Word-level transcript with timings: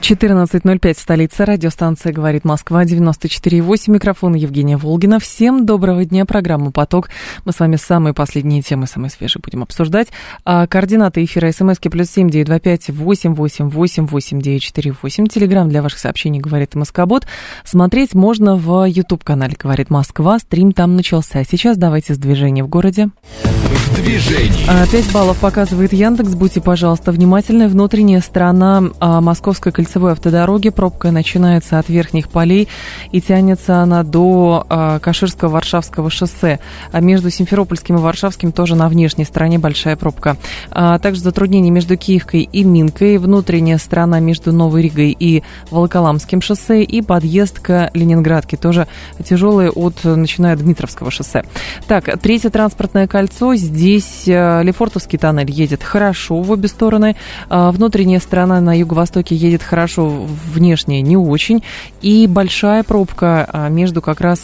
14.05 0.00 0.98
столица. 0.98 1.44
Радиостанция 1.44 2.12
«Говорит 2.12 2.44
Москва», 2.44 2.84
94.8. 2.84 3.90
Микрофон 3.90 4.34
Евгения 4.34 4.78
Волгина. 4.78 5.20
Всем 5.20 5.66
доброго 5.66 6.06
дня. 6.06 6.24
Программа 6.24 6.72
«Поток». 6.72 7.10
Мы 7.44 7.52
с 7.52 7.60
вами 7.60 7.76
самые 7.76 8.14
последние 8.14 8.62
темы, 8.62 8.86
самые 8.86 9.10
свежие 9.10 9.42
будем 9.44 9.62
обсуждать. 9.62 10.08
А, 10.44 10.66
координаты 10.66 11.22
эфира 11.22 11.52
смски 11.52 11.90
плюс 11.90 12.10
семь 12.10 12.30
девять 12.30 12.46
два 12.46 12.58
пять 12.58 12.88
восемь 12.88 13.34
восемь 13.34 13.68
восемь 13.68 14.06
восемь 14.06 14.40
девять 14.40 14.62
четыре 14.62 14.94
восемь. 15.02 15.26
Телеграмм 15.26 15.68
для 15.68 15.82
ваших 15.82 15.98
сообщений 15.98 16.40
«Говорит 16.40 16.74
Москобот». 16.74 17.26
Смотреть 17.64 18.14
можно 18.14 18.56
в 18.56 18.86
YouTube-канале 18.86 19.54
«Говорит 19.58 19.90
Москва». 19.90 20.38
Стрим 20.38 20.72
там 20.72 20.96
начался. 20.96 21.44
Сейчас 21.44 21.76
давайте 21.76 22.14
с 22.14 22.18
движения 22.18 22.64
в 22.64 22.68
городе. 22.68 23.10
В 23.42 23.96
движении. 23.96 24.66
А, 24.66 24.86
Пять 24.86 25.12
баллов 25.12 25.36
показывает 25.38 25.92
Яндекс. 25.92 26.34
Будьте, 26.34 26.62
пожалуйста, 26.62 27.12
внимательны. 27.12 27.68
Внутренняя 27.68 28.20
сторона 28.20 28.82
а, 28.98 29.20
Московской 29.20 29.72
кольцевой 29.72 29.89
автодороги. 29.96 30.70
Пробка 30.70 31.10
начинается 31.10 31.78
от 31.78 31.88
верхних 31.88 32.28
полей 32.28 32.68
и 33.12 33.20
тянется 33.20 33.78
она 33.78 34.02
до 34.02 34.66
а, 34.68 34.98
Каширского 34.98 35.50
Варшавского 35.50 36.10
шоссе. 36.10 36.60
А 36.92 37.00
между 37.00 37.30
Симферопольским 37.30 37.96
и 37.96 37.98
Варшавским 37.98 38.52
тоже 38.52 38.76
на 38.76 38.88
внешней 38.88 39.24
стороне 39.24 39.58
большая 39.58 39.96
пробка. 39.96 40.36
А 40.70 40.98
также 40.98 41.20
затруднения 41.20 41.70
между 41.70 41.96
Киевкой 41.96 42.42
и 42.42 42.64
Минкой. 42.64 43.18
Внутренняя 43.18 43.78
сторона 43.78 44.20
между 44.20 44.52
Новой 44.52 44.82
Ригой 44.82 45.16
и 45.18 45.42
Волоколамским 45.70 46.40
шоссе. 46.40 46.82
И 46.82 47.02
подъезд 47.02 47.60
к 47.60 47.90
Ленинградке. 47.94 48.56
Тоже 48.56 48.86
тяжелые 49.24 49.70
от, 49.70 50.04
начиная 50.04 50.54
от 50.54 50.60
Дмитровского 50.60 51.10
шоссе. 51.10 51.44
Так, 51.86 52.20
третье 52.20 52.50
транспортное 52.50 53.06
кольцо. 53.06 53.54
Здесь 53.54 54.24
э, 54.26 54.62
Лефортовский 54.62 55.18
тоннель 55.18 55.50
едет 55.50 55.82
хорошо 55.82 56.40
в 56.40 56.50
обе 56.50 56.68
стороны. 56.68 57.16
А, 57.48 57.70
Внутренняя 57.70 58.20
сторона 58.20 58.60
на 58.60 58.76
юго-востоке 58.76 59.34
едет 59.34 59.62
хорошо, 59.62 59.79
внешняя 59.88 61.02
не 61.02 61.16
очень. 61.16 61.62
И 62.02 62.26
большая 62.26 62.82
пробка 62.82 63.48
а, 63.50 63.68
между 63.68 64.02
как 64.02 64.20
раз 64.20 64.40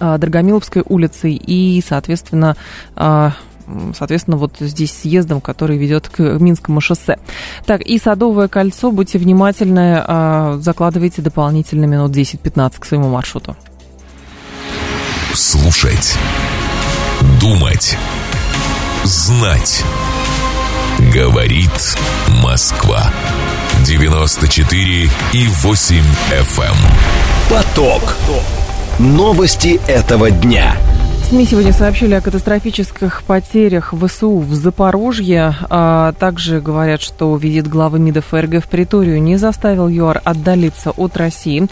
а, 0.00 0.18
Драгомиловской 0.18 0.82
улицей 0.86 1.34
и, 1.34 1.82
соответственно, 1.86 2.56
а, 2.96 3.32
Соответственно, 3.94 4.36
вот 4.36 4.56
здесь 4.60 4.92
съездом, 4.92 5.40
который 5.40 5.76
ведет 5.76 6.08
к 6.08 6.20
Минскому 6.20 6.80
шоссе. 6.80 7.18
Так, 7.66 7.82
и 7.82 7.98
Садовое 7.98 8.48
кольцо, 8.48 8.90
будьте 8.90 9.18
внимательны, 9.18 10.02
а, 10.06 10.58
закладывайте 10.60 11.20
дополнительно 11.20 11.84
минут 11.84 12.12
10-15 12.12 12.78
к 12.78 12.84
своему 12.84 13.10
маршруту. 13.10 13.56
Слушать. 15.34 16.16
Думать. 17.40 17.96
Знать. 19.04 19.84
Говорит 21.12 21.96
Москва. 22.42 23.12
94 23.88 25.10
и 25.32 25.48
8 25.48 26.04
FM. 26.30 26.62
эм. 26.62 26.76
Поток. 27.48 28.16
Новости 28.98 29.80
этого 29.86 30.30
дня. 30.30 30.76
СМИ 31.28 31.44
сегодня 31.44 31.74
сообщили 31.74 32.14
о 32.14 32.22
катастрофических 32.22 33.22
потерях 33.24 33.92
ВСУ 33.92 34.38
в 34.38 34.54
Запорожье. 34.54 35.54
А 35.68 36.12
также 36.12 36.62
говорят, 36.62 37.02
что 37.02 37.36
визит 37.36 37.68
главы 37.68 37.98
МИДа 37.98 38.22
ФРГ 38.22 38.64
в 38.64 38.68
Приторию 38.68 39.20
не 39.20 39.36
заставил 39.36 39.88
ЮАР 39.88 40.22
отдалиться 40.24 40.90
от 40.90 41.18
России. 41.18 41.68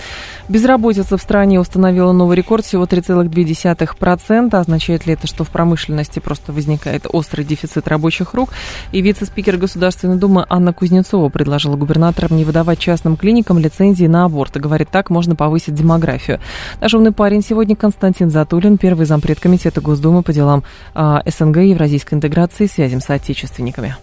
Безработица 0.50 1.16
в 1.16 1.22
стране 1.22 1.58
установила 1.58 2.12
новый 2.12 2.36
рекорд, 2.36 2.66
всего 2.66 2.84
3,2%. 2.84 4.54
Означает 4.54 5.06
ли 5.06 5.14
это, 5.14 5.26
что 5.26 5.42
в 5.42 5.48
промышленности 5.48 6.18
просто 6.18 6.52
возникает 6.52 7.06
острый 7.10 7.42
дефицит 7.42 7.88
рабочих 7.88 8.34
рук? 8.34 8.50
И 8.92 9.00
вице-спикер 9.00 9.56
Государственной 9.56 10.18
Думы 10.18 10.44
Анна 10.50 10.74
Кузнецова 10.74 11.30
предложила 11.30 11.76
губернаторам 11.76 12.36
не 12.36 12.44
выдавать 12.44 12.78
частным 12.78 13.16
клиникам 13.16 13.58
лицензии 13.58 14.06
на 14.06 14.26
аборт. 14.26 14.54
И 14.56 14.60
говорит, 14.60 14.90
так 14.90 15.08
можно 15.08 15.34
повысить 15.34 15.74
демографию. 15.74 16.40
Наш 16.82 16.92
умный 16.92 17.12
парень 17.12 17.42
сегодня 17.42 17.74
Константин 17.74 18.30
Затулин, 18.30 18.76
первый 18.76 19.06
зампред 19.06 19.40
Комитета 19.46 19.80
Госдумы 19.80 20.24
по 20.24 20.32
делам 20.32 20.64
а, 20.92 21.22
СНГ 21.24 21.58
и 21.58 21.68
евразийской 21.68 22.16
интеграции 22.16 22.64
и 22.64 22.66
связям 22.66 23.00
с 23.00 23.08
отечественниками. 23.08 23.94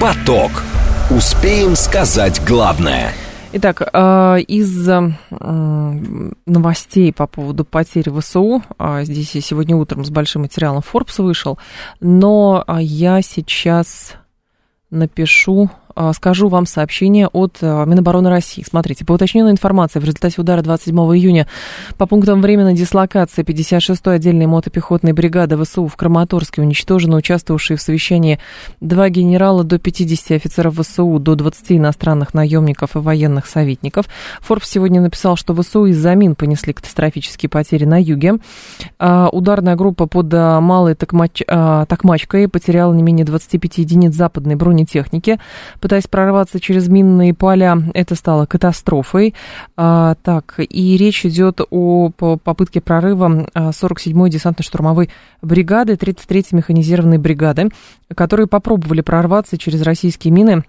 Поток. 0.00 0.50
Успеем 1.08 1.76
сказать 1.76 2.42
главное. 2.44 3.12
Итак, 3.52 3.82
э, 3.82 4.40
из 4.48 4.88
э, 4.88 5.12
новостей 6.44 7.12
по 7.12 7.28
поводу 7.28 7.64
потерь 7.64 8.10
ВСУ, 8.10 8.64
а, 8.78 9.04
здесь 9.04 9.32
я 9.36 9.40
сегодня 9.42 9.76
утром 9.76 10.04
с 10.04 10.10
большим 10.10 10.42
материалом 10.42 10.82
Forbes 10.82 11.22
вышел, 11.22 11.60
но 12.00 12.64
а, 12.66 12.82
я 12.82 13.22
сейчас 13.22 14.14
напишу, 14.90 15.70
а, 15.81 15.81
скажу 16.14 16.48
вам 16.48 16.66
сообщение 16.66 17.28
от 17.28 17.58
а, 17.60 17.84
Минобороны 17.84 18.30
России. 18.30 18.64
Смотрите, 18.68 19.04
по 19.04 19.12
уточненной 19.12 19.50
информации, 19.50 19.98
в 19.98 20.04
результате 20.04 20.40
удара 20.40 20.62
27 20.62 20.96
июня 20.96 21.46
по 21.96 22.06
пунктам 22.06 22.40
временной 22.42 22.74
дислокации 22.74 23.42
56-й 23.42 24.14
отдельной 24.14 24.46
мотопехотной 24.46 25.12
бригады 25.12 25.62
ВСУ 25.62 25.86
в 25.86 25.96
Краматорске 25.96 26.62
уничтожены 26.62 27.16
участвовавшие 27.16 27.76
в 27.76 27.82
совещании 27.82 28.38
два 28.80 29.08
генерала 29.08 29.64
до 29.64 29.78
50 29.78 30.32
офицеров 30.32 30.78
ВСУ, 30.78 31.18
до 31.18 31.34
20 31.34 31.72
иностранных 31.72 32.34
наемников 32.34 32.96
и 32.96 32.98
военных 32.98 33.46
советников. 33.46 34.06
Форбс 34.40 34.68
сегодня 34.68 35.00
написал, 35.00 35.36
что 35.36 35.54
ВСУ 35.54 35.86
из-за 35.86 36.14
мин 36.14 36.34
понесли 36.34 36.72
катастрофические 36.72 37.50
потери 37.50 37.84
на 37.84 38.00
юге. 38.00 38.34
А, 38.98 39.28
Ударная 39.28 39.76
группа 39.76 40.06
под 40.06 40.32
а, 40.34 40.60
Малой 40.60 40.94
Токмач- 40.94 41.44
а, 41.46 41.86
Токмачкой 41.86 42.48
потеряла 42.48 42.92
не 42.92 43.02
менее 43.02 43.24
25 43.24 43.78
единиц 43.78 44.14
западной 44.14 44.54
бронетехники. 44.54 45.38
Пытаясь 45.82 46.06
прорваться 46.06 46.60
через 46.60 46.86
минные 46.86 47.34
поля, 47.34 47.76
это 47.92 48.14
стало 48.14 48.46
катастрофой. 48.46 49.34
А, 49.76 50.14
так, 50.22 50.54
и 50.58 50.96
речь 50.96 51.26
идет 51.26 51.60
о 51.70 52.10
по- 52.16 52.36
попытке 52.36 52.80
прорыва 52.80 53.48
а, 53.52 53.70
47-й 53.70 54.30
десантно-штурмовой 54.30 55.10
бригады, 55.42 55.94
33-й 55.94 56.54
механизированной 56.54 57.18
бригады, 57.18 57.70
которые 58.14 58.46
попробовали 58.46 59.00
прорваться 59.00 59.58
через 59.58 59.82
российские 59.82 60.32
мины 60.32 60.64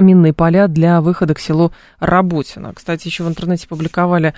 минные 0.00 0.32
поля 0.32 0.66
для 0.66 1.00
выхода 1.00 1.34
к 1.34 1.38
селу 1.38 1.70
Работино. 2.00 2.72
Кстати, 2.74 3.06
еще 3.06 3.22
в 3.22 3.28
интернете 3.28 3.68
публиковали 3.68 4.34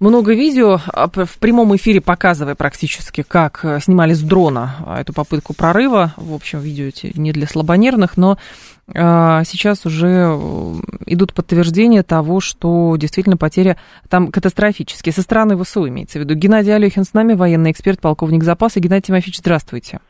много 0.00 0.34
видео 0.34 0.80
а, 0.92 1.08
в 1.08 1.38
прямом 1.38 1.74
эфире, 1.76 2.00
показывая 2.00 2.54
практически, 2.54 3.22
как 3.22 3.64
э, 3.64 3.80
снимали 3.80 4.12
с 4.12 4.20
дрона 4.20 4.76
а, 4.84 5.00
эту 5.00 5.12
попытку 5.12 5.54
прорыва. 5.54 6.14
В 6.16 6.34
общем, 6.34 6.60
видео 6.60 6.86
эти 6.86 7.12
не 7.16 7.32
для 7.32 7.46
слабонервных, 7.46 8.16
но 8.16 8.32
а, 8.32 8.36
сейчас 8.92 9.86
уже 9.86 10.08
э, 10.08 10.74
идут 11.06 11.32
подтверждения 11.32 12.02
того, 12.02 12.40
что 12.40 12.94
действительно 12.96 13.36
потери 13.36 13.76
там 14.10 14.30
катастрофические. 14.30 15.12
Со 15.12 15.22
стороны 15.22 15.56
ВСУ 15.62 15.88
имеется 15.88 16.18
в 16.18 16.22
виду. 16.22 16.34
Геннадий 16.34 16.74
Алехин 16.74 17.04
с 17.04 17.14
нами, 17.14 17.34
военный 17.34 17.70
эксперт, 17.70 18.00
полковник 18.00 18.44
запаса. 18.44 18.80
Геннадий 18.80 19.06
Тимофеевич, 19.06 19.38
здравствуйте. 19.38 20.00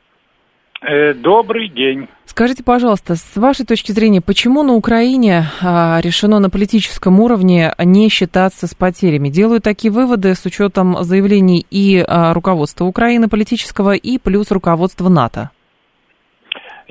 Э, 0.86 1.14
Добрый 1.14 1.68
день. 1.68 2.08
Скажите, 2.26 2.62
пожалуйста, 2.62 3.14
с 3.14 3.36
вашей 3.36 3.64
точки 3.64 3.92
зрения, 3.92 4.20
почему 4.20 4.62
на 4.62 4.74
Украине 4.74 5.46
а, 5.62 6.00
решено 6.02 6.40
на 6.40 6.50
политическом 6.50 7.20
уровне 7.20 7.72
не 7.78 8.08
считаться 8.08 8.66
с 8.66 8.74
потерями? 8.74 9.28
Делаю 9.28 9.60
такие 9.60 9.92
выводы 9.92 10.34
с 10.34 10.44
учетом 10.44 10.96
заявлений 11.04 11.64
и 11.70 12.04
а, 12.06 12.34
руководства 12.34 12.86
Украины 12.86 13.28
политического, 13.28 13.94
и 13.94 14.18
плюс 14.18 14.50
руководства 14.50 15.08
НАТО. 15.08 15.50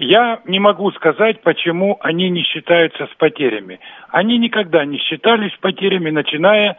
Я 0.04 0.42
не 0.46 0.60
могу 0.60 0.92
сказать, 0.92 1.42
почему 1.42 1.98
они 2.02 2.30
не 2.30 2.44
считаются 2.44 3.08
с 3.08 3.16
потерями. 3.16 3.80
Они 4.10 4.38
никогда 4.38 4.84
не 4.84 4.98
считались 4.98 5.56
потерями, 5.62 6.10
начиная 6.10 6.78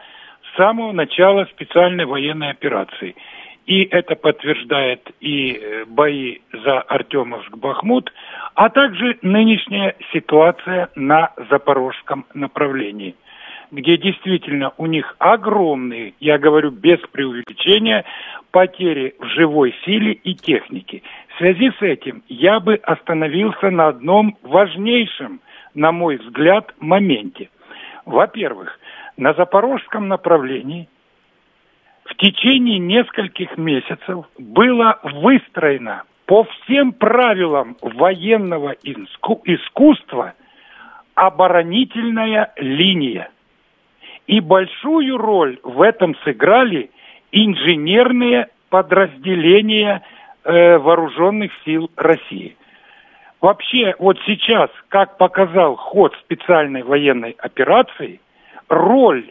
с 0.53 0.57
самого 0.57 0.93
начала 0.93 1.47
специальной 1.47 2.05
военной 2.05 2.51
операции. 2.51 3.17
И 3.65 3.83
это 3.85 4.15
подтверждает 4.15 5.11
и 5.21 5.53
э, 5.53 5.85
бои 5.87 6.41
за 6.53 6.81
Артемовск-Бахмут, 6.83 8.13
а 8.55 8.69
также 8.69 9.17
нынешняя 9.23 9.97
ситуация 10.13 10.91
на 10.95 11.33
запорожском 11.49 12.27
направлении, 12.35 13.15
где 13.71 13.97
действительно 13.97 14.75
у 14.77 14.85
них 14.85 15.17
огромные, 15.19 16.13
я 16.21 16.37
говорю 16.37 16.73
без 16.73 16.99
преувеличения, 17.11 18.05
потери 18.51 19.15
в 19.19 19.25
живой 19.29 19.75
силе 19.87 20.13
и 20.13 20.35
технике. 20.35 21.03
В 21.35 21.39
связи 21.39 21.73
с 21.79 21.83
этим 21.83 22.23
я 22.29 22.61
бы 22.61 22.75
остановился 22.77 23.71
на 23.71 23.89
одном 23.89 24.37
важнейшем, 24.43 25.41
на 25.75 25.91
мой 25.91 26.17
взгляд, 26.17 26.73
моменте. 26.79 27.51
Во-первых, 28.05 28.79
на 29.17 29.35
запорожском 29.35 30.07
направлении 30.07 30.89
в 32.05 32.15
течение 32.17 32.79
нескольких 32.79 33.57
месяцев 33.59 34.27
было 34.39 35.01
выстроено 35.03 36.05
по 36.27 36.45
всем 36.45 36.93
правилам 36.93 37.77
военного 37.83 38.77
искусства 38.85 40.35
оборонительная 41.15 42.53
линия. 42.57 43.29
И 44.29 44.39
большую 44.39 45.17
роль 45.17 45.59
в 45.65 45.83
этом 45.83 46.15
сыграли 46.23 46.91
инженерные 47.33 48.49
подразделения 48.71 50.03
э, 50.45 50.79
вооруженных 50.79 51.53
сил 51.65 51.91
России. 51.97 52.57
Вообще, 53.41 53.95
вот 53.99 54.19
сейчас, 54.27 54.71
как 54.89 55.19
показал 55.19 55.77
ход 55.77 56.15
специальной 56.25 56.83
военной 56.83 57.37
операции, 57.39 58.21
роль 58.69 59.31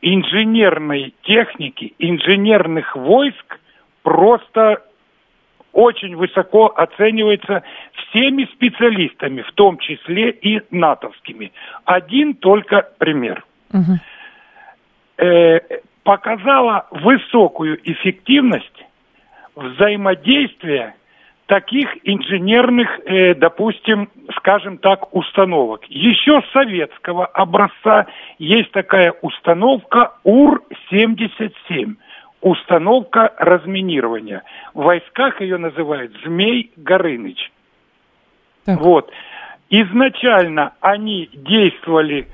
инженерной 0.00 1.14
техники, 1.22 1.94
инженерных 1.98 2.96
войск 2.96 3.58
просто 4.02 4.82
очень 5.72 6.16
высоко 6.16 6.72
оценивается 6.74 7.62
всеми 7.92 8.44
специалистами, 8.54 9.42
в 9.42 9.52
том 9.52 9.76
числе 9.78 10.30
и 10.30 10.62
натовскими. 10.70 11.52
Один 11.84 12.34
только 12.34 12.88
пример. 12.98 13.44
Угу. 13.74 13.98
Э, 15.18 15.60
показала 16.02 16.86
высокую 16.90 17.78
эффективность 17.84 18.85
взаимодействия 19.56 20.94
таких 21.46 21.88
инженерных, 22.04 22.88
э, 23.06 23.34
допустим, 23.34 24.10
скажем 24.36 24.78
так, 24.78 25.14
установок. 25.14 25.84
Еще 25.88 26.42
советского 26.52 27.26
образца 27.26 28.06
есть 28.38 28.70
такая 28.72 29.12
установка 29.22 30.12
УР-77 30.24 31.96
установка 32.40 33.32
разминирования. 33.38 34.42
В 34.74 34.82
войсках 34.82 35.40
ее 35.40 35.56
называют 35.56 36.12
Змей 36.24 36.70
Горыныч. 36.76 37.50
Так. 38.64 38.80
Вот. 38.80 39.10
Изначально 39.70 40.74
они 40.80 41.28
действовали 41.32 42.28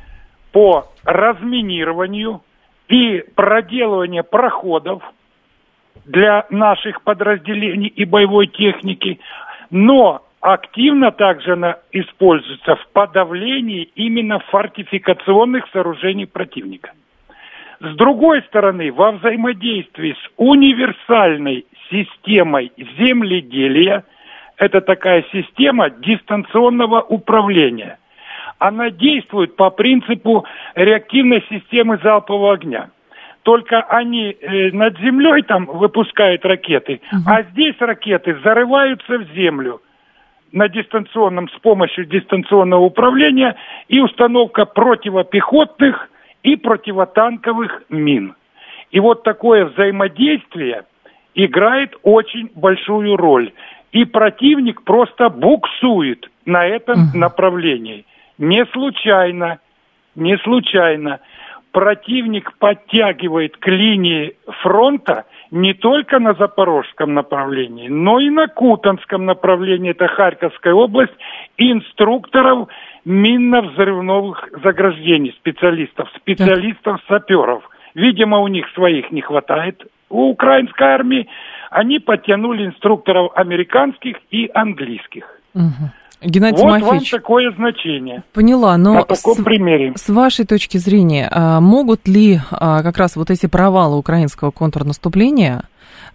по 0.52 0.88
разминированию 1.04 2.42
и 2.88 3.24
проделыванию 3.34 4.24
проходов 4.24 5.02
для 6.04 6.46
наших 6.50 7.02
подразделений 7.02 7.88
и 7.88 8.04
боевой 8.04 8.46
техники, 8.46 9.20
но 9.70 10.22
активно 10.40 11.12
также 11.12 11.52
она 11.52 11.78
используется 11.92 12.76
в 12.76 12.88
подавлении 12.88 13.88
именно 13.94 14.40
фортификационных 14.40 15.68
сооружений 15.72 16.26
противника. 16.26 16.92
С 17.80 17.96
другой 17.96 18.42
стороны, 18.42 18.92
во 18.92 19.12
взаимодействии 19.12 20.12
с 20.12 20.30
универсальной 20.36 21.66
системой 21.90 22.72
земледелия, 22.98 24.04
это 24.56 24.80
такая 24.80 25.24
система 25.32 25.90
дистанционного 25.90 27.00
управления, 27.00 27.98
она 28.58 28.90
действует 28.90 29.56
по 29.56 29.70
принципу 29.70 30.44
реактивной 30.76 31.44
системы 31.50 31.98
залпового 32.02 32.54
огня. 32.54 32.90
Только 33.42 33.80
они 33.82 34.30
э, 34.30 34.70
над 34.70 34.98
землей 34.98 35.42
там 35.42 35.66
выпускают 35.66 36.44
ракеты, 36.44 37.00
угу. 37.10 37.22
а 37.26 37.42
здесь 37.42 37.74
ракеты 37.80 38.38
зарываются 38.44 39.18
в 39.18 39.24
землю 39.34 39.80
на 40.52 40.68
дистанционном 40.68 41.48
с 41.48 41.58
помощью 41.60 42.04
дистанционного 42.04 42.82
управления 42.82 43.56
и 43.88 44.00
установка 44.00 44.64
противопехотных 44.64 46.08
и 46.42 46.56
противотанковых 46.56 47.84
мин. 47.88 48.34
И 48.90 49.00
вот 49.00 49.22
такое 49.24 49.64
взаимодействие 49.64 50.84
играет 51.34 51.96
очень 52.02 52.50
большую 52.54 53.16
роль. 53.16 53.52
И 53.90 54.04
противник 54.04 54.82
просто 54.84 55.28
буксует 55.30 56.30
на 56.46 56.64
этом 56.64 57.08
угу. 57.08 57.18
направлении. 57.18 58.04
Не 58.38 58.64
случайно, 58.66 59.58
не 60.14 60.36
случайно. 60.38 61.20
Противник 61.72 62.52
подтягивает 62.58 63.56
к 63.56 63.66
линии 63.66 64.36
фронта 64.60 65.24
не 65.50 65.72
только 65.72 66.18
на 66.18 66.34
запорожском 66.34 67.14
направлении, 67.14 67.88
но 67.88 68.20
и 68.20 68.28
на 68.28 68.46
Кутанском 68.46 69.24
направлении, 69.24 69.92
это 69.92 70.06
Харьковская 70.06 70.74
область, 70.74 71.14
инструкторов 71.56 72.68
минно-взрывных 73.06 74.50
заграждений 74.62 75.32
специалистов, 75.38 76.10
специалистов-саперов. 76.16 77.68
Видимо, 77.94 78.38
у 78.40 78.48
них 78.48 78.68
своих 78.74 79.10
не 79.10 79.22
хватает. 79.22 79.82
У 80.10 80.30
украинской 80.30 80.84
армии 80.84 81.26
они 81.70 81.98
подтянули 81.98 82.66
инструкторов 82.66 83.32
американских 83.34 84.18
и 84.30 84.50
английских. 84.52 85.24
Угу. 85.54 85.90
Геннадий 86.24 86.62
вот 86.62 86.78
Тимофеевич, 86.78 87.12
вам 87.12 87.20
такое 87.20 87.50
значение. 87.52 88.22
Поняла, 88.32 88.76
но 88.76 88.94
на 88.94 89.02
таком 89.04 89.34
с, 89.34 89.42
примере. 89.42 89.92
с 89.96 90.08
вашей 90.08 90.46
точки 90.46 90.78
зрения, 90.78 91.28
а, 91.30 91.60
могут 91.60 92.06
ли 92.06 92.38
а, 92.50 92.82
как 92.82 92.96
раз 92.98 93.16
вот 93.16 93.30
эти 93.30 93.46
провалы 93.46 93.98
украинского 93.98 94.50
контрнаступления 94.50 95.62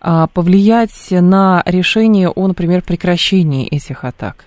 а, 0.01 0.27
повлиять 0.27 1.09
на 1.11 1.61
решение 1.65 2.29
о, 2.29 2.47
например, 2.47 2.81
прекращении 2.83 3.67
этих 3.67 4.03
атак? 4.03 4.45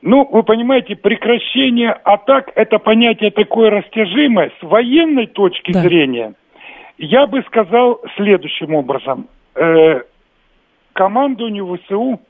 Ну, 0.00 0.28
вы 0.30 0.42
понимаете, 0.42 0.96
прекращение 0.96 1.92
атак– 1.92 2.50
это 2.56 2.78
понятие 2.78 3.30
такое 3.30 3.70
растяжимое. 3.70 4.50
С 4.60 4.62
военной 4.62 5.28
точки 5.28 5.72
да. 5.72 5.80
зрения 5.80 6.34
я 6.98 7.26
бы 7.26 7.42
сказал 7.42 8.00
следующим 8.16 8.74
образом. 8.74 9.28
Э, 9.54 10.00
командованию 10.92 11.78
ВСУ 11.78 12.20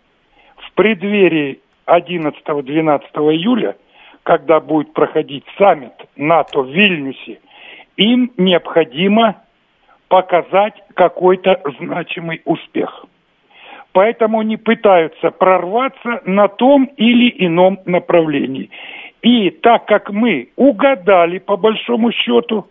в 0.73 0.75
преддверии 0.75 1.61
11-12 1.87 3.03
июля, 3.35 3.77
когда 4.23 4.61
будет 4.61 4.93
проходить 4.95 5.45
саммит 5.59 5.93
НАТО 6.17 6.63
в 6.63 6.71
Вильнюсе, 6.71 7.41
им 7.97 8.33
необходимо 8.37 9.43
показать 10.09 10.75
какой-то 10.95 11.61
значимый 11.81 12.41
успех. 12.45 13.05
Поэтому 13.93 14.41
они 14.41 14.57
пытаются 14.57 15.31
прорваться 15.31 16.23
на 16.25 16.49
том 16.49 16.85
или 16.97 17.33
ином 17.47 17.79
направлении. 17.85 18.71
И 19.21 19.51
так 19.51 19.85
как 19.85 20.11
мы 20.11 20.49
угадали, 20.57 21.39
по 21.39 21.57
большому 21.57 22.13
счету, 22.13 22.67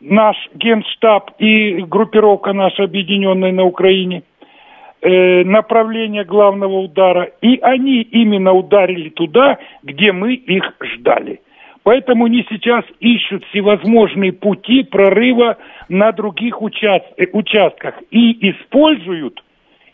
наш 0.00 0.36
генштаб 0.54 1.32
и 1.38 1.82
группировка 1.82 2.52
наша 2.52 2.84
объединенная 2.84 3.52
на 3.52 3.64
Украине, 3.64 4.22
э, 5.00 5.44
направление 5.44 6.24
главного 6.24 6.80
удара, 6.80 7.30
и 7.40 7.58
они 7.60 8.02
именно 8.02 8.52
ударили 8.52 9.10
туда, 9.10 9.58
где 9.82 10.12
мы 10.12 10.34
их 10.34 10.74
ждали. 10.80 11.40
Поэтому 11.82 12.26
они 12.26 12.44
сейчас 12.50 12.84
ищут 13.00 13.44
всевозможные 13.46 14.32
пути 14.32 14.82
прорыва 14.82 15.56
на 15.88 16.12
других 16.12 16.60
участ... 16.60 17.06
Э, 17.16 17.26
участках 17.32 17.94
и 18.10 18.50
используют 18.50 19.42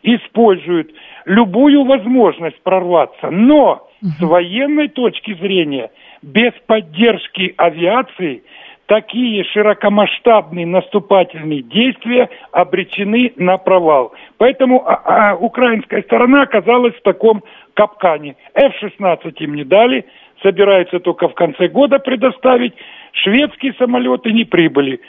используют 0.05 0.90
любую 1.25 1.85
возможность 1.85 2.61
прорваться. 2.62 3.31
Но 3.31 3.88
с 4.02 4.21
военной 4.21 4.88
точки 4.88 5.35
зрения, 5.35 5.90
без 6.21 6.52
поддержки 6.67 7.55
авиации, 7.57 8.43
такие 8.87 9.45
широкомасштабные 9.45 10.67
наступательные 10.67 11.62
действия 11.62 12.29
обречены 12.53 13.33
на 13.37 13.57
провал. 13.57 14.12
Поэтому 14.38 14.87
а, 14.87 15.31
а, 15.33 15.37
украинская 15.37 16.03
сторона 16.03 16.43
оказалась 16.43 16.95
в 16.95 17.03
таком 17.03 17.43
капкане. 17.75 18.37
F-16 18.55 19.35
им 19.38 19.55
не 19.55 19.64
дали, 19.64 20.07
собираются 20.43 21.00
только 21.00 21.29
в 21.29 21.35
конце 21.35 21.69
года 21.69 21.99
предоставить. 21.99 22.75
Шведские 23.12 23.75
самолеты 23.79 24.33
не 24.33 24.45
прибыли. 24.45 25.00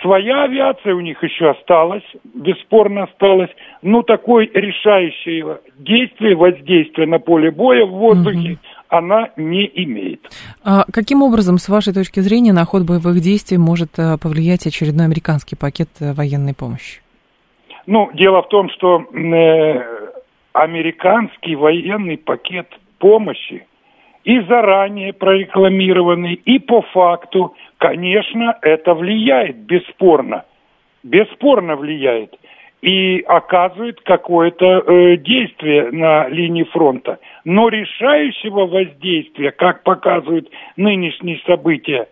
Своя 0.00 0.44
авиация 0.44 0.94
у 0.94 1.00
них 1.00 1.22
еще 1.22 1.50
осталась, 1.50 2.04
бесспорно 2.34 3.04
осталась, 3.04 3.50
но 3.82 4.02
такой 4.02 4.50
решающее 4.52 5.60
действие, 5.78 6.34
воздействие 6.34 7.06
на 7.06 7.18
поле 7.18 7.50
боя 7.50 7.84
в 7.84 7.90
воздухе, 7.90 8.52
угу. 8.52 8.58
Она 8.92 9.30
не 9.36 9.70
имеет. 9.84 10.20
А 10.64 10.84
каким 10.92 11.22
образом, 11.22 11.58
с 11.58 11.68
вашей 11.68 11.92
точки 11.92 12.20
зрения, 12.20 12.52
на 12.52 12.64
ход 12.64 12.82
боевых 12.82 13.20
действий 13.20 13.58
может 13.58 13.98
э, 13.98 14.18
повлиять 14.18 14.66
очередной 14.66 15.06
американский 15.06 15.56
пакет 15.56 15.88
э, 16.00 16.12
военной 16.12 16.54
помощи? 16.54 17.00
Ну, 17.86 18.10
дело 18.14 18.42
в 18.42 18.48
том, 18.48 18.70
что 18.70 19.00
э, 19.00 19.82
американский 20.52 21.56
военный 21.56 22.18
пакет 22.18 22.68
помощи 22.98 23.66
и 24.24 24.40
заранее 24.42 25.12
прорекламированный, 25.12 26.34
и 26.34 26.60
по 26.60 26.82
факту 26.82 27.54
Конечно, 27.82 28.56
это 28.62 28.94
влияет, 28.94 29.56
бесспорно. 29.56 30.44
Бесспорно 31.02 31.74
влияет. 31.74 32.38
И 32.82 33.20
оказывает 33.20 34.00
какое-то 34.00 34.66
э, 34.66 35.16
действие 35.16 35.90
на 35.92 36.28
линии 36.28 36.64
фронта. 36.64 37.18
Но 37.44 37.68
решающего 37.68 38.66
воздействия, 38.66 39.52
как 39.52 39.84
показывают 39.84 40.50
нынешние 40.76 41.40
события, 41.46 42.08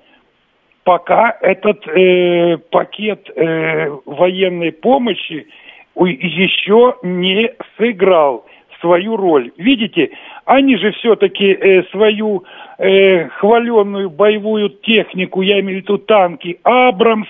пока 0.84 1.36
этот 1.40 1.86
э, 1.88 2.58
пакет 2.70 3.28
э, 3.34 3.90
военной 4.06 4.70
помощи 4.70 5.48
еще 5.96 6.96
не 7.02 7.52
сыграл 7.76 8.46
свою 8.80 9.16
роль. 9.16 9.52
Видите, 9.56 10.10
они 10.44 10.76
же 10.76 10.92
все-таки 10.92 11.52
э, 11.52 11.82
свою 11.90 12.44
э, 12.78 13.28
хваленную 13.28 14.10
боевую 14.10 14.70
технику, 14.70 15.42
я 15.42 15.60
имею 15.60 15.80
в 15.80 15.82
виду 15.82 15.98
танки, 15.98 16.58
Абрамс, 16.62 17.28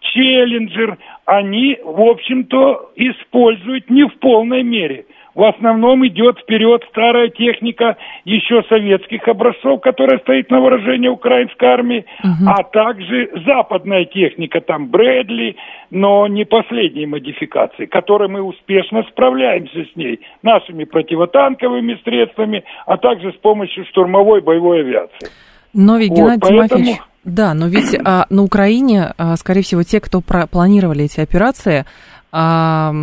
Челленджер, 0.00 0.98
они, 1.30 1.78
в 1.84 2.00
общем-то, 2.00 2.90
используют 2.96 3.88
не 3.88 4.04
в 4.04 4.18
полной 4.18 4.64
мере– 4.64 5.06
в 5.34 5.44
основном 5.44 6.06
идет 6.06 6.38
вперед 6.40 6.84
старая 6.90 7.28
техника 7.28 7.96
еще 8.24 8.62
советских 8.68 9.26
образцов, 9.28 9.80
которая 9.80 10.18
стоит 10.18 10.50
на 10.50 10.60
выражении 10.60 11.08
украинской 11.08 11.66
армии, 11.66 12.04
угу. 12.22 12.50
а 12.50 12.62
также 12.64 13.30
западная 13.46 14.04
техника, 14.06 14.60
там 14.60 14.88
Брэдли, 14.88 15.56
но 15.90 16.26
не 16.26 16.44
последней 16.44 17.06
модификации, 17.06 17.86
которой 17.86 18.28
мы 18.28 18.42
успешно 18.42 19.04
справляемся 19.04 19.84
с 19.84 19.96
ней 19.96 20.20
нашими 20.42 20.84
противотанковыми 20.84 22.00
средствами, 22.04 22.64
а 22.86 22.96
также 22.96 23.32
с 23.32 23.36
помощью 23.36 23.84
штурмовой 23.86 24.40
боевой 24.40 24.80
авиации. 24.80 25.30
Но 25.72 25.96
ведь, 25.98 26.10
вот, 26.10 26.18
Геннадий 26.18 26.40
поэтому... 26.40 26.68
Тимофеевич, 26.68 27.00
да, 27.24 27.54
но 27.54 27.68
ведь 27.68 27.96
а, 28.02 28.26
на 28.30 28.42
Украине, 28.42 29.12
а, 29.18 29.36
скорее 29.36 29.62
всего, 29.62 29.82
те, 29.82 30.00
кто 30.00 30.20
про- 30.20 30.46
планировали 30.46 31.04
эти 31.04 31.20
операции, 31.20 31.84
а, 32.32 32.94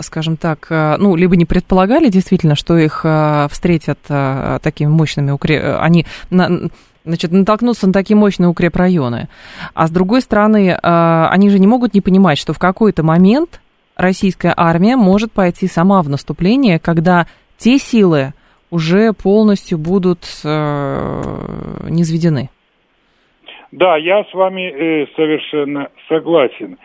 скажем 0.00 0.36
так, 0.36 0.66
э, 0.70 0.96
ну, 0.98 1.14
либо 1.14 1.36
не 1.36 1.44
предполагали 1.44 2.08
действительно, 2.08 2.56
что 2.56 2.78
их 2.78 3.02
а, 3.04 3.46
встретят 3.48 3.98
а, 4.08 4.58
такими 4.60 4.88
мощными 4.88 5.30
укреп... 5.30 5.76
они 5.78 6.06
на, 6.30 6.70
значит, 7.04 7.32
натолкнутся 7.32 7.86
на 7.86 7.92
такие 7.92 8.16
мощные 8.16 8.48
укрепрайоны. 8.48 9.28
А 9.74 9.86
с 9.86 9.90
другой 9.90 10.22
стороны, 10.22 10.76
а, 10.82 11.28
они 11.30 11.50
же 11.50 11.58
не 11.58 11.66
могут 11.66 11.94
не 11.94 12.00
понимать, 12.00 12.38
что 12.38 12.52
в 12.54 12.58
какой-то 12.58 13.02
момент 13.02 13.60
российская 13.96 14.54
армия 14.56 14.96
может 14.96 15.32
пойти 15.32 15.68
сама 15.68 16.02
в 16.02 16.08
наступление, 16.08 16.78
когда 16.78 17.26
те 17.58 17.78
силы 17.78 18.32
уже 18.72 19.12
полностью 19.12 19.78
будут 19.78 20.24
э, 20.44 21.22
низведены. 21.90 22.48
Да, 23.70 23.96
я 23.98 24.24
с 24.24 24.32
вами 24.32 24.62
э, 24.62 25.06
совершенно 25.14 25.90
согласен. 26.08 26.78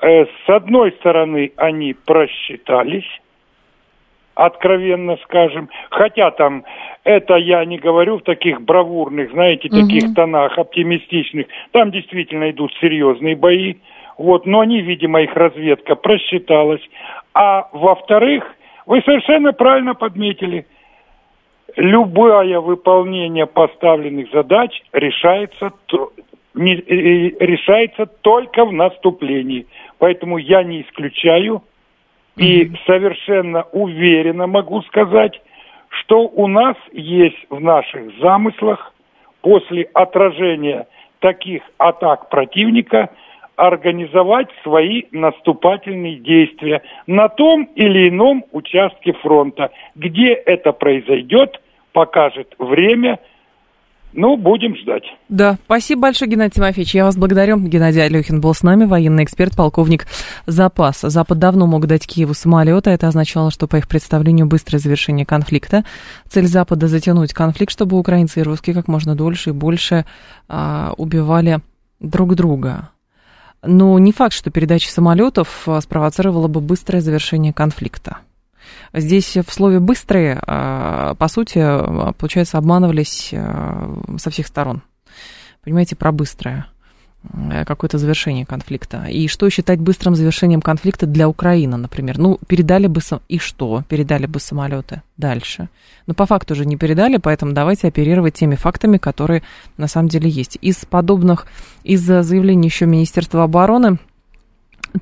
Э, 0.00 0.24
с 0.24 0.48
одной 0.48 0.92
стороны, 0.92 1.52
они 1.56 1.94
просчитались, 1.94 3.08
откровенно 4.34 5.16
скажем, 5.24 5.68
хотя 5.90 6.32
там 6.32 6.64
это 7.04 7.36
я 7.36 7.64
не 7.64 7.78
говорю 7.78 8.18
в 8.18 8.22
таких 8.22 8.60
бравурных, 8.60 9.30
знаете, 9.30 9.68
угу. 9.68 9.80
таких 9.80 10.14
тонах 10.14 10.58
оптимистичных, 10.58 11.46
там 11.70 11.92
действительно 11.92 12.50
идут 12.50 12.72
серьезные 12.80 13.36
бои, 13.36 13.76
вот, 14.16 14.44
но 14.44 14.60
они, 14.60 14.80
видимо, 14.80 15.22
их 15.22 15.34
разведка 15.34 15.94
просчиталась. 15.94 16.82
А 17.32 17.68
во-вторых, 17.72 18.44
вы 18.86 19.02
совершенно 19.02 19.52
правильно 19.52 19.94
подметили, 19.94 20.66
любое 21.76 22.60
выполнение 22.60 23.46
поставленных 23.46 24.30
задач 24.32 24.82
решается, 24.92 25.72
не, 26.54 26.74
э, 26.74 26.82
э, 26.86 27.36
решается 27.40 28.06
только 28.06 28.64
в 28.64 28.72
наступлении. 28.72 29.66
Поэтому 29.98 30.38
я 30.38 30.62
не 30.62 30.82
исключаю 30.82 31.62
и 32.36 32.70
совершенно 32.86 33.64
уверенно 33.72 34.46
могу 34.46 34.82
сказать, 34.82 35.40
что 35.88 36.22
у 36.22 36.46
нас 36.46 36.76
есть 36.92 37.46
в 37.50 37.60
наших 37.60 38.16
замыслах 38.20 38.92
после 39.40 39.82
отражения 39.94 40.86
таких 41.20 41.62
атак 41.78 42.28
противника 42.28 43.10
организовать 43.58 44.48
свои 44.62 45.02
наступательные 45.10 46.20
действия 46.20 46.80
на 47.08 47.28
том 47.28 47.64
или 47.74 48.08
ином 48.08 48.44
участке 48.52 49.12
фронта. 49.14 49.70
Где 49.96 50.32
это 50.32 50.72
произойдет, 50.72 51.60
покажет 51.92 52.54
время– 52.58 53.18
ну, 54.14 54.36
будем 54.36 54.74
ждать. 54.76 55.04
Да, 55.28 55.58
спасибо 55.66 56.02
большое, 56.02 56.30
Геннадий 56.30 56.54
Тимофеевич. 56.54 56.94
Я 56.94 57.04
вас 57.04 57.16
благодарю. 57.16 57.58
Геннадий 57.58 58.02
Алехин 58.02 58.40
был 58.40 58.54
с 58.54 58.62
нами, 58.62 58.84
военный 58.86 59.24
эксперт, 59.24 59.54
полковник 59.54 60.06
запас. 60.46 61.00
Запад 61.02 61.38
давно 61.38 61.66
мог 61.66 61.86
дать 61.86 62.06
Киеву 62.06 62.32
самолеты. 62.32 62.90
Это 62.90 63.08
означало, 63.08 63.50
что, 63.50 63.68
по 63.68 63.76
их 63.76 63.86
представлению, 63.86 64.46
быстрое 64.46 64.80
завершение 64.80 65.26
конфликта. 65.26 65.84
Цель 66.26 66.46
Запада 66.46 66.88
затянуть 66.88 67.34
конфликт, 67.34 67.70
чтобы 67.70 67.98
украинцы 67.98 68.40
и 68.40 68.42
русские 68.42 68.74
как 68.74 68.88
можно 68.88 69.14
дольше 69.14 69.50
и 69.50 69.52
больше 69.52 70.06
а, 70.48 70.94
убивали 70.96 71.58
друг 72.00 72.34
друга. 72.34 72.90
Но 73.62 73.98
не 73.98 74.12
факт, 74.12 74.34
что 74.34 74.50
передача 74.50 74.90
самолетов 74.90 75.64
а, 75.66 75.80
спровоцировала 75.80 76.48
бы 76.48 76.60
быстрое 76.60 77.00
завершение 77.00 77.52
конфликта. 77.52 78.18
Здесь 78.92 79.36
в 79.36 79.52
слове 79.52 79.80
«быстрые», 79.80 80.40
а, 80.46 81.14
по 81.14 81.28
сути, 81.28 81.58
получается, 82.14 82.58
обманывались 82.58 83.30
а, 83.34 84.00
со 84.18 84.30
всех 84.30 84.46
сторон. 84.46 84.82
Понимаете, 85.62 85.96
про 85.96 86.12
быстрое 86.12 86.66
какое-то 87.66 87.98
завершение 87.98 88.46
конфликта. 88.46 89.04
И 89.06 89.28
что 89.28 89.50
считать 89.50 89.80
быстрым 89.80 90.14
завершением 90.14 90.62
конфликта 90.62 91.06
для 91.06 91.28
Украины, 91.28 91.76
например? 91.76 92.18
Ну, 92.18 92.38
передали 92.46 92.86
бы... 92.86 93.00
И 93.28 93.38
что? 93.38 93.82
Передали 93.88 94.26
бы 94.26 94.40
самолеты 94.40 95.02
дальше. 95.16 95.68
Но 96.06 96.14
по 96.14 96.26
факту 96.26 96.54
уже 96.54 96.64
не 96.64 96.76
передали, 96.76 97.16
поэтому 97.16 97.52
давайте 97.52 97.88
оперировать 97.88 98.34
теми 98.34 98.54
фактами, 98.54 98.98
которые 98.98 99.42
на 99.76 99.88
самом 99.88 100.08
деле 100.08 100.30
есть. 100.30 100.58
Из 100.62 100.76
подобных, 100.84 101.46
из 101.82 102.02
заявлений 102.02 102.68
еще 102.68 102.86
Министерства 102.86 103.44
обороны 103.44 103.98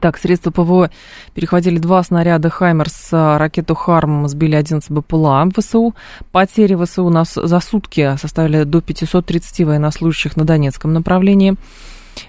так, 0.00 0.18
средства 0.18 0.50
ПВО 0.50 0.90
перехватили 1.34 1.78
два 1.78 2.02
снаряда 2.02 2.50
«Хаймерс», 2.50 3.08
ракету 3.12 3.74
«Харм» 3.74 4.26
сбили 4.28 4.56
11 4.56 4.90
БПЛА 4.90 5.48
ВСУ. 5.56 5.94
Потери 6.32 6.74
ВСУ 6.74 7.08
нас 7.08 7.34
за 7.34 7.60
сутки 7.60 8.16
составили 8.16 8.64
до 8.64 8.80
530 8.80 9.60
военнослужащих 9.60 10.36
на 10.36 10.44
Донецком 10.44 10.92
направлении. 10.92 11.54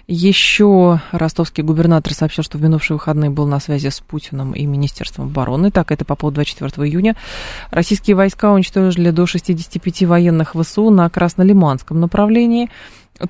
Еще 0.08 1.02
ростовский 1.12 1.64
губернатор 1.64 2.14
сообщил, 2.14 2.44
что 2.44 2.58
в 2.58 2.62
минувшие 2.62 2.96
выходные 2.96 3.30
был 3.30 3.46
на 3.46 3.60
связи 3.60 3.90
с 3.90 4.00
Путиным 4.00 4.54
и 4.54 4.66
Министерством 4.66 5.28
обороны. 5.28 5.72
Так, 5.72 5.92
это 5.92 6.06
по 6.06 6.16
поводу 6.16 6.36
24 6.36 6.88
июня. 6.88 7.16
Российские 7.72 8.16
войска 8.16 8.52
уничтожили 8.52 9.12
до 9.12 9.26
65 9.26 10.04
военных 10.04 10.56
ВСУ 10.56 10.90
на 10.90 11.10
Краснолиманском 11.10 12.00
направлении. 12.00 12.70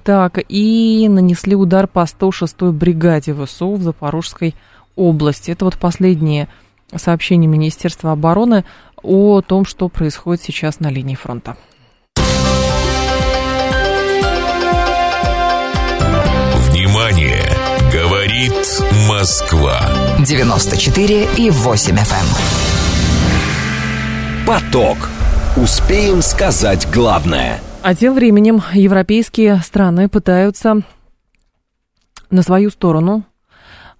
Так, 0.04 0.40
и 0.50 1.08
нанесли 1.10 1.56
удар 1.56 1.88
по 1.88 2.00
106-й 2.00 2.72
бригаде 2.72 3.34
ВСУ 3.34 3.74
в 3.74 3.82
Запорожской 3.82 4.54
области. 4.96 5.52
Это 5.52 5.66
вот 5.66 5.78
последние 5.78 6.48
сообщения 6.96 7.48
Министерства 7.48 8.12
обороны 8.12 8.66
о 9.02 9.42
том, 9.42 9.66
что 9.66 9.90
происходит 9.90 10.44
сейчас 10.44 10.80
на 10.80 10.90
линии 10.90 11.16
фронта. 11.16 11.58
Внимание! 17.18 17.50
Говорит 17.92 18.54
Москва. 19.10 19.82
94 20.20 21.28
и 21.38 21.50
8 21.50 21.96
FM. 21.96 22.26
Эм. 24.44 24.46
Поток. 24.46 25.10
Успеем 25.56 26.22
сказать 26.22 26.88
главное– 26.94 27.60
а 27.84 27.96
тем 27.96 28.16
временем 28.16 28.62
европейские 28.74 29.60
страны 29.60 30.10
пытаются 30.10 30.82
на 32.30 32.42
свою 32.42 32.70
сторону 32.70 33.24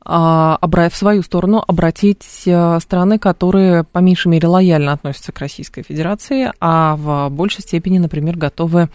а, 0.04 0.60
в 0.62 0.96
свою 0.96 1.24
сторону 1.24 1.64
обратить 1.66 2.44
э, 2.46 2.80
страны, 2.82 3.18
которые 3.18 3.86
по 3.86 4.00
меньшей 4.00 4.28
мере 4.28 4.48
лояльно 4.48 4.92
относятся 4.92 5.32
к 5.32 5.40
Российской 5.40 5.84
Федерации, 5.84 6.52
а 6.60 6.98
в 6.98 7.30
большей 7.30 7.62
степени, 7.62 7.98
например, 7.98 8.36
готовы 8.36 8.90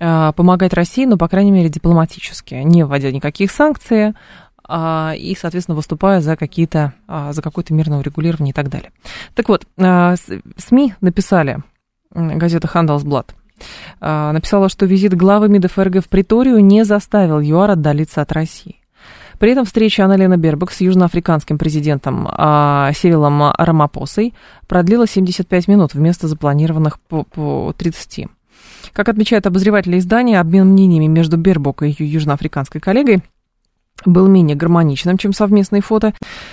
помогать 0.00 0.72
России, 0.72 1.04
но, 1.04 1.18
по 1.18 1.28
крайней 1.28 1.50
мере, 1.50 1.68
дипломатически, 1.68 2.54
не 2.54 2.84
вводя 2.84 3.12
никаких 3.12 3.50
санкций, 3.50 4.14
а, 4.72 5.14
и, 5.16 5.34
соответственно, 5.34 5.74
выступая 5.74 6.20
за 6.20 6.36
какие-то, 6.36 6.94
а, 7.08 7.32
за 7.32 7.42
какое-то 7.42 7.74
мирное 7.74 7.98
урегулирование 7.98 8.52
и 8.52 8.54
так 8.54 8.68
далее. 8.68 8.92
Так 9.34 9.48
вот, 9.48 9.66
СМИ 9.76 10.94
написали, 11.00 11.58
газета 12.14 12.70
Handelsblatt, 12.72 13.30
а, 14.00 14.32
написала, 14.32 14.68
что 14.68 14.86
визит 14.86 15.14
главы 15.16 15.48
МИД 15.48 15.72
ФРГ 15.72 16.04
в 16.04 16.08
Приторию 16.08 16.64
не 16.64 16.84
заставил 16.84 17.40
ЮАР 17.40 17.72
отдалиться 17.72 18.22
от 18.22 18.30
России. 18.30 18.76
При 19.40 19.52
этом 19.52 19.64
встреча 19.64 20.04
Аналена 20.04 20.36
Бербак 20.36 20.70
с 20.70 20.80
южноафриканским 20.82 21.58
президентом 21.58 22.28
а, 22.30 22.92
Сирилом 22.92 23.52
Рамапосой 23.58 24.34
продлилась 24.68 25.10
75 25.10 25.66
минут 25.66 25.94
вместо 25.94 26.28
запланированных 26.28 27.00
по 27.00 27.74
30. 27.76 28.28
Как 28.92 29.08
отмечают 29.08 29.46
обозреватели 29.46 29.98
издания, 29.98 30.40
обмен 30.40 30.68
мнениями 30.68 31.06
между 31.06 31.36
Бербок 31.36 31.82
и 31.82 31.88
ее 31.88 32.12
южноафриканской 32.12 32.80
коллегой– 32.80 33.22
был 34.06 34.28
менее 34.28 34.56
гармоничным, 34.56 35.18
чем 35.18 35.32
совместные 35.32 35.82
фото. 35.82 36.12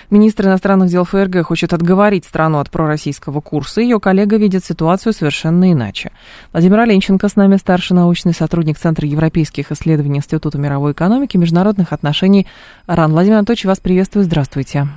Министр 0.10 0.48
иностранных 0.48 0.89
дел 0.89 1.03
ФРГ 1.06 1.44
хочет 1.44 1.74
отговорить 1.74 2.25
страну 2.25 2.60
от 2.60 2.70
пророссийского 2.70 3.41
курса. 3.41 3.82
Ее 3.82 4.00
коллега 4.00 4.38
видит 4.38 4.63
ситуацию 4.63 5.13
совершенно 5.13 5.72
иначе. 5.72 6.12
Владимир 6.51 6.79
Оленченко 6.79 7.27
с 7.27 7.36
нами, 7.36 7.56
старший 7.56 7.96
научный 7.96 8.34
сотрудник 8.34 8.77
Центра 8.77 9.08
европейских 9.08 9.72
исследований 9.72 10.17
Института 10.17 10.58
мировой 10.58 10.91
экономики 10.91 11.38
и 11.38 11.39
международных 11.39 11.94
отношений 11.94 12.48
РАН. 12.88 13.12
Владимир 13.12 13.38
Анатольевич, 13.38 13.65
вас 13.65 13.79
приветствую. 13.79 14.25
Здравствуйте. 14.25 14.88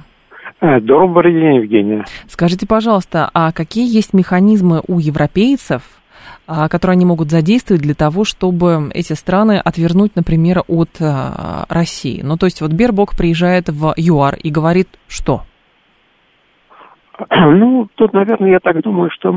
Добрый 0.61 1.33
день, 1.33 1.63
Евгения. 1.63 2.05
Скажите, 2.29 2.67
пожалуйста, 2.67 3.31
а 3.33 3.51
какие 3.53 3.91
есть 3.91 4.13
механизмы 4.13 4.83
у 4.89 4.99
европейцев, 4.99 5.83
которые 6.69 6.95
они 6.95 7.07
могут 7.07 7.31
задействовать 7.31 7.83
для 7.83 7.95
того, 7.95 8.25
чтобы 8.25 8.91
эти 8.93 9.13
страны 9.13 9.61
отвернуть, 9.65 10.17
например, 10.17 10.63
от 10.67 10.91
а, 11.01 11.65
России? 11.69 12.21
Ну, 12.23 12.37
то 12.37 12.47
есть 12.47 12.61
вот 12.61 12.73
Бербок 12.73 13.17
приезжает 13.17 13.69
в 13.69 13.95
ЮАР 13.97 14.37
и 14.43 14.51
говорит 14.51 14.89
что? 15.09 15.43
Ну, 17.31 17.89
тут, 17.97 18.13
наверное, 18.15 18.51
я 18.51 18.61
так 18.61 18.81
думаю, 18.81 19.11
что 19.11 19.31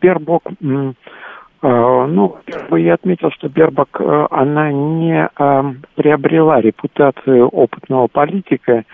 Бербок, 0.00 0.42
ну, 0.60 0.94
я 1.62 2.94
отметил, 2.94 3.30
что 3.30 3.48
Бербок, 3.48 4.00
она 4.30 4.70
не 4.72 5.30
приобрела 5.94 6.60
репутацию 6.60 7.48
опытного 7.48 8.08
политика 8.08 8.84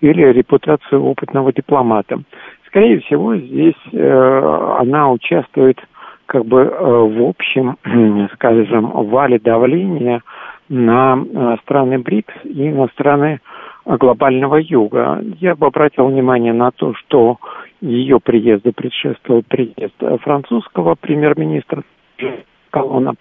или 0.00 0.22
репутацию 0.32 1.02
опытного 1.02 1.52
дипломата. 1.52 2.20
Скорее 2.66 3.00
всего, 3.00 3.36
здесь 3.36 3.74
она 3.92 5.10
участвует 5.10 5.78
как 6.26 6.44
бы 6.44 6.60
э, 6.60 6.68
в 6.68 7.22
общем, 7.28 7.76
скажем, 8.34 8.90
вале 9.08 9.38
давления 9.38 10.22
на 10.68 11.16
э, 11.16 11.56
страны 11.62 11.98
БРИКС 11.98 12.34
и 12.44 12.70
на 12.70 12.88
страны 12.88 13.40
глобального 13.84 14.56
юга. 14.56 15.22
Я 15.40 15.54
бы 15.54 15.66
обратил 15.66 16.06
внимание 16.06 16.52
на 16.52 16.70
то, 16.70 16.94
что 16.94 17.38
ее 17.80 18.18
приезду 18.18 18.72
предшествовал 18.72 19.42
приезд 19.46 19.94
французского 20.22 20.94
премьер-министра 20.94 21.82
Колона 22.70 23.14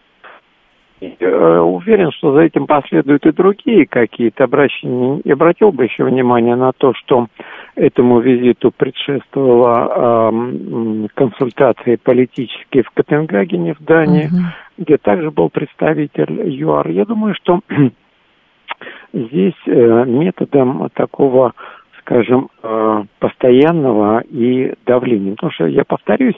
Э, 1.19 1.59
уверен, 1.59 2.11
что 2.11 2.33
за 2.33 2.41
этим 2.41 2.67
последуют 2.67 3.25
и 3.25 3.31
другие 3.31 3.85
какие-то 3.85 4.45
обращения. 4.45 5.19
И 5.21 5.31
обратил 5.31 5.71
бы 5.71 5.83
еще 5.83 6.03
внимание 6.03 6.55
на 6.55 6.71
то, 6.71 6.93
что 6.93 7.27
этому 7.75 8.19
визиту 8.19 8.71
предшествовала 8.71 10.31
э, 10.31 11.07
консультации 11.13 11.97
политические 11.97 12.83
в 12.83 12.91
Копенгагене, 12.91 13.73
в 13.73 13.83
Дании, 13.83 14.25
uh 14.25 14.53
где 14.75 14.97
также 14.97 15.29
был 15.29 15.49
представитель 15.49 16.49
ЮАР. 16.49 16.89
Я 16.89 17.05
думаю, 17.05 17.35
что 17.35 17.59
здесь 19.13 19.53
э, 19.67 20.05
методом 20.05 20.89
такого 20.95 21.53
скажем, 21.99 22.49
э, 22.61 23.03
постоянного 23.19 24.21
и 24.21 24.73
давления. 24.85 25.31
Потому 25.35 25.51
что, 25.53 25.67
я 25.67 25.83
повторюсь, 25.85 26.35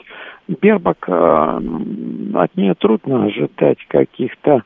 Бербак, 0.48 1.08
э, 1.08 1.60
от 2.34 2.56
нее 2.56 2.74
трудно 2.74 3.24
ожидать 3.24 3.78
каких-то, 3.88 4.62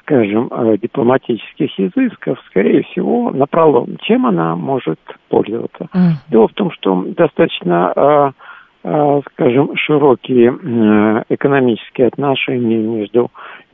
скажем, 0.00 0.48
э, 0.50 0.76
дипломатических 0.78 1.78
изысков, 1.78 2.38
скорее 2.48 2.82
всего, 2.84 3.30
на 3.30 3.46
пролом. 3.46 3.96
Чем 4.02 4.26
она 4.26 4.56
может 4.56 5.00
пользоваться? 5.28 5.88
Mm. 5.94 6.10
Дело 6.30 6.48
в 6.48 6.54
том, 6.54 6.70
что 6.72 7.04
достаточно, 7.16 8.34
скажем, 8.84 9.76
широкие 9.76 10.48
экономические 11.28 12.08
отношения 12.08 12.78
между 12.78 13.30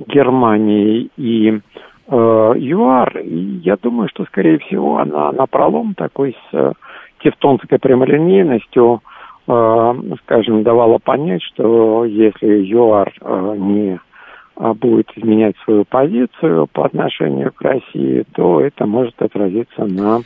Германией 0.07 1.11
и 1.17 1.61
Э, 2.11 2.55
ЮАР, 2.57 3.19
и 3.19 3.61
я 3.63 3.77
думаю, 3.77 4.09
что, 4.09 4.25
скорее 4.25 4.59
всего, 4.61 4.99
она 4.99 5.31
на 5.31 5.47
пролом 5.47 5.95
такой 5.95 6.35
с 6.51 6.55
э, 6.55 6.73
тевтонской 7.23 7.79
прямолинейностью, 7.79 9.03
э, 9.03 9.18
скажем, 9.49 10.63
давала 10.63 10.99
понять, 10.99 11.43
что 11.43 12.05
если 12.05 12.65
ЮАР 12.71 13.13
не 13.57 13.99
будет 14.75 15.11
изменять 15.17 15.57
свою 15.65 15.85
позицию 15.85 16.67
по 16.67 16.85
отношению 16.85 17.53
к 17.53 17.63
России, 17.63 18.25
то 18.35 18.61
это 18.61 18.85
может 18.87 19.21
отразиться 19.23 19.85
на 19.85 20.21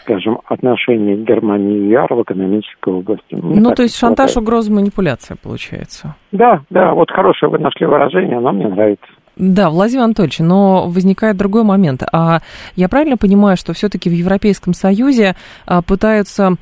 скажем, 0.00 0.40
отношении 0.46 1.14
Германии 1.16 1.78
и 1.78 1.88
ЮАР 1.90 2.14
в 2.14 2.22
экономической 2.22 2.94
области. 2.94 3.34
Мне 3.34 3.60
ну, 3.60 3.72
то 3.72 3.82
есть 3.82 3.96
шантаж, 3.96 4.36
угроза, 4.36 4.72
манипуляция 4.72 5.36
получается. 5.40 6.16
Да, 6.32 6.62
да, 6.68 6.92
вот 6.92 7.10
хорошее 7.12 7.50
вы 7.50 7.58
нашли 7.58 7.86
выражение, 7.86 8.38
оно 8.38 8.50
мне 8.50 8.66
нравится. 8.66 9.06
Да, 9.36 9.68
Владимир 9.68 10.04
Анатольевич, 10.04 10.38
но 10.38 10.88
возникает 10.88 11.36
другой 11.36 11.62
момент. 11.62 12.02
А 12.10 12.40
я 12.74 12.88
правильно 12.88 13.18
понимаю, 13.18 13.58
что 13.58 13.74
все-таки 13.74 14.08
в 14.08 14.12
Европейском 14.14 14.72
Союзе 14.72 15.36
а, 15.66 15.82
пытаются 15.82 16.56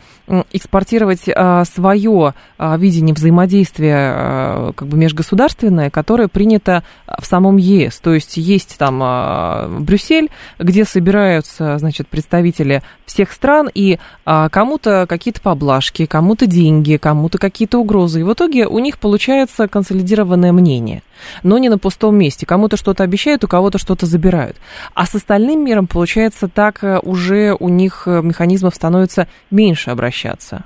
экспортировать 0.51 1.21
а, 1.29 1.65
свое 1.67 2.35
а, 2.59 2.77
видение 2.77 3.15
взаимодействия 3.15 4.73
как 4.75 4.89
бы 4.89 4.97
межгосударственное, 4.97 5.89
которое 5.91 6.27
принято 6.27 6.83
в 7.07 7.25
самом 7.25 7.59
ЕС. 7.59 8.01
То 8.01 8.13
есть 8.13 8.39
есть 8.39 8.77
там 8.77 9.85
Брюссель, 9.85 10.31
где 10.59 10.85
собираются, 10.85 11.79
значит, 11.79 12.09
представители 12.09 12.83
всех 13.07 13.31
стран, 13.31 13.71
и 13.73 13.99
кому-то 14.25 15.07
какие-то 15.09 15.41
поблажки, 15.41 16.07
кому-то 16.07 16.47
деньги, 16.47 16.97
кому-то 16.97 17.39
какие-то 17.39 17.79
угрозы. 17.79 18.21
И 18.21 18.23
в 18.25 18.33
итоге 18.33 18.67
у 18.67 18.79
них 18.81 18.99
получается 18.99 19.69
консолидированное 19.69 20.53
мнение 20.53 21.03
но 21.43 21.59
не 21.59 21.69
на 21.69 21.79
пустом 21.79 22.17
месте. 22.17 22.47
Кому-то 22.47 22.77
что-то 22.77 23.03
обещают, 23.05 23.45
у 23.45 23.49
кого-то 23.49 23.79
что-то 23.79 24.07
забирают. 24.07 24.57
А 24.95 25.05
с 25.05 25.15
остальным 25.15 25.65
миром, 25.65 25.87
получается, 25.87 26.49
так 26.49 26.83
э, 26.83 26.99
уже 27.03 27.55
у 27.59 27.69
них 27.69 28.05
э, 28.07 28.23
механизмов 28.23 28.75
становится 28.75 29.27
меньше 29.51 29.91
обращаться. 29.91 30.65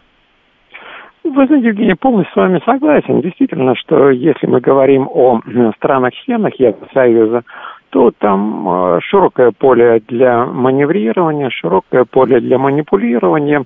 Вы 1.25 1.47
знаете, 1.47 1.69
Евгений, 1.69 1.95
полностью 1.95 2.33
с 2.33 2.37
вами 2.37 2.61
согласен. 2.65 3.21
Действительно, 3.21 3.75
что 3.77 4.11
если 4.11 4.47
мы 4.47 4.61
говорим 4.61 5.09
о 5.09 5.41
странах-членах 5.77 6.55
Евросоюза, 6.59 7.43
то 7.91 8.11
там 8.19 8.69
э, 8.69 9.01
широкое 9.03 9.53
поле 9.57 10.03
для 10.09 10.45
маневрирования, 10.45 11.51
широкое 11.51 12.05
поле 12.05 12.41
для 12.41 12.59
манипулирования. 12.59 13.65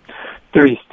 То 0.50 0.60
есть 0.60 0.90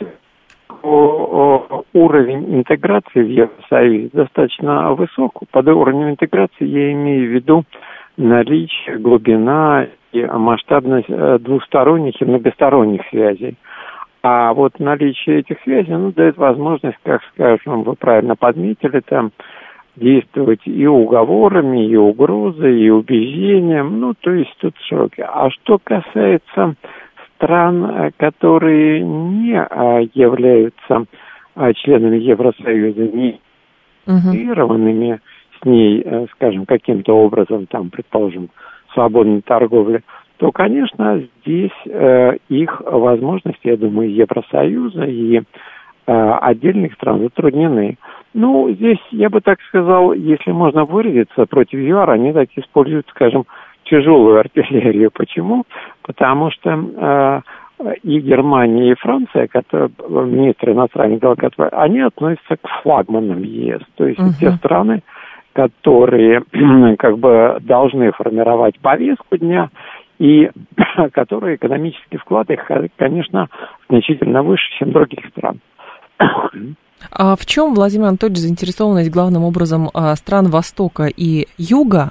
уровень 0.82 2.58
интеграции 2.58 3.22
в 3.22 3.30
Евросоюзе 3.30 4.10
достаточно 4.14 4.94
высок. 4.94 5.42
Под 5.52 5.68
уровнем 5.68 6.12
интеграции 6.12 6.66
я 6.66 6.92
имею 6.94 7.30
в 7.30 7.34
виду 7.34 7.64
наличие, 8.18 8.98
глубина 8.98 9.88
и 10.12 10.26
масштабность 10.26 11.10
э, 11.10 11.38
двусторонних 11.40 12.22
и 12.22 12.26
многосторонних 12.26 13.02
связей. 13.10 13.56
А 14.22 14.54
вот 14.54 14.80
наличие 14.80 15.40
этих 15.40 15.62
связей 15.64 15.92
ну, 15.92 16.12
дает 16.12 16.38
возможность, 16.38 16.98
как 17.04 17.22
скажем, 17.34 17.84
вы 17.84 17.96
правильно 17.96 18.36
подметили, 18.36 19.00
там 19.00 19.32
действовать 19.96 20.62
и 20.66 20.86
уговорами, 20.86 21.88
и 21.88 21.96
угрозой, 21.96 22.82
и 22.82 22.90
убеждением. 22.90 24.00
Ну, 24.00 24.14
то 24.20 24.32
есть 24.32 24.54
тут 24.60 24.76
широкие. 24.88 25.26
А 25.26 25.50
что 25.52 25.78
касается 25.82 26.76
стран, 27.39 27.86
э, 27.86 28.12
которые 28.17 29.02
не 29.02 29.58
а, 29.58 30.02
являются 30.13 31.06
а, 31.56 31.73
членами 31.73 32.17
Евросоюза, 32.17 33.08
не 33.08 33.39
интегрированными 34.06 35.13
uh 35.13 35.19
с 35.62 35.65
ней, 35.65 36.02
э, 36.04 36.25
скажем, 36.34 36.65
каким-то 36.65 37.13
образом, 37.13 37.67
там, 37.67 37.89
предположим, 37.89 38.49
свободной 38.93 39.41
торговли, 39.41 40.04
то, 40.38 40.52
конечно, 40.52 41.21
здесь 41.41 41.71
э, 41.86 42.38
их 42.47 42.82
возможности, 42.82 43.67
я 43.67 43.78
думаю, 43.78 44.13
Евросоюза 44.13 45.04
и 45.04 45.38
э, 45.38 45.41
отдельных 46.08 46.93
стран 46.93 47.19
затруднены. 47.19 47.97
Ну, 48.34 48.71
здесь, 48.71 48.99
я 49.12 49.30
бы 49.30 49.41
так 49.41 49.60
сказал, 49.67 50.13
если 50.13 50.52
можно 50.52 50.86
выразиться, 50.86 51.45
против 51.45 51.80
ЮАР 51.80 52.12
они 52.12 52.32
так 52.32 52.49
используют, 52.56 53.08
скажем, 53.10 53.45
тяжелую 53.89 54.39
артиллерию. 54.39 55.12
Почему? 55.12 55.63
Потому 56.02 56.52
что 56.52 56.71
э, 56.71 57.41
и 58.04 58.19
Германия, 58.19 58.91
и 58.91 58.95
Франция, 58.95 59.47
которые, 59.47 59.89
министры 60.25 60.73
иностранных 60.73 61.21
дел, 61.21 61.36
которые, 61.36 61.71
они 61.71 62.02
относятся 62.02 62.58
к 62.58 62.67
флагманам 62.82 63.41
ЕС. 63.41 63.82
То 63.95 64.06
есть 64.06 64.19
uh-huh. 64.19 64.39
те 64.39 64.52
страны, 64.52 65.02
которые 65.54 66.43
как 66.97 67.17
бы 67.17 67.58
должны 67.62 68.12
формировать 68.12 68.80
повестку 68.80 69.38
дня 69.38 69.69
и 70.19 70.49
которые 71.13 71.56
экономический 71.56 72.17
вклад 72.17 72.49
их, 72.49 72.69
конечно, 72.97 73.47
значительно 73.89 74.43
выше, 74.43 74.63
чем 74.78 74.91
других 74.91 75.25
стран. 75.28 75.60
А 77.13 77.38
в 77.38 77.45
чем, 77.45 77.75
Владимир 77.75 78.08
Анатольевич, 78.08 78.39
заинтересованность 78.39 79.10
главным 79.10 79.45
образом 79.45 79.89
а, 79.93 80.13
стран 80.17 80.47
Востока 80.49 81.06
и 81.06 81.47
Юга 81.58 82.10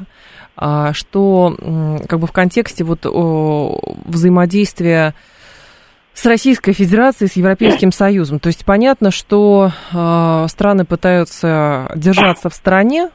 что 0.93 1.57
как 2.09 2.19
бы 2.19 2.27
в 2.27 2.33
контексте 2.33 2.85
вот 2.85 3.05
взаимодействия 3.05 5.15
с 6.19 6.27
Российской 6.27 6.73
Федерацией, 6.73 7.31
с 7.31 7.35
Европейским 7.35 7.93
Союзом. 7.93 8.41
То 8.41 8.49
есть 8.49 8.65
понятно, 8.65 9.13
что 9.13 9.71
э, 9.93 10.47
страны 10.49 10.85
пытаются 10.85 11.93
держаться 11.95 12.51
в 12.51 12.55
стороне, 12.55 13.11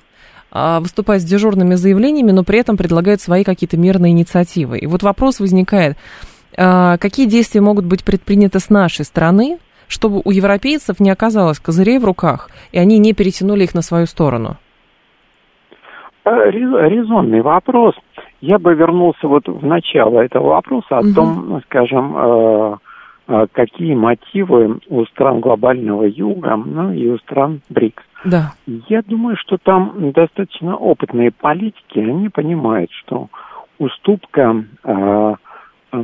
э, 0.53 0.79
выступать 0.79 1.21
с 1.21 1.25
дежурными 1.25 1.75
заявлениями, 1.75 2.31
но 2.31 2.45
при 2.45 2.59
этом 2.59 2.77
предлагают 2.77 3.19
свои 3.19 3.43
какие-то 3.43 3.75
мирные 3.75 4.13
инициативы. 4.13 4.77
И 4.77 4.85
вот 4.85 5.03
вопрос 5.03 5.41
возникает, 5.41 5.97
какие 6.55 7.25
действия 7.25 7.59
могут 7.59 7.83
быть 7.83 8.05
предприняты 8.05 8.61
с 8.61 8.69
нашей 8.69 9.03
стороны, 9.03 9.59
чтобы 9.89 10.21
у 10.23 10.31
европейцев 10.31 11.01
не 11.01 11.09
оказалось 11.09 11.59
козырей 11.59 11.99
в 11.99 12.05
руках, 12.05 12.49
и 12.71 12.79
они 12.79 12.99
не 12.99 13.11
перетянули 13.11 13.65
их 13.65 13.73
на 13.73 13.81
свою 13.81 14.05
сторону? 14.05 14.57
Э, 16.25 16.49
резонный 16.51 17.41
вопрос. 17.41 17.95
Я 18.41 18.59
бы 18.59 18.73
вернулся 18.73 19.27
вот 19.27 19.47
в 19.47 19.65
начало 19.65 20.21
этого 20.21 20.49
вопроса 20.49 20.97
о 20.97 20.99
угу. 20.99 21.13
том, 21.13 21.61
скажем, 21.65 22.15
э, 22.15 22.77
а, 23.25 23.47
какие 23.51 23.95
мотивы 23.95 24.79
у 24.89 25.05
стран 25.05 25.39
глобального 25.39 26.03
юга, 26.03 26.57
ну 26.57 26.91
и 26.91 27.07
у 27.07 27.17
стран 27.19 27.61
БРИКС. 27.69 28.03
Да. 28.25 28.51
Я 28.65 29.01
думаю, 29.01 29.37
что 29.37 29.57
там 29.57 30.11
достаточно 30.11 30.75
опытные 30.75 31.31
политики, 31.31 31.99
они 31.99 32.27
понимают, 32.27 32.91
что 32.91 33.29
уступка, 33.77 34.65
э, 34.83 35.35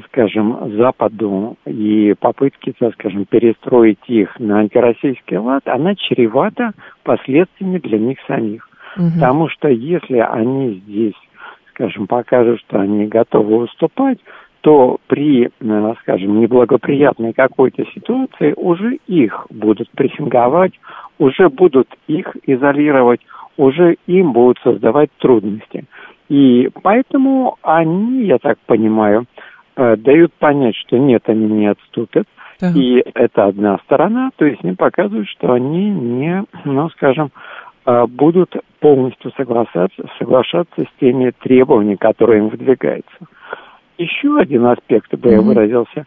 скажем, 0.08 0.77
Западу 0.77 1.58
и 1.65 2.15
попытки, 2.19 2.73
так 2.79 2.93
скажем, 2.93 3.25
перестроить 3.25 4.08
их 4.08 4.39
на 4.39 4.60
антироссийский 4.60 5.38
лад, 5.38 5.67
она 5.67 5.95
чревата 5.95 6.71
последствиями 7.03 7.79
для 7.79 7.99
них 7.99 8.17
самих. 8.27 8.68
Угу. 8.99 9.12
Потому 9.15 9.49
что 9.49 9.69
если 9.69 10.17
они 10.17 10.81
здесь, 10.85 11.15
скажем, 11.69 12.05
покажут, 12.07 12.59
что 12.59 12.79
они 12.81 13.07
готовы 13.07 13.55
уступать, 13.63 14.19
то 14.62 14.97
при, 15.07 15.45
э, 15.47 15.93
скажем, 16.01 16.41
неблагоприятной 16.41 17.31
какой-то 17.31 17.85
ситуации 17.95 18.53
уже 18.57 18.99
их 19.07 19.47
будут 19.49 19.89
прессинговать, 19.91 20.73
уже 21.17 21.47
будут 21.47 21.88
их 22.07 22.35
изолировать, 22.45 23.21
уже 23.55 23.95
им 24.05 24.33
будут 24.33 24.59
создавать 24.63 25.09
трудности. 25.19 25.85
И 26.27 26.69
поэтому 26.83 27.57
они, 27.62 28.25
я 28.25 28.38
так 28.38 28.59
понимаю, 28.65 29.25
э, 29.77 29.95
дают 29.95 30.33
понять, 30.33 30.75
что 30.75 30.97
нет, 30.97 31.23
они 31.27 31.45
не 31.45 31.67
отступят. 31.67 32.27
Да. 32.59 32.71
И 32.75 33.01
это 33.15 33.45
одна 33.45 33.77
сторона, 33.85 34.31
то 34.35 34.43
есть 34.43 34.62
они 34.65 34.75
показывают, 34.75 35.29
что 35.29 35.53
они 35.53 35.89
не, 35.89 36.43
ну, 36.65 36.89
скажем, 36.89 37.31
будут 38.08 38.56
полностью 38.80 39.32
соглашаться, 39.38 40.04
соглашаться 40.17 40.82
с 40.82 40.99
теми 40.99 41.32
требованиями, 41.32 41.95
которые 41.95 42.39
им 42.39 42.49
выдвигаются. 42.49 43.17
Еще 43.97 44.38
один 44.38 44.65
аспект, 44.65 45.13
бы 45.15 45.30
я 45.30 45.41
выразился, 45.41 46.06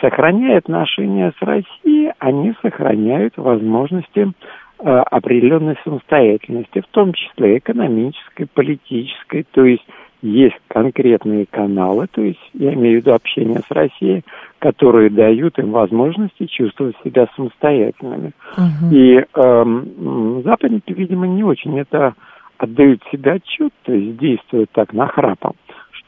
сохраняя 0.00 0.58
отношения 0.58 1.32
с 1.38 1.42
Россией, 1.42 2.12
они 2.18 2.54
сохраняют 2.62 3.36
возможности 3.36 4.32
э, 4.78 4.88
определенной 4.88 5.76
самостоятельности, 5.84 6.80
в 6.80 6.86
том 6.92 7.12
числе 7.12 7.58
экономической, 7.58 8.46
политической, 8.46 9.44
то 9.50 9.64
есть 9.64 9.84
есть 10.22 10.58
конкретные 10.68 11.46
каналы, 11.46 12.06
то 12.10 12.22
есть 12.22 12.40
я 12.54 12.72
имею 12.74 13.00
в 13.00 13.02
виду 13.02 13.14
общение 13.14 13.60
с 13.60 13.70
Россией, 13.70 14.24
которые 14.58 15.10
дают 15.10 15.58
им 15.58 15.72
возможности 15.72 16.46
чувствовать 16.46 16.96
себя 17.04 17.26
самостоятельными. 17.36 18.32
Uh-huh. 18.56 18.92
И 18.92 19.16
э, 19.18 20.42
западники, 20.44 20.92
видимо, 20.92 21.26
не 21.26 21.42
очень 21.42 21.78
это 21.78 22.14
отдают 22.56 23.02
себе 23.10 23.32
отчет, 23.32 23.72
то 23.82 23.92
есть 23.92 24.16
действуют 24.18 24.70
так 24.72 24.92
нахрапом 24.92 25.54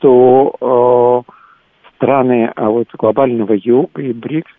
что 0.04 1.24
э, 1.26 1.32
страны 1.96 2.52
а 2.54 2.68
вот 2.68 2.88
глобального 2.92 3.54
юга 3.54 4.02
и 4.02 4.12
БРИКС, 4.12 4.50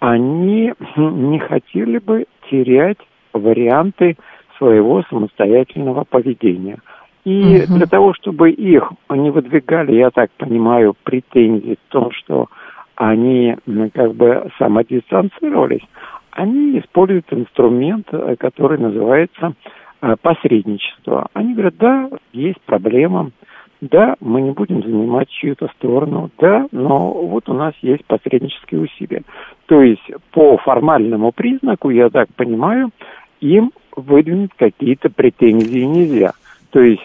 они 0.00 0.72
не 0.96 1.38
хотели 1.38 1.98
бы 1.98 2.26
терять 2.50 2.98
варианты 3.32 4.16
своего 4.58 5.02
самостоятельного 5.08 6.04
поведения. 6.04 6.78
И 7.24 7.64
угу. 7.64 7.76
для 7.76 7.86
того, 7.86 8.14
чтобы 8.14 8.50
их 8.50 8.92
не 9.10 9.30
выдвигали, 9.30 9.92
я 9.94 10.10
так 10.10 10.30
понимаю, 10.32 10.94
претензии 11.04 11.76
в 11.88 11.92
том, 11.92 12.10
что 12.12 12.46
они 12.96 13.56
как 13.94 14.14
бы 14.14 14.50
самодистанцировались, 14.58 15.82
они 16.32 16.78
используют 16.78 17.26
инструмент, 17.32 18.06
э, 18.12 18.36
который 18.38 18.78
называется 18.78 19.54
э, 20.00 20.16
посредничество. 20.20 21.28
Они 21.32 21.54
говорят, 21.54 21.76
да, 21.78 22.10
есть 22.32 22.60
проблема, 22.62 23.30
да, 23.80 24.16
мы 24.20 24.42
не 24.42 24.50
будем 24.50 24.82
занимать 24.82 25.28
чью-то 25.28 25.68
сторону, 25.76 26.30
да, 26.38 26.66
но 26.72 27.10
вот 27.10 27.48
у 27.48 27.54
нас 27.54 27.72
есть 27.82 28.04
посреднические 28.04 28.82
усилия. 28.82 29.22
То 29.66 29.82
есть 29.82 30.06
по 30.32 30.58
формальному 30.58 31.32
признаку, 31.32 31.90
я 31.90 32.10
так 32.10 32.28
понимаю, 32.36 32.90
им 33.40 33.72
выдвинуть 33.96 34.50
какие-то 34.56 35.08
претензии 35.10 35.84
нельзя. 35.84 36.32
То 36.70 36.80
есть 36.80 37.02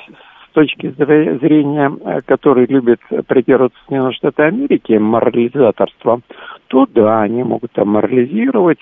с 0.50 0.54
точки 0.54 0.90
зрения, 0.92 1.92
э, 2.06 2.22
который 2.26 2.66
любит 2.68 3.00
придерживаться 3.28 3.78
Соединенные 3.88 4.14
Штаты 4.14 4.44
Америки, 4.44 4.94
морализаторство, 4.94 6.22
то 6.68 6.88
да, 6.94 7.22
они 7.22 7.44
могут 7.44 7.72
там 7.74 7.90
морализировать, 7.90 8.80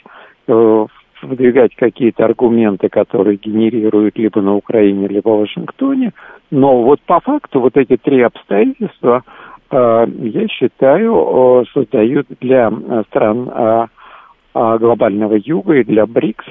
э, 0.48 0.86
выдвигать 1.22 1.76
какие-то 1.76 2.26
аргументы, 2.26 2.90
которые 2.90 3.38
генерируют 3.38 4.18
либо 4.18 4.42
на 4.42 4.56
Украине, 4.56 5.08
либо 5.08 5.30
в 5.30 5.40
Вашингтоне. 5.40 6.12
Но 6.52 6.84
вот 6.84 7.02
по 7.02 7.20
факту 7.22 7.62
вот 7.62 7.78
эти 7.78 7.98
три 7.98 8.22
обстоятельства, 8.22 9.24
э, 9.72 10.06
я 10.20 10.48
считаю, 10.50 11.66
создают 11.74 12.28
для 12.40 12.72
стран 13.08 13.90
глобального 14.54 15.36
юга 15.36 15.74
и 15.76 15.84
для 15.84 16.06
БРИКС 16.06 16.46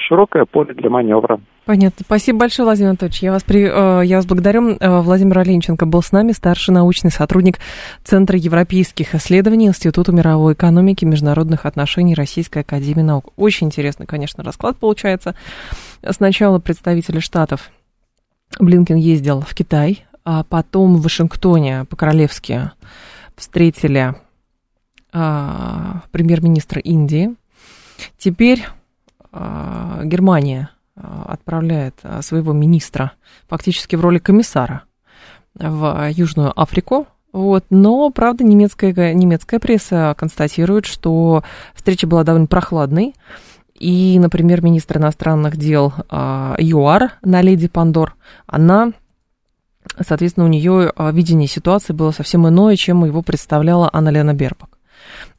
широкое 0.00 0.44
поле 0.44 0.74
для 0.74 0.90
маневра. 0.90 1.40
Понятно. 1.64 2.04
Спасибо 2.04 2.40
большое, 2.40 2.66
Владимир 2.66 2.90
Анатольевич. 2.90 3.22
Я 3.22 3.32
вас, 3.32 3.42
при, 3.42 3.62
э, 3.62 4.04
я 4.04 4.16
вас 4.16 4.26
благодарю. 4.26 4.76
Э, 4.78 5.00
Владимир 5.00 5.38
Оленченко 5.38 5.86
был 5.86 6.02
с 6.02 6.12
нами, 6.12 6.32
старший 6.32 6.74
научный 6.74 7.10
сотрудник 7.10 7.58
Центра 8.02 8.36
европейских 8.36 9.14
исследований 9.14 9.68
Института 9.68 10.12
мировой 10.12 10.52
экономики 10.52 11.04
и 11.04 11.06
международных 11.08 11.64
отношений 11.64 12.14
Российской 12.14 12.58
Академии 12.58 13.00
Наук. 13.00 13.32
Очень 13.36 13.68
интересный, 13.68 14.06
конечно, 14.06 14.44
расклад 14.44 14.76
получается. 14.76 15.34
Сначала 16.06 16.58
представители 16.58 17.18
Штатов 17.18 17.70
Блинкен 18.60 18.96
ездил 18.96 19.40
в 19.40 19.54
Китай, 19.54 20.04
а 20.22 20.44
потом 20.44 20.96
в 20.96 21.02
Вашингтоне 21.02 21.86
по-королевски 21.88 22.72
встретили 23.36 24.14
а, 25.16 26.02
премьер-министра 26.10 26.80
Индии. 26.80 27.36
Теперь 28.18 28.66
а, 29.30 30.00
Германия 30.02 30.70
а, 30.96 31.26
отправляет 31.28 31.94
своего 32.22 32.52
министра 32.52 33.12
фактически 33.48 33.94
в 33.94 34.00
роли 34.00 34.18
комиссара 34.18 34.82
в 35.54 36.10
Южную 36.10 36.52
Африку. 36.60 37.06
Вот. 37.32 37.64
Но, 37.70 38.10
правда, 38.10 38.42
немецкая, 38.42 39.14
немецкая 39.14 39.60
пресса 39.60 40.16
констатирует, 40.18 40.84
что 40.84 41.44
встреча 41.76 42.08
была 42.08 42.24
довольно 42.24 42.48
прохладной. 42.48 43.14
И, 43.78 44.18
например, 44.18 44.62
министр 44.62 44.98
иностранных 44.98 45.56
дел 45.56 45.92
ЮАР 46.10 47.12
на 47.22 47.40
леди 47.40 47.68
Пандор, 47.68 48.16
она, 48.46 48.92
соответственно, 50.00 50.46
у 50.46 50.48
нее 50.48 50.92
видение 51.12 51.46
ситуации 51.46 51.92
было 51.92 52.10
совсем 52.10 52.48
иное, 52.48 52.74
чем 52.74 53.04
его 53.04 53.22
представляла 53.22 53.90
Анна 53.92 54.08
Лена 54.08 54.34
Бербак. 54.34 54.74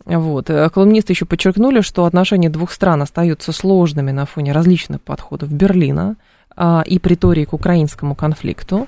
Вот. 0.06 0.50
Э, 0.50 0.70
колумнисты 0.70 1.14
еще 1.14 1.26
подчеркнули, 1.26 1.82
что 1.82 2.06
отношения 2.06 2.50
двух 2.50 2.72
стран 2.72 3.02
остаются 3.02 3.52
сложными 3.52 4.12
на 4.12 4.26
фоне 4.26 4.52
различных 4.52 5.02
подходов 5.02 5.52
Берлина 5.52 6.16
а, 6.56 6.84
и 6.86 7.00
притории 7.00 7.46
к 7.46 7.54
украинскому 7.54 8.16
конфликту. 8.16 8.88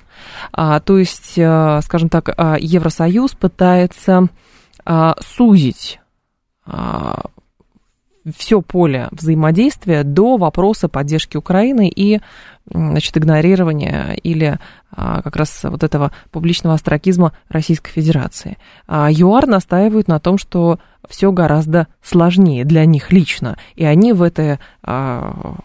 А, 0.54 0.80
то 0.80 0.98
есть, 0.98 1.34
а, 1.38 1.82
скажем 1.82 2.10
так, 2.10 2.30
а, 2.38 2.58
Евросоюз 2.60 3.34
пытается 3.34 4.28
а, 4.86 5.16
сузить 5.22 6.00
все 8.36 8.62
поле 8.62 9.08
взаимодействия 9.12 10.04
до 10.04 10.38
вопроса 10.38 10.90
поддержки 10.90 11.38
Украины 11.38 11.90
и 11.90 12.20
значит, 12.70 13.16
игнорирования 13.18 14.14
или 14.24 14.60
а, 14.92 15.22
как 15.22 15.36
раз 15.36 15.64
вот 15.64 15.84
этого 15.84 16.12
публичного 16.32 16.76
астракизма 16.76 17.34
Российской 17.50 17.92
Федерации. 17.92 18.58
А 18.88 19.10
ЮАР 19.10 19.48
настаивают 19.48 20.08
на 20.08 20.20
том, 20.20 20.38
что 20.38 20.80
все 21.08 21.32
гораздо 21.32 21.88
сложнее 22.04 22.66
для 22.66 22.86
них 22.86 23.12
лично, 23.12 23.58
и 23.76 23.86
они 23.86 24.12
в 24.12 24.22
это 24.22 24.60
а, 24.84 25.56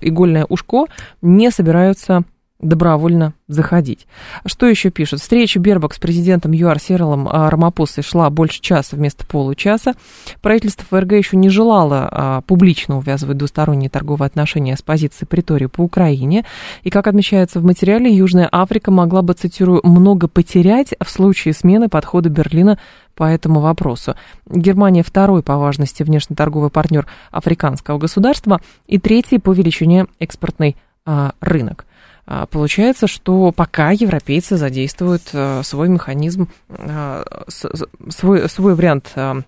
игольное 0.00 0.46
ушко 0.48 0.86
не 1.20 1.50
собираются 1.50 2.24
добровольно 2.58 3.34
заходить. 3.48 4.06
Что 4.46 4.66
еще 4.66 4.90
пишут? 4.90 5.20
Встреча 5.20 5.60
Бербак 5.60 5.94
с 5.94 5.98
президентом 5.98 6.52
ЮАР 6.52 6.80
Серлом 6.80 7.28
а, 7.28 7.50
Рамапосой 7.50 8.02
шла 8.02 8.30
больше 8.30 8.60
часа 8.60 8.96
вместо 8.96 9.26
получаса. 9.26 9.94
Правительство 10.40 10.84
ФРГ 10.88 11.12
еще 11.12 11.36
не 11.36 11.50
желало 11.50 12.08
а, 12.10 12.40
публично 12.42 12.96
увязывать 12.96 13.36
двусторонние 13.36 13.90
торговые 13.90 14.26
отношения 14.26 14.76
с 14.76 14.82
позиции 14.82 15.26
Притории 15.26 15.66
по 15.66 15.82
Украине. 15.82 16.44
И, 16.82 16.90
как 16.90 17.06
отмечается 17.06 17.60
в 17.60 17.64
материале, 17.64 18.10
Южная 18.10 18.48
Африка 18.50 18.90
могла 18.90 19.20
бы, 19.20 19.34
цитирую, 19.34 19.80
много 19.84 20.26
потерять 20.26 20.94
в 20.98 21.10
случае 21.10 21.52
смены 21.52 21.88
подхода 21.90 22.30
Берлина 22.30 22.78
по 23.14 23.24
этому 23.24 23.60
вопросу. 23.60 24.14
Германия 24.48 25.02
второй 25.02 25.42
по 25.42 25.56
важности 25.58 26.02
внешнеторговый 26.02 26.70
партнер 26.70 27.06
африканского 27.30 27.98
государства 27.98 28.60
и 28.86 28.98
третий 28.98 29.38
по 29.38 29.52
величине 29.52 30.06
экспортный 30.20 30.76
а, 31.04 31.32
рынок. 31.40 31.86
А, 32.26 32.46
получается, 32.46 33.06
что 33.06 33.52
пока 33.52 33.92
европейцы 33.92 34.56
задействуют 34.56 35.22
э, 35.32 35.62
свой 35.62 35.88
механизм, 35.88 36.48
э, 36.68 37.24
свой, 37.48 38.48
свой 38.48 38.74
вариант 38.74 39.12
э, 39.14 39.42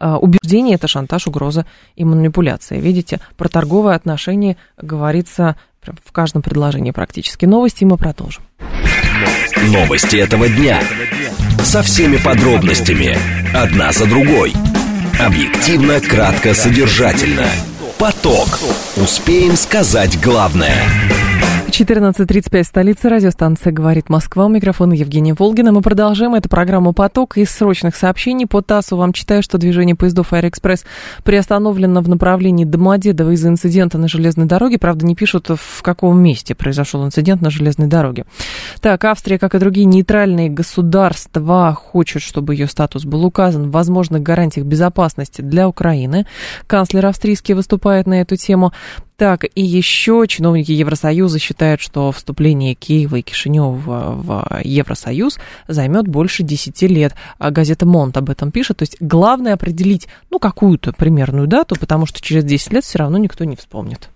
убеждения, 0.00 0.74
это 0.74 0.88
шантаж, 0.88 1.28
угроза 1.28 1.64
и 1.94 2.04
манипуляция. 2.04 2.80
Видите, 2.80 3.20
про 3.36 3.48
торговые 3.48 3.94
отношения 3.94 4.56
говорится 4.76 5.56
в 6.04 6.10
каждом 6.10 6.42
предложении 6.42 6.90
практически. 6.90 7.44
Новости 7.44 7.84
мы 7.84 7.96
продолжим. 7.96 8.42
Новости 9.68 10.16
этого 10.16 10.48
дня. 10.48 10.80
Со 11.62 11.82
всеми 11.82 12.16
подробностями. 12.16 13.16
Одна 13.54 13.92
за 13.92 14.06
другой. 14.06 14.52
Объективно, 15.20 16.00
кратко, 16.00 16.54
содержательно. 16.54 17.46
Поток. 17.98 18.58
Успеем 18.96 19.54
сказать 19.56 20.20
главное. 20.20 20.82
14.35, 21.72 22.64
столица, 22.64 23.08
радиостанция 23.08 23.72
«Говорит 23.72 24.10
Москва». 24.10 24.44
У 24.44 24.48
микрофона 24.50 24.92
Евгения 24.92 25.32
Волгина. 25.32 25.72
Мы 25.72 25.80
продолжаем 25.80 26.34
эту 26.34 26.50
программу 26.50 26.92
«Поток» 26.92 27.38
из 27.38 27.50
срочных 27.50 27.96
сообщений. 27.96 28.46
По 28.46 28.60
ТАССу 28.60 28.98
вам 28.98 29.14
читаю, 29.14 29.42
что 29.42 29.56
движение 29.56 29.96
поездов 29.96 30.34
«Аэроэкспресс» 30.34 30.84
приостановлено 31.24 32.02
в 32.02 32.10
направлении 32.10 32.66
Домодедово 32.66 33.30
из-за 33.30 33.48
инцидента 33.48 33.96
на 33.96 34.06
железной 34.06 34.44
дороге. 34.44 34.76
Правда, 34.78 35.06
не 35.06 35.14
пишут, 35.14 35.48
в 35.48 35.80
каком 35.80 36.22
месте 36.22 36.54
произошел 36.54 37.06
инцидент 37.06 37.40
на 37.40 37.48
железной 37.48 37.88
дороге. 37.88 38.26
Так, 38.82 39.02
Австрия, 39.06 39.38
как 39.38 39.54
и 39.54 39.58
другие 39.58 39.86
нейтральные 39.86 40.50
государства, 40.50 41.72
хочет, 41.72 42.20
чтобы 42.20 42.54
ее 42.54 42.66
статус 42.66 43.06
был 43.06 43.24
указан 43.24 43.70
в 43.70 43.72
возможных 43.72 44.22
гарантиях 44.22 44.66
безопасности 44.66 45.40
для 45.40 45.66
Украины. 45.66 46.26
Канцлер 46.66 47.06
австрийский 47.06 47.54
выступает 47.54 48.06
на 48.06 48.20
эту 48.20 48.36
тему. 48.36 48.74
Так, 49.16 49.44
и 49.54 49.62
еще 49.62 50.24
чиновники 50.26 50.72
Евросоюза 50.72 51.38
считают, 51.38 51.80
что 51.80 52.10
вступление 52.12 52.74
Киева 52.74 53.16
и 53.16 53.22
Кишинева 53.22 53.70
в 53.70 54.60
Евросоюз 54.64 55.38
займет 55.68 56.08
больше 56.08 56.42
10 56.42 56.82
лет. 56.82 57.14
А 57.38 57.50
газета 57.50 57.86
Монт 57.86 58.16
об 58.16 58.30
этом 58.30 58.50
пишет. 58.50 58.78
То 58.78 58.82
есть 58.84 58.96
главное 59.00 59.54
определить, 59.54 60.08
ну, 60.30 60.38
какую-то 60.38 60.92
примерную 60.92 61.46
дату, 61.46 61.76
потому 61.78 62.06
что 62.06 62.20
через 62.20 62.44
10 62.44 62.72
лет 62.72 62.84
все 62.84 62.98
равно 62.98 63.18
никто 63.18 63.44
не 63.44 63.54
вспомнит. 63.54 64.08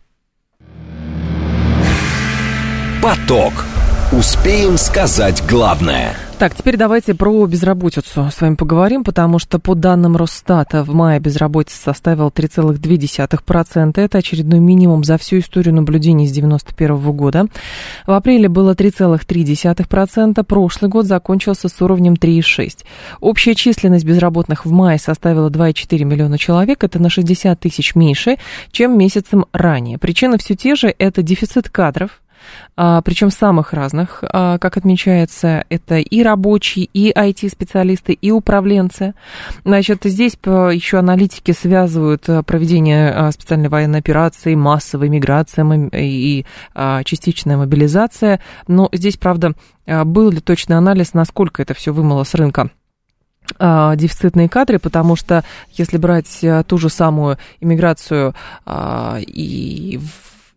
Поток. 3.02 3.52
Успеем 4.12 4.78
сказать 4.78 5.42
главное– 5.48 6.14
так, 6.38 6.54
теперь 6.54 6.76
давайте 6.76 7.14
про 7.14 7.46
безработицу 7.46 8.28
с 8.30 8.42
вами 8.42 8.56
поговорим, 8.56 9.04
потому 9.04 9.38
что 9.38 9.58
по 9.58 9.74
данным 9.74 10.18
Росстата 10.18 10.84
в 10.84 10.92
мае 10.92 11.18
безработица 11.18 11.78
составила 11.80 12.28
3,2%. 12.28 13.98
Это 13.98 14.18
очередной 14.18 14.60
минимум 14.60 15.02
за 15.02 15.16
всю 15.16 15.38
историю 15.38 15.74
наблюдений 15.74 16.26
с 16.26 16.32
1991 16.32 17.16
года. 17.16 17.46
В 18.06 18.12
апреле 18.12 18.50
было 18.50 18.74
3,3%. 18.74 20.44
Прошлый 20.44 20.90
год 20.90 21.06
закончился 21.06 21.70
с 21.70 21.80
уровнем 21.80 22.12
3,6%. 22.12 22.84
Общая 23.20 23.54
численность 23.54 24.04
безработных 24.04 24.66
в 24.66 24.70
мае 24.70 24.98
составила 24.98 25.48
2,4 25.48 26.04
миллиона 26.04 26.36
человек. 26.36 26.84
Это 26.84 26.98
на 26.98 27.08
60 27.08 27.58
тысяч 27.58 27.94
меньше, 27.94 28.36
чем 28.72 28.98
месяцем 28.98 29.46
ранее. 29.54 29.96
Причины 29.96 30.36
все 30.36 30.54
те 30.54 30.74
же. 30.74 30.94
Это 30.98 31.22
дефицит 31.22 31.70
кадров, 31.70 32.20
причем 32.76 33.30
самых 33.30 33.72
разных, 33.72 34.22
а, 34.22 34.58
как 34.58 34.76
отмечается, 34.76 35.64
это 35.68 35.96
и 35.96 36.22
рабочие, 36.22 36.88
и 36.92 37.10
IT-специалисты, 37.10 38.12
и 38.12 38.30
управленцы. 38.30 39.14
Значит, 39.64 40.00
здесь 40.04 40.36
еще 40.44 40.98
аналитики 40.98 41.52
связывают 41.52 42.28
а, 42.28 42.42
проведение 42.42 43.30
специальной 43.32 43.68
военной 43.68 44.00
операции, 44.00 44.54
массовой 44.54 45.08
миграция 45.08 45.66
и 45.92 46.44
частичная 47.04 47.56
мобилизация. 47.56 48.40
Но 48.68 48.88
здесь, 48.92 49.16
правда, 49.16 49.54
был 49.86 50.30
ли 50.30 50.40
точный 50.40 50.76
анализ, 50.76 51.14
насколько 51.14 51.62
это 51.62 51.74
все 51.74 51.92
вымыло 51.92 52.24
с 52.24 52.34
рынка? 52.34 52.70
дефицитные 53.60 54.48
кадры, 54.48 54.80
потому 54.80 55.14
что 55.14 55.44
если 55.72 55.98
брать 55.98 56.44
ту 56.66 56.78
же 56.78 56.88
самую 56.88 57.38
иммиграцию 57.60 58.34
и 58.68 60.00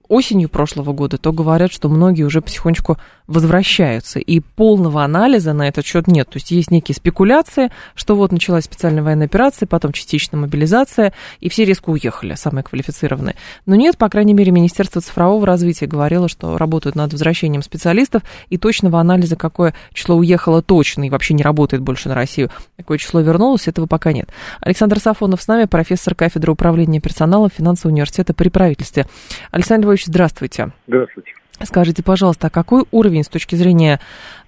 осенью 0.10 0.50
прошлого 0.50 0.92
года, 0.92 1.18
то 1.18 1.32
говорят, 1.32 1.72
что 1.72 1.88
многие 1.88 2.24
уже 2.24 2.42
потихонечку 2.42 2.98
возвращаются. 3.28 4.20
И 4.20 4.40
полного 4.40 5.04
анализа 5.04 5.54
на 5.54 5.68
этот 5.68 5.86
счет 5.86 6.08
нет. 6.08 6.28
То 6.30 6.38
есть 6.38 6.50
есть 6.52 6.72
некие 6.72 6.96
спекуляции, 6.96 7.70
что 7.94 8.16
вот 8.16 8.32
началась 8.32 8.66
специальная 8.66 9.04
военная 9.04 9.28
операция, 9.28 9.68
потом 9.68 9.94
частичная 9.94 10.40
мобилизация, 10.40 11.14
и 11.40 11.48
все 11.48 11.64
резко 11.64 11.92
уехали, 11.92 12.34
самые 12.34 12.64
квалифицированные. 12.64 13.36
Но 13.68 13.76
нет, 13.76 13.98
по 13.98 14.10
крайней 14.10 14.34
мере, 14.34 14.52
Министерство 14.52 15.00
цифрового 15.00 15.46
развития 15.46 15.86
говорило, 15.86 16.28
что 16.28 16.58
работают 16.58 16.96
над 16.96 17.12
возвращением 17.12 17.62
специалистов, 17.62 18.24
и 18.50 18.58
точного 18.58 19.00
анализа, 19.00 19.36
какое 19.36 19.76
число 19.94 20.16
уехало 20.16 20.64
точно 20.64 21.04
и 21.06 21.10
вообще 21.10 21.36
не 21.36 21.44
работает 21.44 21.84
больше 21.84 22.10
на 22.10 22.16
Россию, 22.16 22.50
какое 22.78 22.98
число 22.98 23.22
вернулось, 23.22 23.68
этого 23.68 23.86
пока 23.86 24.12
нет. 24.12 24.30
Александр 24.60 25.00
Сафонов 25.00 25.42
с 25.44 25.48
нами, 25.48 25.66
профессор 25.66 26.16
кафедры 26.16 26.52
управления 26.52 27.00
персоналом 27.00 27.52
финансового 27.56 27.94
университета 27.94 28.34
при 28.34 28.50
правительстве. 28.50 29.06
Александр 29.52 29.86
Львович, 29.86 29.99
здравствуйте. 30.06 30.72
Здравствуйте. 30.88 31.34
Скажите, 31.62 32.04
пожалуйста, 32.04 32.48
а 32.48 32.50
какой 32.50 32.84
уровень 32.92 33.24
с 33.24 33.28
точки 33.28 33.56
зрения 33.56 34.00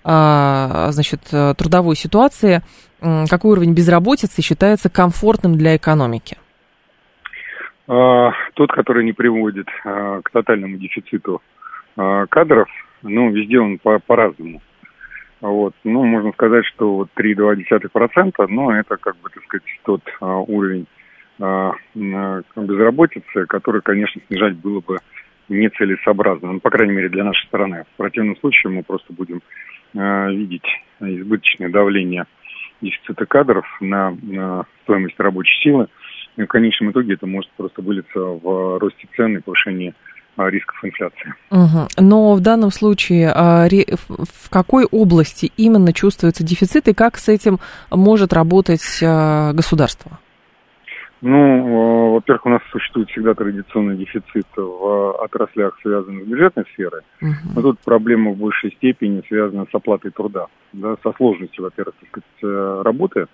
а, 0.03 0.91
значит, 0.91 1.21
трудовой 1.57 1.95
ситуации, 1.95 2.61
какой 2.99 3.51
уровень 3.51 3.73
безработицы 3.73 4.41
считается 4.41 4.89
комфортным 4.89 5.57
для 5.57 5.75
экономики? 5.75 6.37
А, 7.87 8.31
тот, 8.53 8.71
который 8.71 9.03
не 9.03 9.11
приводит 9.11 9.67
а, 9.83 10.21
к 10.21 10.31
тотальному 10.31 10.77
дефициту 10.77 11.41
кадров, 11.95 12.69
ну, 13.01 13.31
везде 13.31 13.59
он 13.59 13.77
по- 13.77 13.99
по-разному. 13.99 14.61
Вот. 15.41 15.73
Ну, 15.83 16.05
можно 16.05 16.31
сказать, 16.31 16.63
что 16.67 16.95
вот 16.95 17.09
3,2%, 17.19 18.31
но 18.47 18.73
это, 18.73 18.95
как 18.95 19.17
бы, 19.17 19.29
так 19.29 19.43
сказать, 19.43 19.65
тот 19.83 20.01
уровень 20.21 20.87
безработицы, 22.55 23.45
который, 23.47 23.81
конечно, 23.81 24.21
снижать 24.27 24.55
было 24.55 24.79
бы 24.79 24.99
нецелесообразно, 25.51 26.53
ну, 26.53 26.59
по 26.59 26.69
крайней 26.69 26.93
мере, 26.93 27.09
для 27.09 27.23
нашей 27.23 27.45
страны. 27.47 27.85
В 27.93 27.97
противном 27.97 28.37
случае 28.37 28.71
мы 28.71 28.83
просто 28.83 29.13
будем 29.13 29.41
э, 29.93 30.31
видеть 30.31 30.65
избыточное 30.99 31.69
давление 31.69 32.25
дефицита 32.81 33.25
кадров 33.25 33.65
на, 33.79 34.17
на 34.21 34.65
стоимость 34.83 35.19
рабочей 35.19 35.53
силы. 35.61 35.87
И 36.37 36.43
в 36.43 36.47
конечном 36.47 36.91
итоге 36.91 37.13
это 37.13 37.27
может 37.27 37.51
просто 37.51 37.81
вылиться 37.81 38.19
в 38.19 38.79
росте 38.79 39.07
цен 39.15 39.37
и 39.37 39.41
повышении 39.41 39.93
а, 40.37 40.49
рисков 40.49 40.83
инфляции. 40.83 41.33
Угу. 41.51 41.87
Но 41.97 42.33
в 42.33 42.39
данном 42.39 42.71
случае 42.71 43.31
а, 43.35 43.67
в 43.67 44.49
какой 44.49 44.85
области 44.85 45.51
именно 45.57 45.93
чувствуется 45.93 46.43
дефицит 46.43 46.87
и 46.87 46.93
как 46.93 47.17
с 47.17 47.27
этим 47.27 47.59
может 47.89 48.33
работать 48.33 48.99
а, 49.03 49.51
государство? 49.53 50.19
Ну, 51.21 51.37
э, 51.37 52.11
во-первых, 52.13 52.45
у 52.47 52.49
нас 52.49 52.61
существует 52.71 53.09
всегда 53.09 53.35
традиционный 53.35 53.95
дефицит 53.95 54.47
в 54.55 55.23
отраслях, 55.23 55.77
связанных 55.81 56.25
с 56.25 56.27
бюджетной 56.27 56.65
сферой. 56.73 57.01
Uh-huh. 57.21 57.53
Но 57.55 57.61
тут 57.61 57.79
проблема 57.79 58.31
в 58.31 58.37
большей 58.37 58.71
степени 58.71 59.23
связана 59.27 59.67
с 59.71 59.75
оплатой 59.75 60.11
труда, 60.11 60.47
да, 60.73 60.95
со 61.03 61.11
сложностью, 61.13 61.63
во-первых, 61.63 61.95
сказать, 62.09 62.25
э, 62.43 62.81
работы 62.83 63.27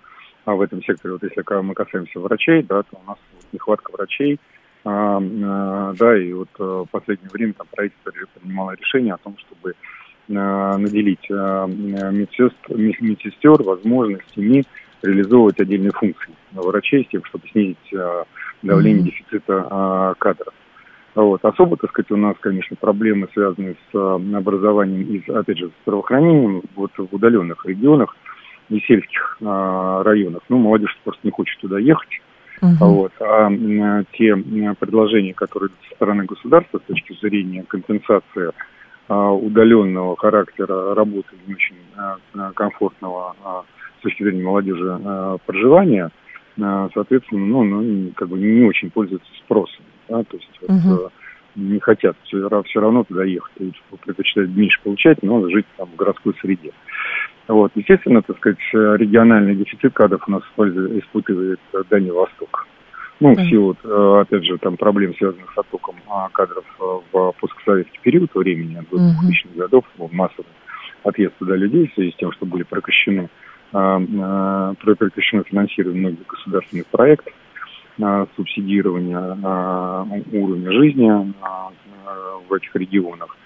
а 0.44 0.54
в 0.54 0.62
этом 0.62 0.82
секторе. 0.82 1.12
Вот 1.12 1.22
если 1.22 1.42
мы 1.62 1.74
касаемся 1.74 2.20
врачей, 2.20 2.62
да, 2.62 2.82
то 2.82 2.98
у 3.04 3.08
нас 3.08 3.18
нехватка 3.52 3.90
врачей, 3.92 4.38
а, 4.84 5.18
а, 5.20 5.92
да, 5.98 6.18
и 6.18 6.32
вот 6.32 6.48
в 6.56 6.86
последнее 6.90 7.28
время 7.30 7.52
там 7.52 7.66
правительство 7.70 8.10
принимало 8.40 8.72
решение 8.72 9.12
о 9.12 9.18
том, 9.18 9.36
чтобы 9.36 9.74
а, 10.34 10.78
наделить 10.78 11.26
а, 11.30 11.66
медсестер, 11.66 12.76
медсестер 12.76 13.62
возможностями 13.62 14.64
реализовывать 15.02 15.60
отдельные 15.60 15.92
функции 15.92 16.32
врачей 16.52 17.04
с 17.04 17.08
тем, 17.08 17.24
чтобы 17.24 17.48
снизить 17.48 17.94
а, 17.94 18.24
давление 18.62 19.02
mm-hmm. 19.02 19.06
дефицита 19.06 19.66
а, 19.70 20.14
кадров. 20.18 20.54
Вот. 21.14 21.44
Особо, 21.44 21.76
так 21.76 21.90
сказать, 21.90 22.10
у 22.10 22.16
нас, 22.16 22.36
конечно, 22.40 22.76
проблемы, 22.76 23.28
связанные 23.32 23.74
с 23.74 23.94
а, 23.94 24.14
образованием 24.14 25.02
и, 25.02 25.30
опять 25.30 25.58
же, 25.58 25.68
с 25.68 25.82
здравоохранением 25.82 26.62
вот 26.74 26.92
в 26.96 27.08
удаленных 27.12 27.64
регионах 27.66 28.16
и 28.68 28.80
сельских 28.80 29.38
а, 29.44 30.02
районах. 30.02 30.42
Ну, 30.48 30.58
молодежь 30.58 30.96
просто 31.04 31.20
не 31.24 31.30
хочет 31.30 31.58
туда 31.60 31.78
ехать. 31.78 32.20
Uh-huh. 32.60 32.74
Вот. 32.80 33.12
А, 33.20 33.48
а 33.48 34.04
те 34.12 34.36
предложения, 34.78 35.34
которые 35.34 35.70
со 35.88 35.94
стороны 35.94 36.24
государства 36.24 36.78
с 36.78 36.88
точки 36.88 37.16
зрения 37.20 37.64
компенсации 37.66 38.52
а, 39.08 39.32
удаленного 39.32 40.16
характера 40.16 40.94
работы 40.94 41.34
не 41.46 41.54
очень 41.54 41.76
а, 41.96 42.52
комфортного 42.52 43.34
а, 43.42 43.62
с 43.98 44.02
точки 44.02 44.22
зрения 44.22 44.42
молодежи 44.42 44.98
э, 45.04 45.38
проживания, 45.46 46.10
э, 46.56 46.88
соответственно, 46.94 47.46
ну, 47.46 47.64
ну, 47.64 48.12
как 48.14 48.28
бы 48.28 48.38
не 48.38 48.64
очень 48.64 48.90
пользуются 48.90 49.28
спросом. 49.44 49.84
Да, 50.08 50.22
то 50.24 50.36
есть 50.36 50.50
uh-huh. 50.62 50.96
вот, 50.96 51.12
не 51.54 51.78
хотят 51.80 52.16
все, 52.24 52.48
все 52.64 52.80
равно 52.80 53.04
туда 53.04 53.24
ехать, 53.24 53.52
предпочитают 54.04 54.50
меньше 54.56 54.80
получать, 54.82 55.22
но 55.22 55.48
жить 55.50 55.66
там 55.76 55.88
в 55.88 55.96
городской 55.96 56.34
среде. 56.40 56.72
Вот, 57.46 57.72
естественно, 57.74 58.22
так 58.22 58.36
сказать, 58.38 58.58
региональный 58.72 59.54
дефицит 59.54 59.92
кадров 59.92 60.22
у 60.26 60.30
нас 60.30 60.42
испытывает 60.56 61.60
Дальний 61.90 62.10
Восток. 62.10 62.66
Ну, 63.20 63.34
в 63.34 63.48
силу, 63.48 63.76
опять 64.20 64.44
же, 64.44 64.58
там 64.58 64.76
проблем, 64.76 65.14
связанных 65.16 65.52
с 65.52 65.58
оттоком 65.58 65.96
а, 66.08 66.28
кадров 66.28 66.64
в 66.78 67.32
постсоветский 67.40 67.98
период 68.02 68.32
времени, 68.34 68.80
до 68.90 68.96
2000-х 68.96 69.56
годов, 69.56 69.84
массовый 70.12 70.46
отъезд 71.04 71.34
туда 71.38 71.56
людей 71.56 71.88
в 71.88 71.94
связи 71.94 72.12
с 72.12 72.16
тем, 72.16 72.32
что 72.32 72.46
были 72.46 72.62
прекращены 72.62 73.28
прекращено 73.70 75.42
финансирование 75.44 76.00
многих 76.00 76.26
государственных 76.26 76.86
проектов 76.86 77.32
субсидирования 78.36 79.18
уровня 80.32 80.72
жизни 80.72 81.34
в 82.48 82.52
этих 82.54 82.74
регионах. 82.76 83.36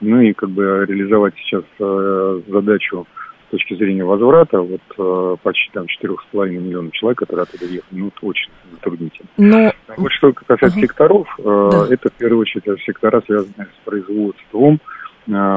Ну 0.00 0.20
и 0.20 0.32
как 0.32 0.50
бы 0.50 0.84
реализовать 0.88 1.34
сейчас 1.36 1.64
э, 1.78 2.40
задачу 2.48 3.06
точки 3.50 3.74
зрения 3.74 4.04
возврата, 4.04 4.60
вот 4.60 4.80
э, 4.96 5.36
почти 5.42 5.70
там 5.72 5.86
4,5 6.02 6.48
миллионов 6.48 6.92
человек, 6.92 7.18
которые 7.18 7.42
оттуда 7.42 7.64
ехали, 7.64 7.98
ну, 7.98 8.08
это 8.08 8.26
очень 8.26 8.50
затруднительно. 8.72 9.28
Но... 9.36 9.72
Вот 9.96 10.12
что 10.12 10.32
касается 10.32 10.66
uh 10.66 10.80
секторов, 10.80 11.28
э, 11.38 11.42
да. 11.42 11.94
это 11.94 12.08
в 12.08 12.12
первую 12.14 12.42
очередь 12.42 12.64
сектора, 12.82 13.22
связанные 13.26 13.66
с 13.66 13.84
производством 13.84 14.80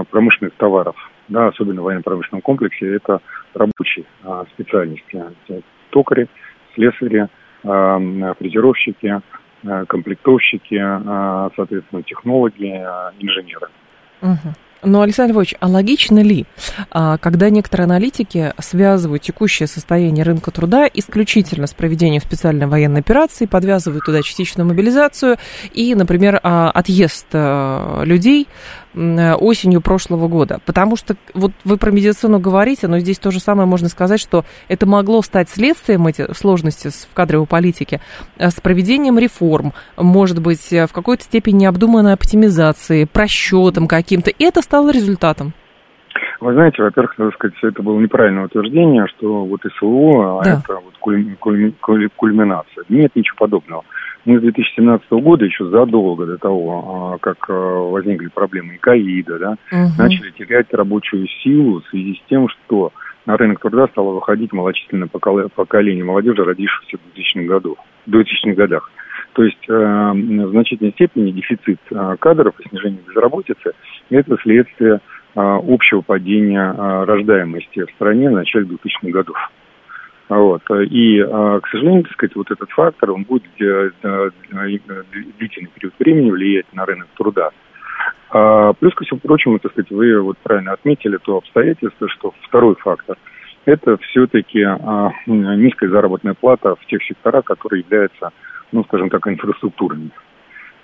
промышленных 0.10 0.54
товаров, 0.56 0.96
да, 1.28 1.48
особенно 1.48 1.82
в 1.82 1.86
военно-промышленном 1.86 2.42
комплексе, 2.42 2.96
это 2.96 3.22
рабочие 3.54 4.06
э, 4.24 4.44
специальности, 4.54 5.24
токари, 5.90 6.28
слесари, 6.76 7.28
э, 7.64 8.34
фрезеровщики, 8.40 9.22
э, 9.64 9.86
комплектовщики, 9.88 10.76
э, 10.76 11.50
соответственно, 11.56 12.04
технологи, 12.04 12.66
э, 12.66 13.12
инженеры. 13.20 13.68
Угу. 14.22 14.54
Но, 14.86 15.02
Александр 15.02 15.34
Львович, 15.34 15.56
а 15.60 15.68
логично 15.68 16.20
ли, 16.20 16.46
а, 16.92 17.18
когда 17.18 17.50
некоторые 17.50 17.86
аналитики 17.86 18.54
связывают 18.60 19.24
текущее 19.24 19.68
состояние 19.68 20.26
рынка 20.26 20.52
труда 20.52 20.90
исключительно 20.94 21.68
с 21.68 21.74
проведением 21.74 22.22
специальной 22.22 22.68
военной 22.68 23.00
операции, 23.00 23.46
подвязывают 23.46 24.04
туда 24.04 24.22
частичную 24.22 24.68
мобилизацию 24.68 25.38
и, 25.74 25.96
например, 25.96 26.40
а, 26.44 26.70
отъезд 26.72 27.28
а, 27.34 28.04
людей 28.04 28.48
Э, 28.48 28.83
осенью 28.96 29.82
прошлого 29.82 30.28
года. 30.28 30.60
Потому 30.66 30.96
что 30.96 31.16
вот 31.34 31.52
вы 31.64 31.78
про 31.78 31.92
медицину 31.92 32.40
говорите, 32.40 32.88
но 32.88 33.00
здесь 33.00 33.20
то 33.20 33.32
же 33.32 33.40
самое 33.40 33.68
можно 33.68 33.90
сказать, 33.90 34.20
что 34.20 34.46
это 34.68 34.86
могло 34.86 35.22
стать 35.22 35.50
следствием 35.50 36.06
эти 36.08 36.32
сложности 36.34 36.90
в 36.90 37.14
кадровой 37.14 37.48
политике 37.48 38.02
э, 38.38 38.50
с 38.50 38.60
проведением 38.62 39.18
реформ, 39.18 39.74
может 39.98 40.42
быть, 40.42 40.72
э, 40.72 40.86
в 40.88 40.94
какой-то 40.94 41.24
степени 41.24 41.64
необдуманной 41.64 42.14
оптимизации, 42.14 43.06
просчетом 43.06 43.88
каким-то. 43.88 44.30
И 44.32 44.44
это 44.44 44.62
стало 44.62 44.92
результатом. 44.92 45.54
Вы 46.40 46.54
знаете, 46.54 46.84
во-первых, 46.84 47.18
надо 47.18 47.32
сказать, 47.32 47.56
это 47.64 47.82
было 47.82 47.98
неправильное 48.00 48.46
утверждение, 48.46 49.08
что 49.16 49.46
вот 49.46 49.62
СВО, 49.78 50.42
да. 50.44 50.60
это 50.60 50.74
вот 50.76 50.94
кульминация. 51.00 52.84
Нет 52.90 53.16
ничего 53.16 53.38
подобного. 53.38 53.84
Мы 54.26 54.40
с 54.40 54.42
2017 54.42 55.12
года, 55.12 55.46
еще 55.46 55.66
задолго 55.70 56.26
до 56.26 56.38
того, 56.38 57.14
а, 57.14 57.18
как 57.18 57.50
а, 57.50 57.54
возникли 57.54 58.28
проблемы 58.28 58.78
ковида, 58.80 59.40
да, 59.40 59.52
угу. 59.72 59.92
начали 59.98 60.32
терять 60.32 60.74
рабочую 60.74 61.28
силу 61.44 61.82
в 61.82 61.88
связи 61.90 62.16
с 62.16 62.30
тем, 62.30 62.48
что 62.48 62.94
на 63.26 63.38
рынок 63.38 63.60
труда 63.60 63.88
стало 63.88 64.14
выходить 64.14 64.54
малочисленное 64.54 65.08
поколение 65.08 66.04
молодежи, 66.04 66.44
родившихся 66.44 66.98
в 66.98 67.18
2000-х, 67.18 67.48
году, 67.48 67.78
2000 68.06 68.54
годах. 68.56 68.92
То 69.34 69.44
есть 69.44 69.68
э, 69.68 69.74
в 69.74 70.50
значительной 70.52 70.92
степени 70.92 71.32
дефицит 71.32 71.80
э, 71.92 72.16
кадров 72.20 72.54
и 72.60 72.70
снижение 72.70 73.00
безработицы– 73.08 73.72
это 74.10 74.38
следствие 74.44 74.96
э, 74.96 75.00
общего 75.36 76.02
падения 76.02 76.72
э, 76.72 77.04
рождаемости 77.06 77.86
в 77.86 77.92
стране 77.96 78.30
в 78.30 78.34
начале 78.34 78.66
2000-х 78.66 79.10
годов. 79.10 79.38
Вот. 80.34 80.64
И, 80.90 81.20
а, 81.20 81.60
к 81.60 81.68
сожалению, 81.70 82.04
так 82.04 82.14
сказать, 82.14 82.36
вот 82.36 82.50
этот 82.50 82.70
фактор, 82.72 83.12
он 83.12 83.24
будет 83.24 83.44
э, 83.62 83.92
длительный 85.38 85.70
период 85.76 85.94
времени 86.00 86.32
влиять 86.32 86.66
на 86.74 86.86
рынок 86.86 87.08
труда. 87.16 87.52
А, 88.32 88.74
плюс, 88.74 88.96
ко 88.96 89.04
всему 89.04 89.20
прочему, 89.20 89.60
так 89.60 89.72
сказать, 89.74 89.92
вы 89.92 90.20
вот 90.22 90.38
правильно 90.40 90.74
отметили 90.74 91.18
то 91.18 91.38
обстоятельство, 91.38 92.10
что 92.10 92.34
второй 92.42 92.76
фактор– 92.76 93.18
это 93.66 93.98
все-таки 93.98 94.64
а, 94.64 95.12
низкая 95.28 95.90
заработная 95.92 96.34
плата 96.34 96.76
в 96.76 96.86
тех 96.88 97.04
секторах, 97.04 97.46
которые 97.46 97.82
являются, 97.82 98.32
ну, 98.72 98.84
скажем 98.86 99.10
так, 99.10 99.28
инфраструктурными. 99.28 100.12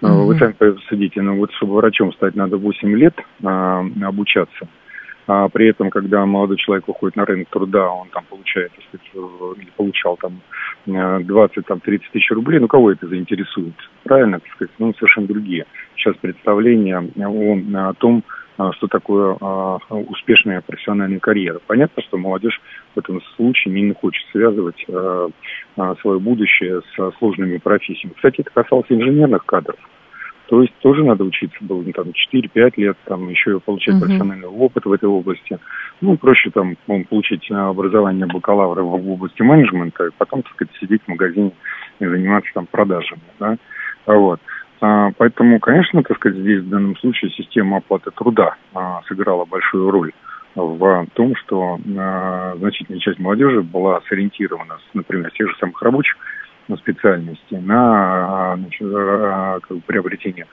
Mm-hmm. 0.02 0.26
Вы 0.26 0.38
сами 0.38 0.52
посудите, 0.54 1.22
ну 1.22 1.38
вот 1.38 1.52
чтобы 1.54 1.74
врачом 1.74 2.14
стать, 2.14 2.36
надо 2.36 2.58
8 2.58 2.96
лет 2.96 3.16
а, 3.44 3.84
обучаться– 4.04 4.68
а 5.30 5.48
при 5.48 5.70
этом, 5.70 5.92
когда 5.92 6.26
молодой 6.26 6.58
человек 6.58 6.88
выходит 6.88 7.16
на 7.16 7.24
рынок 7.24 7.50
труда, 7.50 7.88
он 7.88 8.10
там 8.10 8.26
получает, 8.28 8.72
сказать, 8.88 9.08
э, 9.14 9.62
или 9.62 9.70
получал 9.78 10.18
там 10.18 10.42
20-30 10.88 11.62
там, 11.68 11.80
тысяч 11.82 12.32
рублей, 12.32 12.60
ну 12.60 12.68
кого 12.68 12.92
это 12.92 13.08
заинтересует? 13.08 13.76
Правильно, 14.06 14.40
так 14.40 14.50
сказать, 14.54 14.74
ну 14.80 14.92
совершенно 14.96 15.28
другие. 15.28 15.68
Сейчас 15.96 16.16
представление 16.16 16.98
о, 16.98 17.90
о 17.90 17.94
том, 17.94 18.24
а, 18.58 18.74
что 18.74 18.88
такое 18.88 19.36
успешная 19.90 20.62
профессиональная 20.62 21.20
карьера. 21.20 21.60
Понятно, 21.68 22.02
что 22.02 22.18
молодежь 22.18 22.60
в 22.96 23.00
этом 23.00 23.22
случае 23.36 23.80
не 23.80 23.94
хочет 23.94 24.26
связывать 24.32 24.84
свое 26.02 26.20
будущее 26.20 26.82
с 26.82 27.18
сложными 27.20 27.58
профессиями. 27.58 28.16
Кстати, 28.16 28.42
это 28.42 28.50
касалось 28.50 28.88
инженерных 28.90 29.46
кадров. 29.46 29.78
То 30.50 30.64
есть 30.64 30.74
тоже 30.80 31.04
надо 31.04 31.24
учиться 31.24 31.58
было 31.62 31.84
ну, 31.84 31.92
там 31.92 32.08
4-5 32.34 32.74
лет, 32.78 32.98
там 33.06 33.30
еще 33.30 33.60
получать 33.60 33.96
uh-huh. 33.96 34.00
профессиональный 34.00 34.48
опыт 34.48 34.84
в 34.84 34.92
этой 34.92 35.08
области. 35.08 35.60
Ну, 36.02 36.18
проще 36.18 36.50
там 36.50 36.76
получить 37.08 37.52
образование 37.52 38.26
бакалавра 38.26 38.82
в 38.82 39.12
области 39.12 39.44
менеджмента, 39.44 40.08
и 40.08 40.12
потом, 40.18 40.42
так 40.42 40.52
сказать, 40.54 40.74
сидеть 40.80 41.04
в 41.06 41.08
магазине 41.08 41.52
и 42.00 42.06
заниматься 42.06 42.50
там 42.56 42.66
продажами, 42.66 43.22
да. 43.40 43.58
Вот. 44.08 44.40
А, 44.82 45.12
поэтому, 45.18 45.60
конечно, 45.60 46.02
так 46.02 46.18
сказать, 46.18 46.40
здесь 46.40 46.62
в 46.62 46.70
данном 46.70 46.98
случае 46.98 47.30
система 47.30 47.78
оплаты 47.78 48.10
труда 48.10 48.56
а, 48.74 49.02
сыграла 49.08 49.46
большую 49.46 49.92
роль 49.92 50.14
в 50.56 51.06
том, 51.14 51.36
что 51.36 51.78
а, 51.96 52.56
значительная 52.58 53.00
часть 53.00 53.20
молодежи 53.20 53.62
была 53.62 54.02
сориентирована, 54.10 54.80
например, 54.96 55.30
тех 55.32 55.48
же 55.48 55.56
самых 55.60 55.80
рабочих 55.84 56.18
на 56.70 56.78
специальности, 56.78 57.56
на 57.56 58.56
значит, 58.58 58.88
как 59.68 59.78
бы, 59.78 59.82
приобретение 59.86 60.46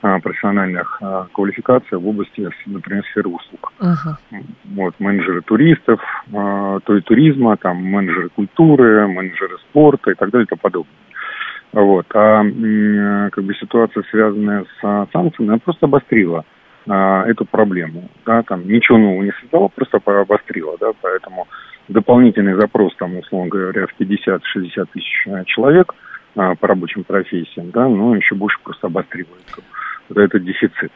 профессиональных 0.00 1.00
квалификаций 1.32 1.98
в 1.98 2.06
области, 2.06 2.48
например, 2.66 3.04
сферы 3.10 3.30
услуг. 3.30 3.72
Uh-huh. 3.80 4.42
Вот, 4.76 4.94
менеджеры 5.00 5.42
туристов, 5.42 6.00
то 6.30 6.94
есть 6.94 7.04
туризма, 7.06 7.56
там, 7.56 7.78
менеджеры 7.78 8.28
культуры, 8.28 9.08
менеджеры 9.08 9.58
спорта 9.58 10.12
и 10.12 10.14
так 10.14 10.30
далее 10.30 10.44
и 10.44 10.48
тому 10.48 10.60
подобное. 10.60 10.94
Вот. 11.72 12.06
А 12.14 12.42
как 13.30 13.44
бы 13.44 13.54
ситуация, 13.54 14.02
связанная 14.10 14.64
с 14.80 15.08
санкциями, 15.12 15.50
она 15.50 15.58
просто 15.58 15.86
обострила 15.86 16.44
а, 16.88 17.24
эту 17.26 17.44
проблему. 17.44 18.08
Да, 18.24 18.42
там 18.42 18.66
ничего 18.66 18.98
нового 18.98 19.22
не 19.22 19.32
создала, 19.40 19.68
просто 19.68 19.98
обострила, 20.04 20.76
да, 20.80 20.92
поэтому 21.02 21.46
дополнительный 21.88 22.54
запрос, 22.54 22.94
там, 22.96 23.16
условно 23.18 23.48
говоря, 23.48 23.86
в 23.86 24.00
50-60 24.00 24.88
тысяч 24.92 25.26
э, 25.26 25.44
человек 25.46 25.94
а, 26.36 26.54
по 26.54 26.68
рабочим 26.68 27.04
профессиям, 27.04 27.70
да, 27.70 27.88
но 27.88 28.14
еще 28.14 28.34
больше 28.34 28.58
просто 28.62 28.86
обостривает 28.86 29.42
вот 30.08 30.18
этот 30.18 30.44
дефицит. 30.44 30.92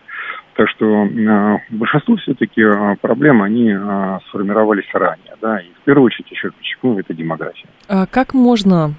Так 0.55 0.69
что 0.69 1.07
э, 1.07 1.59
большинство 1.71 2.17
все-таки 2.17 2.61
э, 2.61 2.97
проблем, 3.01 3.43
они 3.43 3.71
э, 3.71 4.19
сформировались 4.29 4.85
ранее, 4.93 5.35
да, 5.41 5.59
и 5.61 5.73
в 5.81 5.85
первую 5.85 6.07
очередь 6.07 6.31
еще 6.31 6.51
подчеркну, 6.51 6.99
это 6.99 7.15
демография. 7.15 7.67
А 7.89 8.07
как 8.07 8.35
можно, 8.35 8.95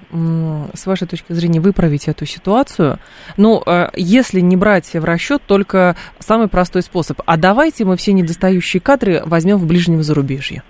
с 0.72 0.86
вашей 0.86 1.06
точки 1.06 1.32
зрения, 1.32 1.60
выправить 1.60 2.08
эту 2.08 2.26
ситуацию? 2.26 2.98
Ну, 3.36 3.62
если 3.94 4.40
не 4.40 4.56
брать 4.56 4.92
в 4.92 5.04
расчет 5.04 5.42
только 5.46 5.96
самый 6.18 6.48
простой 6.48 6.82
способ, 6.82 7.20
а 7.24 7.36
давайте 7.36 7.84
мы 7.84 7.96
все 7.96 8.12
недостающие 8.12 8.80
кадры 8.80 9.22
возьмем 9.24 9.56
в 9.58 9.66
ближнем 9.66 10.02
зарубежье. 10.02 10.62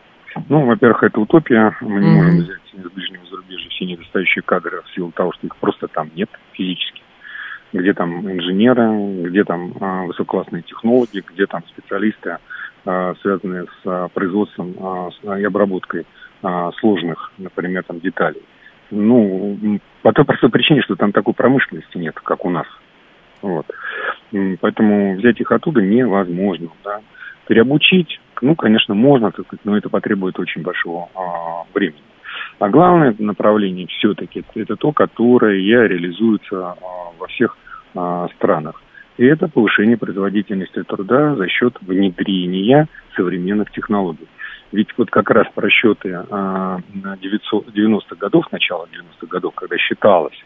Ну, 0.49 0.67
во-первых, 0.67 1.03
это 1.03 1.21
утопия. 1.21 1.77
Мы 1.81 2.01
не 2.01 2.07
mm-hmm. 2.07 2.15
можем 2.15 2.39
взять 2.39 2.75
из 2.75 2.91
ближнего 2.91 3.25
зарубежья 3.27 3.71
все 3.71 3.85
недостающие 3.85 4.43
кадры 4.43 4.83
в 4.83 4.95
силу 4.95 5.13
того, 5.13 5.33
что 5.33 5.47
их 5.47 5.57
просто 5.57 5.89
там 5.89 6.11
нет 6.15 6.29
физически. 6.53 7.03
Где 7.73 7.93
там 7.93 8.31
инженеры, 8.31 9.29
где 9.29 9.45
там 9.45 9.73
а, 9.81 10.05
высококлассные 10.05 10.63
технологии, 10.63 11.25
где 11.29 11.47
там 11.47 11.63
специалисты, 11.69 12.39
а, 12.85 13.15
связанные 13.21 13.65
с 13.65 13.87
а, 13.87 14.09
производством 14.09 14.75
а, 14.81 15.11
с, 15.11 15.39
и 15.39 15.45
обработкой 15.45 16.07
а, 16.43 16.71
сложных, 16.79 17.33
например, 17.39 17.85
там 17.85 18.01
деталей. 18.01 18.43
Ну, 18.91 19.81
по 20.03 20.13
той 20.13 20.25
простой 20.25 20.51
причине, 20.51 20.83
что 20.83 20.95
там 20.95 21.11
такой 21.13 21.35
промышленности 21.35 21.97
нет, 21.97 22.15
как 22.23 22.45
у 22.45 22.51
нас. 22.51 22.67
Вот. 23.43 23.67
Поэтому 24.61 25.17
взять 25.17 25.41
их 25.41 25.51
оттуда 25.51 25.81
невозможно. 25.83 26.69
Да. 26.85 27.01
Переобучить 27.47 28.21
ну, 28.43 28.55
конечно, 28.55 28.95
можно, 28.95 29.33
но 29.65 29.77
это 29.77 29.89
потребует 29.89 30.39
очень 30.39 30.63
большого 30.63 31.09
а, 31.15 31.65
времени. 31.75 32.03
А 32.59 32.69
главное 32.69 33.15
направление 33.19 33.87
все-таки 33.87 34.45
это 34.55 34.77
то, 34.77 34.93
которое 34.93 35.59
реализуется 35.59 36.71
а, 36.71 36.77
во 37.19 37.27
всех 37.29 37.57
а, 37.95 38.29
странах. 38.37 38.81
И 39.17 39.25
это 39.25 39.49
повышение 39.49 39.97
производительности 39.97 40.83
труда 40.83 41.37
за 41.37 41.49
счет 41.49 41.77
внедрения 41.81 42.89
современных 43.17 43.71
технологий. 43.71 44.27
Ведь 44.73 44.89
вот 44.97 45.11
как 45.11 45.31
раз 45.31 45.47
просчеты 45.55 46.25
а, 46.31 46.79
90-х 46.95 48.17
годов, 48.17 48.51
начала 48.51 48.87
90-х 48.87 49.27
годов, 49.27 49.55
когда 49.55 49.77
считалось 49.79 50.39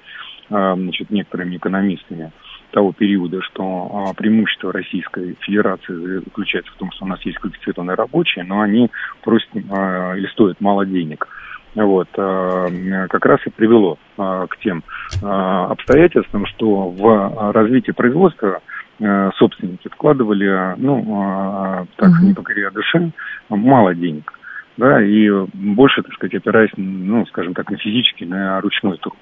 значит, 0.51 1.11
некоторыми 1.11 1.57
экономистами, 1.57 2.33
того 2.71 2.93
периода, 2.93 3.41
что 3.43 4.07
а, 4.09 4.15
преимущество 4.15 4.73
Российской 4.73 5.37
Федерации 5.41 6.19
заключается 6.21 6.73
в 6.73 6.77
том, 6.77 6.91
что 6.93 7.05
у 7.05 7.09
нас 7.09 7.21
есть 7.23 7.39
квалифицированные 7.39 7.95
рабочие, 7.95 8.45
но 8.45 8.61
они 8.61 8.91
просят 9.23 9.49
а, 9.71 10.15
или 10.15 10.27
стоят 10.29 10.61
мало 10.61 10.85
денег. 10.85 11.27
Вот, 11.75 12.09
а, 12.17 12.67
как 13.09 13.25
раз 13.27 13.41
и 13.47 13.51
привело 13.51 13.99
к 14.17 14.51
тем 14.63 14.83
обстоятельствам, 15.23 16.47
что 16.47 16.89
в 16.91 17.53
развитие 17.53 17.95
производства 17.95 18.61
а, 19.01 19.31
собственники 19.37 19.89
вкладывали, 19.89 20.75
ну, 20.77 21.87
так, 21.97 22.11
не 22.23 22.35
покоря 22.35 22.71
души, 22.71 23.13
мало 23.49 23.95
денег. 23.95 24.33
да, 24.77 25.03
и 25.03 25.31
больше, 25.55 26.03
так 26.03 26.13
сказать, 26.15 26.35
опираясь, 26.35 26.71
ну, 26.77 27.25
скажем 27.27 27.55
так, 27.55 27.71
на 27.71 27.77
физический, 27.77 28.27
на 28.27 28.61
ручной 28.61 28.99
труд. 28.99 29.17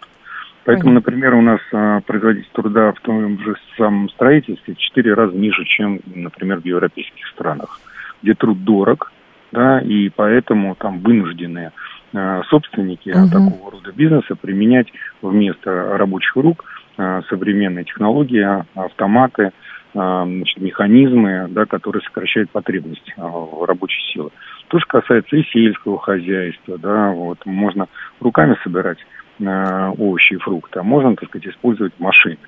Поэтому, 0.66 0.92
например, 0.92 1.34
у 1.34 1.42
нас 1.42 1.60
а, 1.72 2.00
производительность 2.00 2.52
труда 2.52 2.92
в 2.92 3.00
том 3.00 3.38
же 3.38 3.54
самом 3.76 4.10
строительстве 4.10 4.74
в 4.74 4.78
4 4.78 5.14
раза 5.14 5.32
ниже, 5.36 5.64
чем, 5.64 6.00
например, 6.06 6.60
в 6.60 6.64
европейских 6.64 7.24
странах, 7.28 7.80
где 8.20 8.34
труд 8.34 8.64
дорог, 8.64 9.12
да, 9.52 9.78
и 9.78 10.08
поэтому 10.08 10.74
там 10.74 10.98
вынуждены 10.98 11.70
а, 12.12 12.42
собственники 12.50 13.10
угу. 13.10 13.28
такого 13.30 13.70
рода 13.70 13.92
бизнеса 13.92 14.34
применять 14.34 14.88
вместо 15.22 15.96
рабочих 15.96 16.34
рук 16.34 16.64
а, 16.96 17.22
современные 17.28 17.84
технологии, 17.84 18.44
автоматы, 18.74 19.52
а, 19.94 20.24
значит, 20.24 20.60
механизмы, 20.60 21.46
да, 21.48 21.64
которые 21.66 22.02
сокращают 22.02 22.50
потребность 22.50 23.14
а, 23.16 23.28
в 23.28 23.64
рабочей 23.64 24.00
силы. 24.12 24.30
То 24.68 24.78
же 24.78 24.86
касается 24.86 25.36
и 25.36 25.44
сельского 25.44 25.98
хозяйства, 25.98 26.76
да, 26.76 27.12
вот, 27.12 27.38
можно 27.46 27.86
руками 28.20 28.56
собирать 28.64 28.98
овощи 29.40 30.34
и 30.34 30.38
фрукты, 30.38 30.80
а 30.80 30.82
можно, 30.82 31.14
так 31.16 31.28
сказать, 31.28 31.48
использовать 31.48 31.92
машины. 31.98 32.38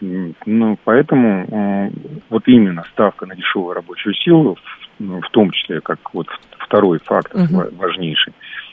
Ну, 0.00 0.76
поэтому 0.82 1.46
э, 1.46 1.90
вот 2.28 2.42
именно 2.48 2.84
ставка 2.92 3.24
на 3.24 3.36
дешевую 3.36 3.74
рабочую 3.74 4.14
силу, 4.14 4.56
в, 4.56 4.60
ну, 4.98 5.20
в 5.20 5.30
том 5.30 5.52
числе, 5.52 5.80
как 5.80 6.12
вот 6.12 6.26
второй 6.58 6.98
фактор 6.98 7.42
угу. 7.42 7.76
важнейший, 7.76 8.32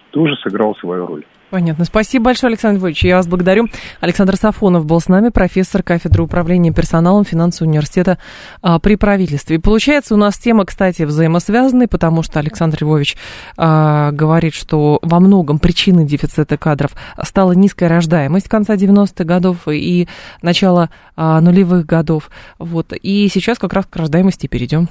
тоже 0.10 0.36
сыграл 0.38 0.76
свою 0.76 1.06
роль. 1.06 1.24
Понятно. 1.50 1.84
Спасибо 1.86 2.26
большое, 2.26 2.50
Александр 2.50 2.80
Львович. 2.80 3.06
Я 3.06 3.18
вас 3.18 3.28
благодарю. 3.28 3.68
Александр 4.02 4.36
Сафонов 4.36 4.86
был 4.86 5.00
с 5.00 5.08
нами, 5.08 5.30
профессор 5.30 5.82
кафедры 5.82 6.22
управления 6.22 6.72
персоналом 6.72 7.26
финансового 7.26 7.72
университета 7.72 8.20
а, 8.62 8.78
при 8.78 8.96
правительстве. 8.96 9.56
И 9.56 9.60
получается, 9.60 10.14
у 10.14 10.18
нас 10.18 10.38
тема, 10.38 10.66
кстати, 10.66 11.04
взаимосвязанная, 11.04 11.88
потому 11.88 12.22
что 12.22 12.40
Александр 12.40 12.78
Львович 12.82 13.18
а, 13.58 14.12
говорит, 14.12 14.54
что 14.54 15.00
во 15.02 15.20
многом 15.20 15.58
причиной 15.58 16.06
дефицита 16.06 16.56
кадров 16.56 16.92
стала 17.24 17.54
низкая 17.54 17.90
рождаемость 17.90 18.48
конца 18.48 18.76
90-х 18.76 19.24
годов 19.24 19.68
и 19.68 20.08
начала 20.44 20.92
а, 21.16 21.42
нулевых 21.42 21.86
годов. 21.88 22.30
Вот. 22.60 22.94
И 22.94 23.28
сейчас 23.28 23.58
как 23.58 23.74
раз 23.74 23.88
к 23.88 23.96
рождаемости 23.96 24.46
перейдем. 24.46 24.88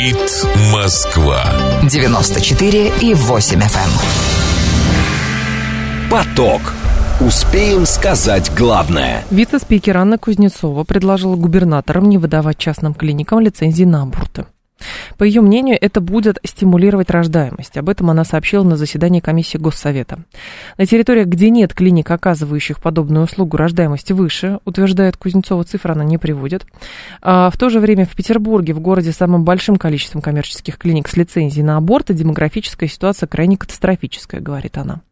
Говорит 0.00 0.46
Москва. 0.72 1.44
94 1.82 2.92
и 3.02 3.12
8 3.12 3.58
FM. 3.58 3.90
Эм. 4.88 6.10
Поток. 6.10 6.72
Успеем 7.20 7.84
сказать 7.84 8.50
главное. 8.56 9.24
Вице-спикер 9.30 9.98
Анна 9.98 10.16
Кузнецова 10.16 10.84
предложила 10.84 11.36
губернаторам 11.36 12.08
не 12.08 12.16
выдавать 12.16 12.56
частным 12.56 12.94
клиникам 12.94 13.40
лицензии 13.40 13.84
на 13.84 14.02
аборты. 14.02 14.46
По 15.18 15.24
ее 15.24 15.40
мнению, 15.40 15.78
это 15.80 16.00
будет 16.00 16.38
стимулировать 16.44 17.10
рождаемость. 17.10 17.76
Об 17.76 17.88
этом 17.88 18.10
она 18.10 18.24
сообщила 18.24 18.62
на 18.62 18.76
заседании 18.76 19.20
комиссии 19.20 19.58
Госсовета. 19.58 20.20
На 20.78 20.86
территориях, 20.86 21.26
где 21.26 21.50
нет 21.50 21.74
клиник, 21.74 22.10
оказывающих 22.10 22.80
подобную 22.80 23.24
услугу, 23.24 23.56
рождаемость 23.56 24.12
выше, 24.12 24.58
утверждает 24.64 25.16
Кузнецова, 25.16 25.64
цифра 25.64 25.92
она 25.92 26.04
не 26.04 26.18
приводит. 26.18 26.66
А 27.22 27.50
в 27.50 27.56
то 27.56 27.68
же 27.68 27.80
время 27.80 28.06
в 28.06 28.14
Петербурге, 28.14 28.72
в 28.72 28.80
городе 28.80 29.12
с 29.12 29.16
самым 29.16 29.44
большим 29.44 29.76
количеством 29.76 30.22
коммерческих 30.22 30.78
клиник 30.78 31.08
с 31.08 31.16
лицензией 31.16 31.64
на 31.64 31.76
аборты, 31.76 32.14
демографическая 32.14 32.88
ситуация 32.88 33.26
крайне 33.26 33.56
катастрофическая, 33.56 34.40
говорит 34.40 34.78
она. 34.78 35.02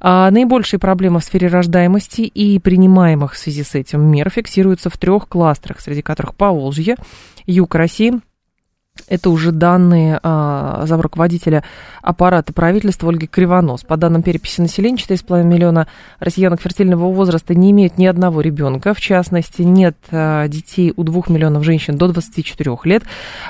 А 0.00 0.30
наибольшие 0.30 0.78
проблемы 0.78 1.20
в 1.20 1.24
сфере 1.24 1.48
рождаемости 1.48 2.22
и 2.22 2.58
принимаемых 2.58 3.34
в 3.34 3.38
связи 3.38 3.64
с 3.64 3.74
этим 3.74 4.02
мер 4.02 4.30
фиксируются 4.30 4.90
в 4.90 4.96
трех 4.96 5.28
кластерах, 5.28 5.80
среди 5.80 6.02
которых 6.02 6.34
Поволжье, 6.34 6.96
Юг 7.46 7.74
России 7.74 8.20
это 9.10 9.30
уже 9.30 9.50
данные 9.50 10.20
а, 10.22 10.84
за 10.86 10.96
руководителя 10.96 11.64
аппарата 12.00 12.52
правительства 12.52 13.10
Ольги 13.10 13.26
Кривонос. 13.26 13.82
По 13.82 13.96
данным 13.96 14.22
переписи 14.22 14.60
населения, 14.60 14.96
4,5 14.96 15.42
миллиона 15.42 15.88
россиянок 16.20 16.60
фертильного 16.60 17.12
возраста 17.12 17.54
не 17.54 17.72
имеют 17.72 17.98
ни 17.98 18.06
одного 18.06 18.40
ребенка. 18.40 18.94
В 18.94 19.00
частности, 19.00 19.62
нет 19.62 19.96
а, 20.10 20.46
детей 20.48 20.92
у 20.96 21.02
2 21.02 21.22
миллионов 21.28 21.64
женщин 21.64 21.98
до 21.98 22.08
24 22.08 22.78
лет. 22.84 23.02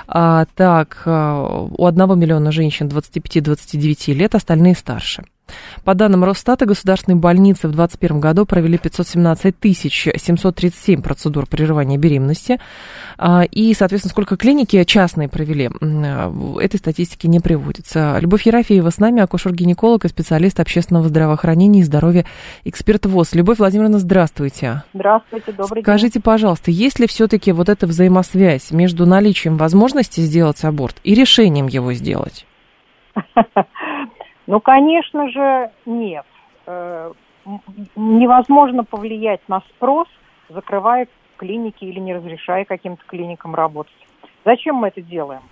А, 0.09 0.47
так, 0.57 1.03
а, 1.05 1.69
у 1.71 1.87
1 1.87 2.19
миллиона 2.19 2.51
женщин 2.53 2.89
25-29 2.89 4.15
лет, 4.15 4.35
остальные 4.35 4.75
старше. 4.75 5.25
По 5.85 5.95
данным 5.95 6.25
Росстата, 6.25 6.67
государственные 6.67 7.19
больницы 7.19 7.69
в 7.69 7.73
2021 7.73 8.21
году 8.21 8.47
провели 8.47 8.79
517 8.79 9.55
737 9.61 11.03
процедур 11.03 11.47
прерывания 11.47 11.99
беременности. 11.99 12.59
А, 13.19 13.43
и, 13.43 13.75
соответственно, 13.75 14.11
сколько 14.11 14.37
клиники 14.37 14.83
частные 14.85 15.29
провели, 15.29 15.71
этой 16.61 16.77
статистики 16.77 17.27
не 17.27 17.41
приводится. 17.41 18.19
Любовь 18.21 18.47
Ерофеева 18.47 18.91
с 18.91 18.99
нами, 18.99 19.23
акушер-гинеколог 19.23 20.05
и 20.05 20.09
специалист 20.09 20.61
общественного 20.61 21.09
здравоохранения 21.09 21.81
и 21.81 21.85
здоровья, 21.85 22.25
эксперт 22.65 23.07
ВОЗ. 23.07 23.35
Любовь 23.35 23.59
Владимировна, 23.59 23.99
здравствуйте. 23.99 24.83
Здравствуйте, 24.95 25.53
добрый 25.53 25.83
Скажите, 25.83 26.15
день. 26.15 26.23
пожалуйста, 26.23 26.71
есть 26.71 26.99
ли 26.99 27.07
все-таки 27.07 27.53
вот 27.53 27.69
эта 27.69 27.87
взаимосвязь 27.87 28.71
между 28.71 29.07
наличием 29.07 29.57
возможности 29.57 30.21
сделать 30.21 30.63
аборт 30.65 30.97
и 31.05 31.15
решением 31.15 31.67
его 31.67 31.93
сделать? 31.93 32.47
Ну, 34.51 34.59
конечно 34.59 35.31
же, 35.31 35.71
нет. 35.87 36.27
Э, 36.67 37.13
невозможно 37.95 38.83
повлиять 38.83 39.41
на 39.47 39.61
спрос, 39.61 40.09
закрывая 40.49 41.07
клиники 41.37 41.85
или 41.85 42.01
не 42.01 42.13
разрешая 42.13 42.65
каким-то 42.65 43.05
клиникам 43.07 43.55
работать. 43.55 43.95
Зачем 44.45 44.75
мы 44.75 44.89
это 44.89 45.03
делаем? 45.03 45.43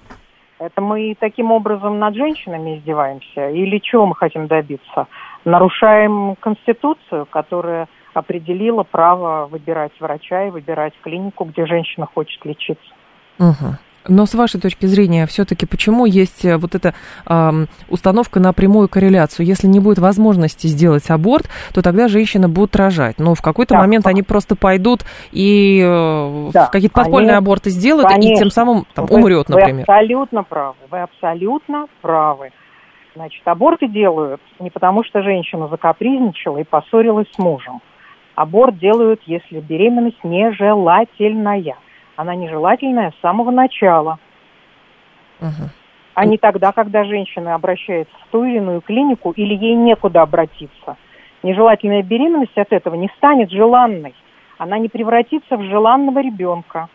Это 0.58 0.80
мы 0.80 1.14
таким 1.16 1.52
образом 1.52 2.00
над 2.00 2.16
женщинами 2.16 2.76
издеваемся? 2.76 3.50
Или 3.50 3.78
чего 3.78 4.04
мы 4.04 4.16
хотим 4.16 4.48
добиться? 4.48 5.06
Нарушаем 5.44 6.34
Конституцию, 6.34 7.26
которая 7.26 7.86
определила 8.14 8.82
право 8.82 9.46
выбирать 9.46 9.92
врача 10.00 10.48
и 10.48 10.50
выбирать 10.50 10.94
клинику, 11.02 11.44
где 11.44 11.66
женщина 11.66 12.08
хочет 12.12 12.44
лечиться. 12.44 12.92
Угу. 13.38 13.76
Но 14.08 14.26
с 14.26 14.34
вашей 14.34 14.60
точки 14.60 14.86
зрения, 14.86 15.26
все-таки 15.26 15.66
почему 15.66 16.06
есть 16.06 16.44
э, 16.44 16.56
вот 16.56 16.74
эта 16.74 16.94
э, 17.26 17.50
установка 17.88 18.40
на 18.40 18.52
прямую 18.52 18.88
корреляцию? 18.88 19.46
Если 19.46 19.66
не 19.66 19.80
будет 19.80 19.98
возможности 19.98 20.66
сделать 20.66 21.08
аборт, 21.10 21.48
то 21.74 21.82
тогда 21.82 22.08
женщины 22.08 22.48
будут 22.48 22.74
рожать. 22.76 23.18
Но 23.18 23.34
в 23.34 23.42
какой-то 23.42 23.74
да, 23.74 23.80
момент 23.80 24.06
они 24.06 24.22
просто 24.22 24.56
пойдут 24.56 25.04
и 25.30 25.80
э, 25.84 26.50
да, 26.52 26.66
какие-то 26.66 26.94
подпольные 26.94 27.32
они, 27.32 27.38
аборты 27.38 27.70
сделают, 27.70 28.08
конечно, 28.08 28.32
и 28.32 28.36
тем 28.36 28.50
самым 28.50 28.86
там, 28.94 29.06
вы, 29.06 29.16
умрет, 29.16 29.48
например. 29.48 29.84
Вы 29.86 29.94
абсолютно 29.94 30.42
правы. 30.42 30.76
Вы 30.90 31.00
абсолютно 31.00 31.86
правы. 32.00 32.50
Значит, 33.14 33.42
аборты 33.46 33.88
делают 33.88 34.40
не 34.60 34.70
потому, 34.70 35.04
что 35.04 35.22
женщина 35.22 35.68
закапризничала 35.68 36.58
и 36.58 36.64
поссорилась 36.64 37.26
с 37.34 37.38
мужем. 37.38 37.80
Аборт 38.36 38.78
делают, 38.78 39.20
если 39.26 39.58
беременность 39.58 40.22
нежелательная 40.22 41.74
она 42.18 42.34
нежелательная 42.34 43.12
с 43.12 43.20
самого 43.20 43.52
начала. 43.52 44.18
Угу. 45.40 45.70
А 46.14 46.24
не 46.24 46.36
тогда, 46.36 46.72
когда 46.72 47.04
женщина 47.04 47.54
обращается 47.54 48.12
в 48.16 48.32
ту 48.32 48.44
или 48.44 48.56
иную 48.56 48.80
клинику 48.80 49.30
или 49.30 49.54
ей 49.54 49.76
некуда 49.76 50.22
обратиться. 50.22 50.96
Нежелательная 51.44 52.02
беременность 52.02 52.58
от 52.58 52.72
этого 52.72 52.96
не 52.96 53.08
станет 53.16 53.52
желанной. 53.52 54.16
Она 54.58 54.78
не 54.78 54.88
превратится 54.88 55.56
в 55.56 55.62
желанного 55.62 56.18
ребенка. 56.18 56.88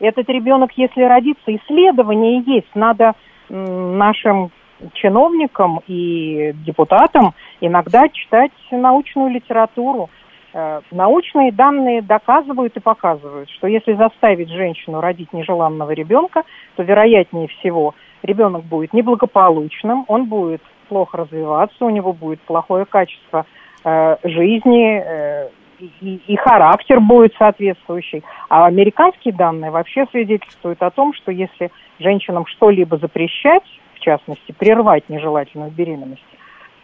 Этот 0.00 0.28
ребенок, 0.28 0.72
если 0.74 1.02
родится, 1.02 1.54
исследование 1.54 2.40
есть. 2.40 2.74
Надо 2.74 3.14
нашим 3.48 4.50
чиновникам 4.94 5.82
и 5.86 6.52
депутатам 6.66 7.34
иногда 7.60 8.08
читать 8.08 8.50
научную 8.72 9.30
литературу. 9.30 10.10
Э, 10.52 10.80
научные 10.90 11.52
данные 11.52 12.02
доказывают 12.02 12.76
и 12.76 12.80
показывают, 12.80 13.48
что 13.50 13.68
если 13.68 13.94
заставить 13.94 14.50
женщину 14.50 15.00
родить 15.00 15.32
нежеланного 15.32 15.92
ребенка, 15.92 16.42
то 16.76 16.82
вероятнее 16.82 17.48
всего 17.48 17.94
ребенок 18.22 18.64
будет 18.64 18.92
неблагополучным, 18.92 20.04
он 20.08 20.26
будет 20.26 20.62
плохо 20.88 21.18
развиваться, 21.18 21.84
у 21.84 21.90
него 21.90 22.12
будет 22.12 22.40
плохое 22.40 22.84
качество 22.84 23.46
э, 23.84 24.16
жизни 24.24 25.00
э, 25.04 25.48
и, 25.78 26.20
и 26.26 26.36
характер 26.36 26.98
будет 27.00 27.32
соответствующий. 27.38 28.24
А 28.48 28.66
американские 28.66 29.32
данные 29.32 29.70
вообще 29.70 30.06
свидетельствуют 30.10 30.82
о 30.82 30.90
том, 30.90 31.14
что 31.14 31.30
если 31.30 31.70
женщинам 32.00 32.44
что-либо 32.46 32.98
запрещать, 32.98 33.64
в 33.94 34.00
частности, 34.00 34.52
прервать 34.52 35.08
нежелательную 35.08 35.70
беременность, 35.70 36.24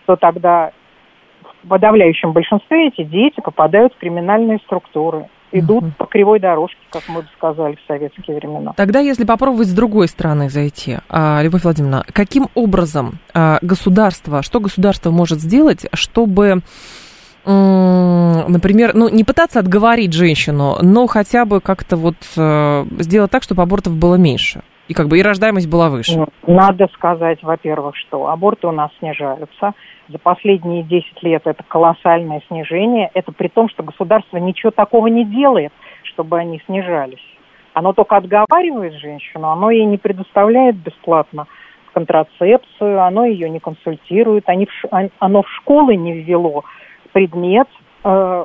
то 0.06 0.14
тогда 0.16 0.70
в 1.66 1.68
подавляющем 1.68 2.32
большинстве 2.32 2.88
эти 2.88 3.02
дети 3.02 3.40
попадают 3.40 3.92
в 3.94 3.98
криминальные 3.98 4.58
структуры 4.64 5.26
идут 5.52 5.84
угу. 5.84 5.92
по 5.98 6.06
кривой 6.06 6.40
дорожке, 6.40 6.78
как 6.90 7.02
мы 7.08 7.22
бы 7.22 7.28
сказали 7.36 7.76
в 7.76 7.86
советские 7.86 8.36
времена. 8.36 8.72
Тогда, 8.76 9.00
если 9.00 9.24
попробовать 9.24 9.68
с 9.68 9.72
другой 9.72 10.08
стороны 10.08 10.48
зайти, 10.48 10.98
а, 11.08 11.40
Любовь 11.42 11.62
Владимировна, 11.62 12.04
каким 12.12 12.48
образом 12.54 13.18
а, 13.32 13.58
государство, 13.62 14.42
что 14.42 14.60
государство 14.60 15.10
может 15.10 15.40
сделать, 15.40 15.86
чтобы 15.92 16.62
например, 17.48 18.92
ну, 18.96 19.08
не 19.08 19.22
пытаться 19.22 19.60
отговорить 19.60 20.12
женщину, 20.12 20.78
но 20.82 21.06
хотя 21.06 21.44
бы 21.44 21.60
как-то 21.60 21.96
вот 21.96 22.16
э, 22.36 22.84
сделать 22.98 23.30
так, 23.30 23.44
чтобы 23.44 23.62
абортов 23.62 23.94
было 23.94 24.16
меньше? 24.16 24.62
И 24.88 24.94
как 24.94 25.08
бы 25.08 25.18
и 25.18 25.22
рождаемость 25.22 25.68
была 25.68 25.90
выше. 25.90 26.16
Ну, 26.16 26.26
надо 26.46 26.88
сказать, 26.94 27.42
во-первых, 27.42 27.96
что 27.96 28.28
аборты 28.28 28.68
у 28.68 28.72
нас 28.72 28.90
снижаются. 28.98 29.72
За 30.08 30.18
последние 30.18 30.84
10 30.84 31.22
лет 31.22 31.42
это 31.44 31.62
колоссальное 31.66 32.40
снижение. 32.48 33.10
Это 33.14 33.32
при 33.32 33.48
том, 33.48 33.68
что 33.68 33.82
государство 33.82 34.36
ничего 34.36 34.70
такого 34.70 35.08
не 35.08 35.24
делает, 35.24 35.72
чтобы 36.04 36.38
они 36.38 36.62
снижались. 36.66 37.24
Оно 37.74 37.92
только 37.92 38.16
отговаривает 38.16 38.94
женщину, 38.94 39.48
оно 39.48 39.70
ей 39.70 39.84
не 39.84 39.98
предоставляет 39.98 40.76
бесплатно 40.76 41.46
контрацепцию, 41.92 43.02
оно 43.02 43.26
ее 43.26 43.50
не 43.50 43.58
консультирует, 43.58 44.48
они 44.48 44.66
в, 44.66 45.10
оно 45.18 45.42
в 45.42 45.48
школы 45.56 45.96
не 45.96 46.12
ввело 46.12 46.64
предмет, 47.12 47.68
э, 48.04 48.44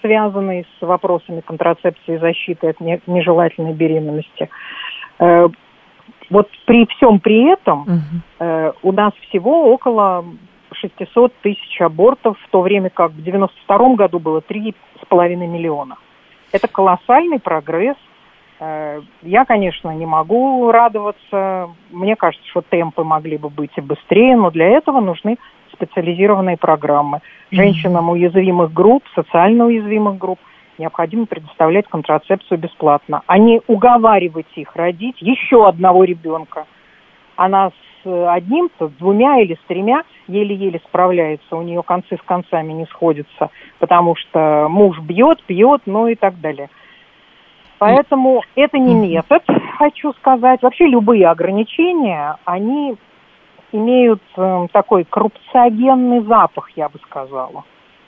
связанный 0.00 0.66
с 0.78 0.86
вопросами 0.86 1.40
контрацепции 1.40 2.14
и 2.14 2.18
защиты 2.18 2.68
от 2.68 2.80
нежелательной 2.80 3.72
беременности. 3.72 4.48
Э, 5.18 5.48
вот 6.30 6.48
при 6.64 6.86
всем 6.86 7.20
при 7.20 7.52
этом 7.52 7.82
угу. 7.82 8.74
у 8.82 8.92
нас 8.92 9.12
всего 9.28 9.72
около 9.72 10.24
600 10.72 11.32
тысяч 11.42 11.80
абортов, 11.80 12.36
в 12.38 12.50
то 12.50 12.62
время 12.62 12.90
как 12.90 13.12
в 13.12 13.22
92 13.22 13.94
году 13.94 14.18
было 14.18 14.40
3,5 14.40 15.36
миллиона. 15.36 15.96
Это 16.52 16.68
колоссальный 16.68 17.38
прогресс. 17.38 17.96
Э, 18.60 19.00
я, 19.22 19.44
конечно, 19.44 19.90
не 19.90 20.06
могу 20.06 20.70
радоваться. 20.70 21.70
Мне 21.90 22.16
кажется, 22.16 22.46
что 22.48 22.62
темпы 22.62 23.04
могли 23.04 23.36
бы 23.36 23.48
быть 23.48 23.72
и 23.76 23.80
быстрее, 23.80 24.36
но 24.36 24.50
для 24.50 24.68
этого 24.68 25.00
нужны 25.00 25.36
специализированные 25.72 26.56
программы. 26.56 27.20
Женщинам 27.50 28.08
уязвимых 28.10 28.72
групп, 28.72 29.04
социально 29.14 29.66
уязвимых 29.66 30.18
групп– 30.18 30.38
необходимо 30.78 31.26
предоставлять 31.26 31.86
контрацепцию 31.88 32.58
бесплатно, 32.58 33.22
а 33.26 33.38
не 33.38 33.60
уговаривать 33.66 34.46
их 34.56 34.74
родить 34.76 35.20
еще 35.20 35.66
одного 35.66 36.04
ребенка. 36.04 36.66
Она 37.36 37.70
с 38.02 38.32
одним-то, 38.32 38.88
с 38.88 38.92
двумя 38.92 39.40
или 39.40 39.54
с 39.54 39.66
тремя 39.66 40.02
еле-еле 40.28 40.80
справляется, 40.86 41.56
у 41.56 41.62
нее 41.62 41.82
концы 41.82 42.16
с 42.16 42.22
концами 42.22 42.72
не 42.72 42.86
сходятся, 42.86 43.50
потому 43.78 44.16
что 44.16 44.68
муж 44.68 44.98
бьет, 45.00 45.42
пьет, 45.44 45.82
ну 45.86 46.06
и 46.06 46.14
так 46.14 46.40
далее. 46.40 46.68
Поэтому 47.78 48.42
это 48.54 48.78
не 48.78 48.94
метод, 48.94 49.42
хочу 49.78 50.12
сказать. 50.14 50.62
Вообще 50.62 50.86
любые 50.86 51.28
ограничения, 51.28 52.36
они 52.44 52.96
имеют 53.72 54.22
э, 54.36 54.66
такой 54.72 55.04
коррупциогенный 55.04 56.20
запах, 56.22 56.70
я 56.76 56.88
бы 56.88 56.98
сказала. 57.00 57.64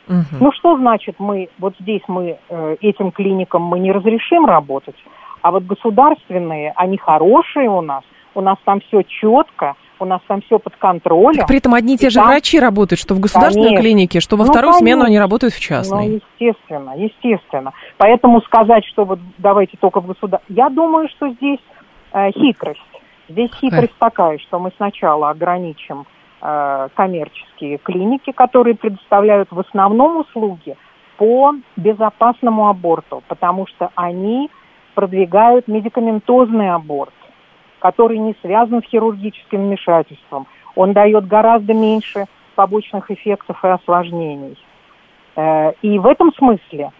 Угу. 0.08 0.38
Ну 0.40 0.52
что 0.52 0.76
значит 0.76 1.16
мы, 1.18 1.48
вот 1.58 1.74
здесь 1.80 2.02
мы 2.08 2.38
э, 2.48 2.76
этим 2.80 3.10
клиникам 3.10 3.62
мы 3.62 3.78
не 3.78 3.92
разрешим 3.92 4.46
работать, 4.46 4.96
а 5.42 5.50
вот 5.50 5.64
государственные, 5.64 6.72
они 6.76 6.98
хорошие 6.98 7.68
у 7.68 7.80
нас, 7.80 8.02
у 8.34 8.40
нас 8.40 8.56
там 8.64 8.80
все 8.80 9.02
четко, 9.02 9.74
у 10.00 10.04
нас 10.04 10.20
там 10.26 10.42
все 10.42 10.58
под 10.58 10.76
контролем. 10.76 11.38
Так 11.38 11.48
при 11.48 11.58
этом 11.58 11.74
одни 11.74 11.94
и 11.94 11.96
те 11.96 12.10
же 12.10 12.16
там... 12.16 12.28
врачи 12.28 12.58
работают, 12.58 13.00
что 13.00 13.14
в 13.14 13.20
государственной 13.20 13.68
конечно. 13.68 13.82
клинике, 13.82 14.20
что 14.20 14.36
во 14.36 14.44
ну, 14.44 14.50
вторую 14.50 14.72
конечно. 14.74 14.86
смену 14.86 15.04
они 15.04 15.18
работают 15.18 15.54
в 15.54 15.60
частной. 15.60 16.08
Ну, 16.08 16.20
естественно, 16.38 16.94
естественно. 16.96 17.72
Поэтому 17.96 18.40
сказать, 18.42 18.84
что 18.86 19.04
вот 19.04 19.18
давайте 19.38 19.76
только 19.78 20.00
в 20.00 20.06
государственной... 20.06 20.56
Я 20.56 20.68
думаю, 20.68 21.08
что 21.08 21.28
здесь 21.30 21.60
э, 22.12 22.30
хитрость. 22.32 22.80
Здесь 23.28 23.50
хитрость 23.60 23.94
такая, 23.98 24.38
что 24.38 24.58
мы 24.58 24.70
сначала 24.76 25.30
ограничим 25.30 26.06
коммерческие 26.40 27.78
клиники, 27.78 28.30
которые 28.30 28.76
предоставляют 28.76 29.48
в 29.50 29.58
основном 29.58 30.18
услуги 30.18 30.76
по 31.16 31.52
безопасному 31.76 32.68
аборту, 32.68 33.22
потому 33.26 33.66
что 33.66 33.90
они 33.96 34.50
продвигают 34.94 35.68
медикаментозный 35.68 36.70
аборт, 36.70 37.12
который 37.80 38.18
не 38.18 38.34
связан 38.40 38.82
с 38.82 38.86
хирургическим 38.86 39.66
вмешательством. 39.66 40.46
Он 40.76 40.92
дает 40.92 41.26
гораздо 41.26 41.74
меньше 41.74 42.26
побочных 42.54 43.10
эффектов 43.10 43.64
и 43.64 43.68
осложнений. 43.68 44.56
Э, 45.36 45.72
и 45.82 45.98
в 45.98 46.06
этом 46.06 46.32
смысле, 46.34 46.92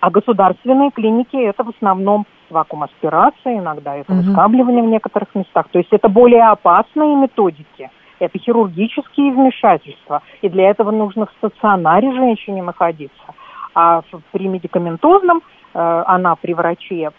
а 0.00 0.10
государственные 0.10 0.90
клиники 0.90 1.36
это 1.36 1.64
в 1.64 1.70
основном 1.70 2.26
вакуум 2.50 2.84
аспирации, 2.84 3.58
иногда 3.58 3.96
это 3.96 4.12
выскабливание 4.12 4.82
в 4.82 4.86
некоторых 4.86 5.34
местах. 5.34 5.68
То 5.70 5.78
есть 5.78 5.92
это 5.92 6.08
более 6.08 6.44
опасные 6.44 7.14
методики– 7.14 7.90
это 8.18 8.38
хирургические 8.38 9.32
вмешательства, 9.32 10.22
и 10.42 10.48
для 10.48 10.70
этого 10.70 10.90
нужно 10.90 11.26
в 11.26 11.32
стационаре 11.38 12.12
женщине 12.12 12.62
находиться. 12.62 13.34
А 13.74 14.02
при 14.32 14.48
медикаментозном 14.48 15.38
э, 15.74 16.02
она 16.06 16.34
при 16.36 16.54
враче, 16.54 17.10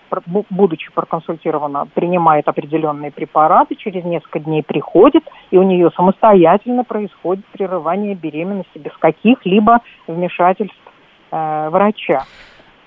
будучи 0.50 0.92
проконсультирована, 0.92 1.88
принимает 1.94 2.48
определенные 2.48 3.12
препараты, 3.12 3.76
через 3.76 4.04
несколько 4.04 4.40
дней 4.40 4.64
приходит, 4.64 5.24
и 5.52 5.58
у 5.58 5.64
нее 5.64 5.90
самостоятельно 5.96 6.84
происходит 6.84 7.46
прерывание 7.48 8.16
беременности 8.16 8.78
без 8.78 8.92
каких-либо 8.98 9.80
вмешательств 10.08 10.76
э, 11.32 11.70
врача. 11.70 12.26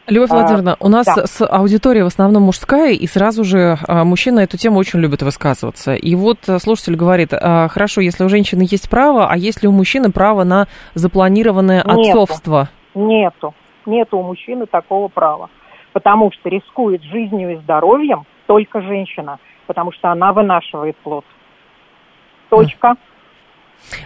Любовь 0.09 0.31
а, 0.31 0.35
Владимировна, 0.35 0.77
у 0.81 0.89
нас 0.89 1.07
да. 1.07 1.27
с 1.27 1.47
аудитория 1.47 2.03
в 2.03 2.09
основном 2.09 2.45
мужская, 2.45 2.93
и 2.93 3.07
сразу 3.07 3.45
же 3.45 3.77
а, 3.87 4.05
мужчины 4.05 4.41
эту 4.41 4.57
тему 4.57 4.79
очень 4.79 4.99
любят 4.99 5.23
высказываться. 5.23 5.95
И 5.95 6.15
вот 6.17 6.39
а, 6.49 6.59
слушатель 6.59 6.97
говорит, 6.97 7.31
хорошо, 7.33 8.01
если 8.01 8.25
у 8.25 8.29
женщины 8.29 8.63
есть 8.63 8.91
право, 8.91 9.29
а 9.29 9.37
есть 9.37 9.63
ли 9.63 9.69
у 9.69 9.73
мужчины 9.73 10.11
право 10.11 10.43
на 10.43 10.67
запланированное 10.95 11.85
нету, 11.85 12.01
отцовство? 12.01 12.69
Нету, 12.95 13.55
нету 13.87 14.19
у 14.19 14.23
мужчины 14.23 14.67
такого 14.67 15.07
права, 15.07 15.51
потому 15.93 16.33
что 16.33 16.49
рискует 16.49 17.03
жизнью 17.05 17.53
и 17.53 17.57
здоровьем 17.63 18.25
только 18.47 18.81
женщина, 18.81 19.39
потому 19.69 19.93
что 19.93 20.11
она 20.11 20.33
вынашивает 20.33 20.97
плод. 20.99 21.25
Точка. 22.49 22.97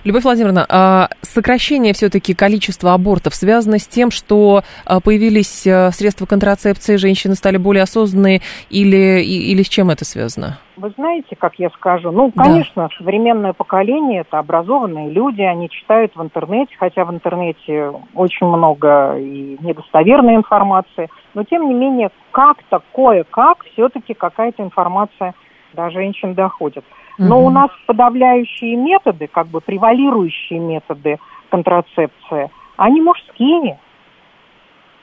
Любовь 0.04 0.24
Владимировна, 0.24 0.66
а 0.68 1.08
сокращение 1.22 1.92
все-таки 1.92 2.34
количества 2.34 2.94
абортов 2.94 3.34
связано 3.34 3.78
с 3.78 3.86
тем, 3.86 4.10
что 4.10 4.62
а, 4.84 5.00
появились 5.00 5.66
а, 5.66 5.90
средства 5.90 6.26
контрацепции, 6.26 6.96
женщины 6.96 7.34
стали 7.34 7.56
более 7.56 7.82
осознанные, 7.82 8.40
или, 8.70 9.22
или 9.22 9.62
с 9.62 9.68
чем 9.68 9.90
это 9.90 10.04
связано? 10.04 10.58
Вы 10.76 10.92
знаете, 10.96 11.36
как 11.36 11.54
я 11.58 11.70
скажу, 11.70 12.10
ну, 12.10 12.30
конечно, 12.30 12.88
да. 12.88 12.96
современное 12.98 13.54
поколение– 13.54 14.20
это 14.28 14.38
образованные 14.38 15.10
люди, 15.10 15.40
они 15.40 15.70
читают 15.70 16.14
в 16.14 16.22
интернете, 16.22 16.74
хотя 16.78 17.06
в 17.06 17.14
интернете 17.14 17.92
очень 18.14 18.46
много 18.46 19.16
и 19.16 19.56
недостоверной 19.60 20.36
информации, 20.36 21.08
но 21.32 21.44
тем 21.44 21.66
не 21.68 21.74
менее 21.74 22.10
как-то, 22.30 22.82
кое-как 22.94 23.64
все-таки 23.72 24.12
какая-то 24.12 24.62
информация 24.62 25.34
до 25.76 25.90
женщин 25.90 26.34
доходит. 26.34 26.84
Но 27.18 27.44
у 27.44 27.50
нас 27.50 27.70
подавляющие 27.86 28.76
методы, 28.76 29.26
как 29.26 29.46
бы 29.46 29.60
превалирующие 29.60 30.58
методы 30.58 31.18
контрацепции, 31.50 32.50
они 32.76 33.00
мужские. 33.00 33.78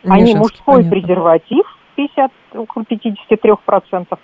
они 0.04 0.36
мужской 0.36 0.84
понятно. 0.84 0.92
презерватив 0.92 1.66
50, 1.96 2.32
около 2.56 2.84
53%, 2.84 4.20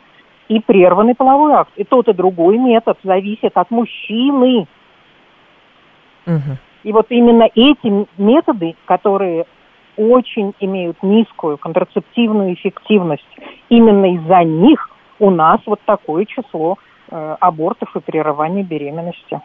и 0.50 0.60
прерванный 0.60 1.16
половой 1.16 1.54
акт. 1.54 1.72
И 1.78 1.84
тот, 1.84 2.08
и 2.08 2.14
другой 2.14 2.58
метод 2.58 2.98
зависит 3.04 3.52
от 3.56 3.72
мужчины. 3.72 4.68
Угу. 6.26 6.58
И 6.84 6.92
вот 6.92 7.08
именно 7.10 7.48
эти 7.56 8.08
методы, 8.18 8.76
которые 8.86 9.46
очень 9.98 10.54
имеют 10.60 11.02
низкую 11.04 11.58
контрацептивную 11.58 12.54
эффективность, 12.54 13.28
именно 13.70 14.14
из-за 14.16 14.44
них 14.44 14.89
у 15.20 15.30
нас 15.30 15.60
вот 15.66 15.80
такое 15.86 16.26
число 16.26 16.78
Э, 17.12 17.38
абортов 17.40 17.96
и 17.96 18.00
прерывания 18.00 18.64
беременности. 18.64 19.42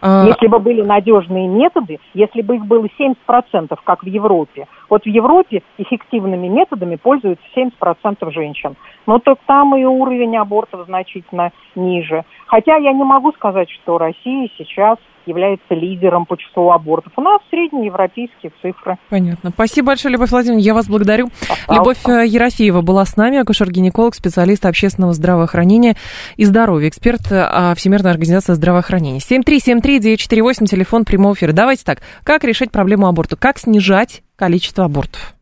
А... 0.00 0.24
Если 0.26 0.46
бы 0.46 0.60
были 0.60 0.82
надежные 0.82 1.48
методы, 1.48 1.98
если 2.14 2.42
бы 2.42 2.56
их 2.56 2.66
было 2.66 2.86
70%, 2.96 3.76
как 3.82 4.04
в 4.04 4.06
Европе. 4.06 4.68
Вот 4.88 5.02
в 5.02 5.06
Европе 5.08 5.62
эффективными 5.78 6.46
методами 6.46 6.94
пользуются 6.94 7.44
70% 7.56 8.30
женщин. 8.30 8.76
Но 9.06 9.18
так 9.18 9.38
там 9.46 9.74
и 9.74 9.84
уровень 9.84 10.36
абортов 10.36 10.86
значительно 10.86 11.50
ниже. 11.74 12.24
Хотя 12.46 12.76
я 12.76 12.92
не 12.92 13.02
могу 13.02 13.32
сказать, 13.32 13.70
что 13.70 13.98
Россия 13.98 14.48
сейчас 14.56 14.98
является 15.26 15.74
лидером 15.74 16.26
по 16.26 16.36
числу 16.36 16.70
абортов. 16.70 17.12
У 17.16 17.20
нас 17.20 17.40
среднеевропейские 17.50 18.52
цифры. 18.60 18.96
Понятно. 19.08 19.50
Спасибо 19.50 19.88
большое, 19.88 20.12
Любовь 20.12 20.30
Владимировна. 20.30 20.62
Я 20.62 20.74
вас 20.74 20.88
благодарю. 20.88 21.28
Пожалуйста. 21.40 21.74
Любовь 21.74 21.98
э, 22.08 22.26
Ерофеева 22.26 22.82
была 22.82 23.04
с 23.04 23.16
нами, 23.16 23.38
акушер-гинеколог, 23.38 24.14
специалист 24.14 24.64
общественного 24.66 25.12
здравоохранения 25.12 25.96
и 26.36 26.44
здоровья, 26.44 26.88
эксперт 26.88 27.30
э, 27.30 27.74
Всемирной 27.76 28.10
организации 28.10 28.54
здравоохранения. 28.54 29.18
7373948, 29.18 30.66
телефон 30.66 31.04
прямого 31.04 31.34
эфира. 31.34 31.52
Давайте 31.52 31.84
так, 31.84 31.98
как 32.24 32.44
решить 32.44 32.70
проблему 32.70 33.06
аборта? 33.06 33.36
Как 33.36 33.58
снижать 33.58 34.22
количество 34.36 34.84
абортов? 34.84 35.34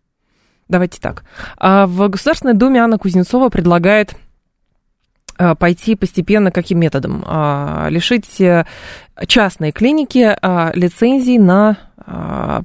Давайте 0.68 1.00
так. 1.00 1.24
А 1.58 1.86
в 1.86 2.08
Государственной 2.08 2.54
Думе 2.54 2.80
Анна 2.80 2.96
Кузнецова 2.96 3.48
предлагает 3.48 4.14
пойти 5.54 5.96
постепенно 5.96 6.50
каким 6.50 6.80
методом? 6.80 7.24
А, 7.26 7.88
лишить 7.88 8.40
э, 8.40 8.66
частные 9.26 9.72
клиники 9.72 10.36
а, 10.40 10.70
лицензий 10.74 11.38
на 11.38 11.76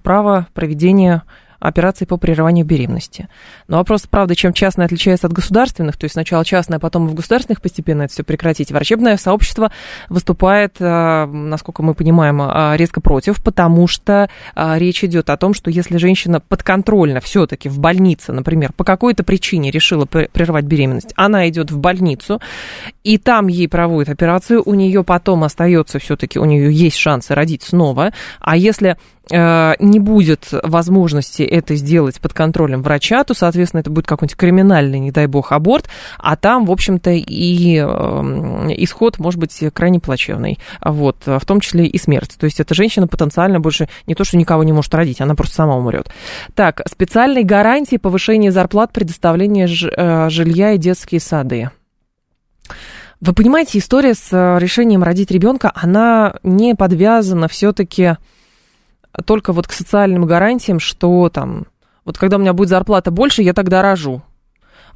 право 0.03 0.47
проведения 0.53 1.21
операции 1.67 2.05
по 2.05 2.17
прерыванию 2.17 2.65
беременности. 2.65 3.27
Но 3.67 3.77
вопрос, 3.77 4.03
правда, 4.09 4.35
чем 4.35 4.53
частное 4.53 4.85
отличается 4.85 5.27
от 5.27 5.33
государственных, 5.33 5.97
то 5.97 6.05
есть 6.05 6.13
сначала 6.13 6.45
частное, 6.45 6.77
а 6.77 6.79
потом 6.79 7.07
в 7.07 7.13
государственных 7.13 7.61
постепенно 7.61 8.03
это 8.03 8.13
все 8.13 8.23
прекратить. 8.23 8.71
Врачебное 8.71 9.17
сообщество 9.17 9.71
выступает, 10.09 10.77
а, 10.79 11.25
насколько 11.27 11.83
мы 11.83 11.93
понимаем, 11.93 12.41
а, 12.41 12.75
резко 12.75 13.01
против, 13.01 13.43
потому 13.43 13.87
что 13.87 14.29
речь 14.55 15.03
идет 15.03 15.29
о 15.29 15.37
том, 15.37 15.53
что 15.53 15.69
если 15.69 15.97
женщина 15.97 16.39
подконтрольно 16.39 17.19
все-таки 17.19 17.69
в 17.69 17.79
больнице, 17.79 18.31
например, 18.31 18.73
по 18.73 18.83
какой-то 18.83 19.23
причине 19.23 19.71
решила 19.71 20.05
прервать 20.05 20.65
беременность, 20.65 21.13
она 21.15 21.47
идет 21.49 21.71
в 21.71 21.77
больницу, 21.77 22.41
и 23.03 23.17
там 23.17 23.47
ей 23.47 23.67
проводят 23.67 24.09
операцию, 24.09 24.61
у 24.65 24.73
нее 24.73 25.03
потом 25.03 25.43
остается 25.43 25.99
все-таки, 25.99 26.39
у 26.39 26.45
нее 26.45 26.71
есть 26.71 26.97
шансы 26.97 27.33
родить 27.33 27.63
снова, 27.63 28.11
а 28.39 28.57
если 28.57 28.97
не 29.31 29.99
будет 29.99 30.49
возможности 30.51 31.43
это 31.43 31.75
сделать 31.75 32.19
под 32.19 32.33
контролем 32.33 32.81
врача, 32.81 33.23
то, 33.23 33.33
соответственно, 33.33 33.81
это 33.81 33.89
будет 33.89 34.07
какой-нибудь 34.07 34.37
криминальный, 34.37 34.99
не 34.99 35.11
дай 35.11 35.27
бог, 35.27 35.51
аборт, 35.51 35.89
а 36.17 36.35
там, 36.35 36.65
в 36.65 36.71
общем-то, 36.71 37.11
и 37.11 37.77
эм, 37.77 38.71
исход 38.73 39.17
может 39.19 39.39
быть 39.39 39.63
крайне 39.73 39.99
плачевный, 39.99 40.59
вот, 40.83 41.17
в 41.25 41.45
том 41.45 41.59
числе 41.59 41.85
и 41.85 41.97
смерть. 41.97 42.35
То 42.39 42.45
есть 42.45 42.59
эта 42.59 42.75
женщина 42.75 43.07
потенциально 43.07 43.59
больше 43.59 43.89
не 44.07 44.15
то, 44.15 44.23
что 44.23 44.37
никого 44.37 44.63
не 44.63 44.73
может 44.73 44.93
родить, 44.93 45.21
она 45.21 45.35
просто 45.35 45.55
сама 45.55 45.75
умрет. 45.75 46.09
Так, 46.53 46.81
специальные 46.87 47.43
гарантии 47.43 47.97
повышения 47.97 48.51
зарплат, 48.51 48.91
предоставления 48.93 49.67
э, 49.67 50.29
жилья 50.29 50.73
и 50.73 50.77
детские 50.77 51.19
сады. 51.19 51.69
Вы 53.21 53.33
понимаете, 53.33 53.79
история 53.79 54.13
с 54.13 54.27
э, 54.31 54.59
решением 54.59 55.03
родить 55.03 55.31
ребенка, 55.31 55.71
она 55.73 56.35
не 56.43 56.75
подвязана 56.75 57.47
все-таки 57.47 58.17
только 59.25 59.53
вот 59.53 59.67
к 59.67 59.71
социальным 59.71 60.25
гарантиям, 60.25 60.79
что 60.79 61.29
там, 61.29 61.67
вот 62.03 62.17
когда 62.17 62.37
у 62.37 62.39
меня 62.39 62.53
будет 62.53 62.69
зарплата 62.69 63.11
больше, 63.11 63.41
я 63.41 63.53
тогда 63.53 63.81
рожу. 63.81 64.21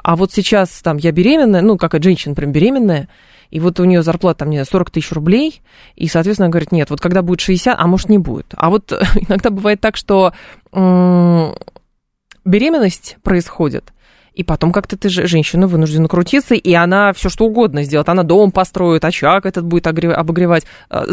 А 0.01 0.15
вот 0.15 0.31
сейчас 0.31 0.81
там 0.81 0.97
я 0.97 1.11
беременная, 1.11 1.61
ну, 1.61 1.77
как 1.77 2.01
женщина 2.01 2.35
прям 2.35 2.51
беременная, 2.51 3.09
и 3.49 3.59
вот 3.59 3.79
у 3.79 3.85
нее 3.85 4.03
зарплата, 4.03 4.39
там, 4.39 4.49
не 4.49 4.57
знаю, 4.57 4.67
40 4.67 4.91
тысяч 4.91 5.11
рублей, 5.11 5.61
и, 5.95 6.07
соответственно, 6.07 6.45
она 6.45 6.51
говорит, 6.51 6.71
нет, 6.71 6.89
вот 6.89 7.01
когда 7.01 7.21
будет 7.21 7.41
60, 7.41 7.75
а 7.77 7.87
может, 7.87 8.09
не 8.09 8.17
будет. 8.17 8.53
А 8.55 8.69
вот 8.69 8.91
иногда 9.27 9.49
бывает 9.49 9.81
так, 9.81 9.97
что 9.97 10.33
беременность 12.45 13.17
происходит, 13.23 13.93
и 14.39 14.43
потом 14.43 14.71
как-то 14.71 14.95
ты 14.95 15.09
женщина 15.09 15.67
вынуждена 15.67 16.07
крутиться, 16.07 16.55
и 16.55 16.73
она 16.73 17.11
все 17.11 17.27
что 17.27 17.45
угодно 17.45 17.83
сделает. 17.83 18.07
Она 18.07 18.23
дом 18.23 18.51
построит, 18.51 19.03
очаг 19.03 19.45
этот 19.45 19.65
будет 19.65 19.85
обогревать, 19.85 20.63
э, 20.89 21.03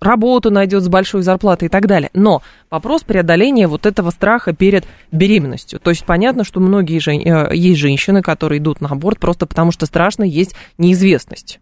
работу 0.00 0.52
найдет 0.52 0.84
с 0.84 0.88
большой 0.88 1.22
зарплатой 1.22 1.66
и 1.66 1.68
так 1.68 1.88
далее. 1.88 2.10
Но 2.14 2.42
вопрос 2.70 3.02
преодоления 3.02 3.66
вот 3.66 3.86
этого 3.86 4.10
страха 4.10 4.52
перед 4.52 4.84
беременностью. 5.10 5.80
То 5.80 5.90
есть 5.90 6.04
понятно, 6.04 6.44
что 6.44 6.60
многие. 6.60 6.96
Э, 6.96 7.52
есть 7.56 7.80
женщины, 7.80 8.22
которые 8.22 8.60
идут 8.60 8.80
на 8.80 8.88
аборт 8.88 9.18
просто 9.18 9.46
потому, 9.46 9.72
что 9.72 9.86
страшно 9.86 10.22
есть 10.22 10.54
неизвестность 10.78 11.58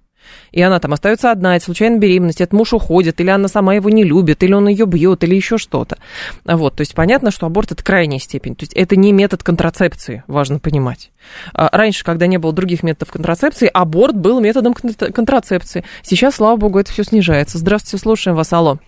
и 0.53 0.63
она 0.63 0.79
там 0.79 0.93
остается 0.93 1.31
одна, 1.31 1.57
это 1.57 1.65
случайная 1.65 1.99
беременность, 1.99 2.41
этот 2.41 2.53
муж 2.53 2.73
уходит, 2.73 3.21
или 3.21 3.31
она 3.31 3.49
сама 3.49 3.75
его 3.75 3.91
не 3.91 4.05
любит, 4.05 4.43
или 4.43 4.53
он 4.53 4.69
ее 4.69 4.87
бьет, 4.87 5.25
или 5.25 5.35
еще 5.35 5.59
что-то. 5.59 5.99
Вот, 6.45 6.77
то 6.77 6.81
есть 6.83 6.95
понятно, 6.95 7.31
что 7.31 7.47
аборт 7.47 7.73
это 7.73 7.83
крайняя 7.83 8.21
степень, 8.21 8.55
то 8.55 8.63
есть 8.63 8.73
это 8.75 8.97
не 8.97 9.13
метод 9.13 9.43
контрацепции, 9.43 10.23
важно 10.27 10.59
понимать. 10.59 11.11
А 11.53 11.69
раньше, 11.77 12.05
когда 12.05 12.27
не 12.27 12.39
было 12.39 12.53
других 12.53 12.83
методов 12.83 13.13
контрацепции, 13.13 13.71
аборт 13.73 14.17
был 14.17 14.41
методом 14.41 14.75
контрацепции. 14.75 15.85
Сейчас, 16.03 16.37
слава 16.37 16.57
богу, 16.57 16.79
это 16.79 16.93
все 16.93 17.05
снижается. 17.05 17.59
Здравствуйте, 17.59 18.03
слушаем 18.03 18.37
вас, 18.37 18.53
алло. 18.53 18.79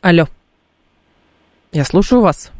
Алло. 0.00 0.28
Я 1.72 1.84
слушаю 1.84 2.20
вас. 2.20 2.53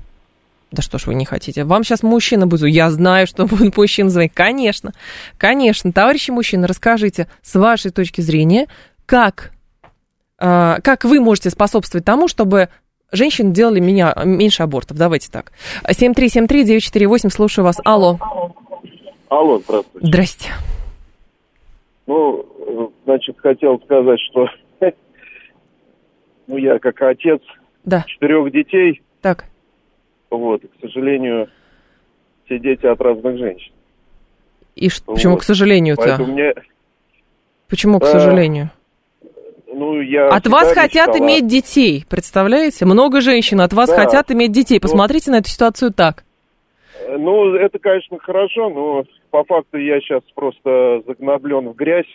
Да 0.74 0.82
что 0.82 0.98
ж 0.98 1.06
вы 1.06 1.14
не 1.14 1.24
хотите? 1.24 1.62
Вам 1.64 1.84
сейчас 1.84 2.02
мужчина 2.02 2.48
будет... 2.48 2.68
Я 2.68 2.90
знаю, 2.90 3.28
что 3.28 3.46
будет 3.46 3.76
мужчина 3.76 4.10
звонить. 4.10 4.32
Конечно, 4.34 4.92
конечно. 5.38 5.92
Товарищи 5.92 6.32
мужчины, 6.32 6.66
расскажите 6.66 7.28
с 7.42 7.54
вашей 7.54 7.92
точки 7.92 8.20
зрения, 8.20 8.66
как, 9.06 9.52
э, 10.40 10.76
как 10.82 11.04
вы 11.04 11.20
можете 11.20 11.50
способствовать 11.50 12.04
тому, 12.04 12.26
чтобы 12.26 12.70
женщины 13.12 13.52
делали 13.52 13.78
меня 13.78 14.12
меньше 14.24 14.64
абортов. 14.64 14.96
Давайте 14.96 15.30
так. 15.30 15.52
7373948, 15.84 17.30
слушаю 17.30 17.64
вас. 17.64 17.80
Алло. 17.84 18.18
Алло, 19.28 19.60
здравствуйте. 19.60 20.06
Здрасте. 20.06 20.50
Ну, 22.08 22.92
значит, 23.04 23.38
хотел 23.38 23.80
сказать, 23.84 24.18
что 24.30 24.48
ну, 26.48 26.56
я 26.56 26.80
как 26.80 27.00
отец 27.00 27.40
да. 27.84 28.04
четырех 28.08 28.50
детей. 28.50 29.02
Так 29.22 29.44
вот, 30.30 30.64
и, 30.64 30.66
к 30.66 30.72
сожалению, 30.80 31.48
все 32.44 32.58
дети 32.58 32.86
от 32.86 33.00
разных 33.00 33.38
женщин. 33.38 33.72
И 34.76 34.88
что, 34.88 35.04
вот. 35.06 35.14
почему, 35.14 35.36
к 35.36 35.42
сожалению-то? 35.42 36.18
Мне... 36.24 36.54
Почему, 37.68 38.00
к 38.00 38.06
сожалению? 38.06 38.70
Ну, 39.66 40.00
я 40.00 40.28
от 40.28 40.46
вас 40.46 40.72
хотят 40.72 41.08
мечтала... 41.08 41.18
иметь 41.18 41.46
детей, 41.46 42.04
представляете? 42.08 42.84
Много 42.84 43.20
женщин 43.20 43.60
от 43.60 43.72
вас 43.72 43.90
да. 43.90 43.96
хотят 43.96 44.30
иметь 44.30 44.52
детей. 44.52 44.76
Ну. 44.76 44.80
Посмотрите 44.80 45.30
ну, 45.30 45.36
на 45.36 45.40
эту 45.40 45.48
ситуацию 45.48 45.92
так. 45.92 46.24
Ну, 47.08 47.54
это, 47.54 47.78
конечно, 47.78 48.18
хорошо, 48.18 48.70
но 48.70 49.04
по 49.30 49.44
факту 49.44 49.78
я 49.78 50.00
сейчас 50.00 50.22
просто 50.34 51.02
загноблен 51.06 51.68
в 51.68 51.74
грязь. 51.74 52.06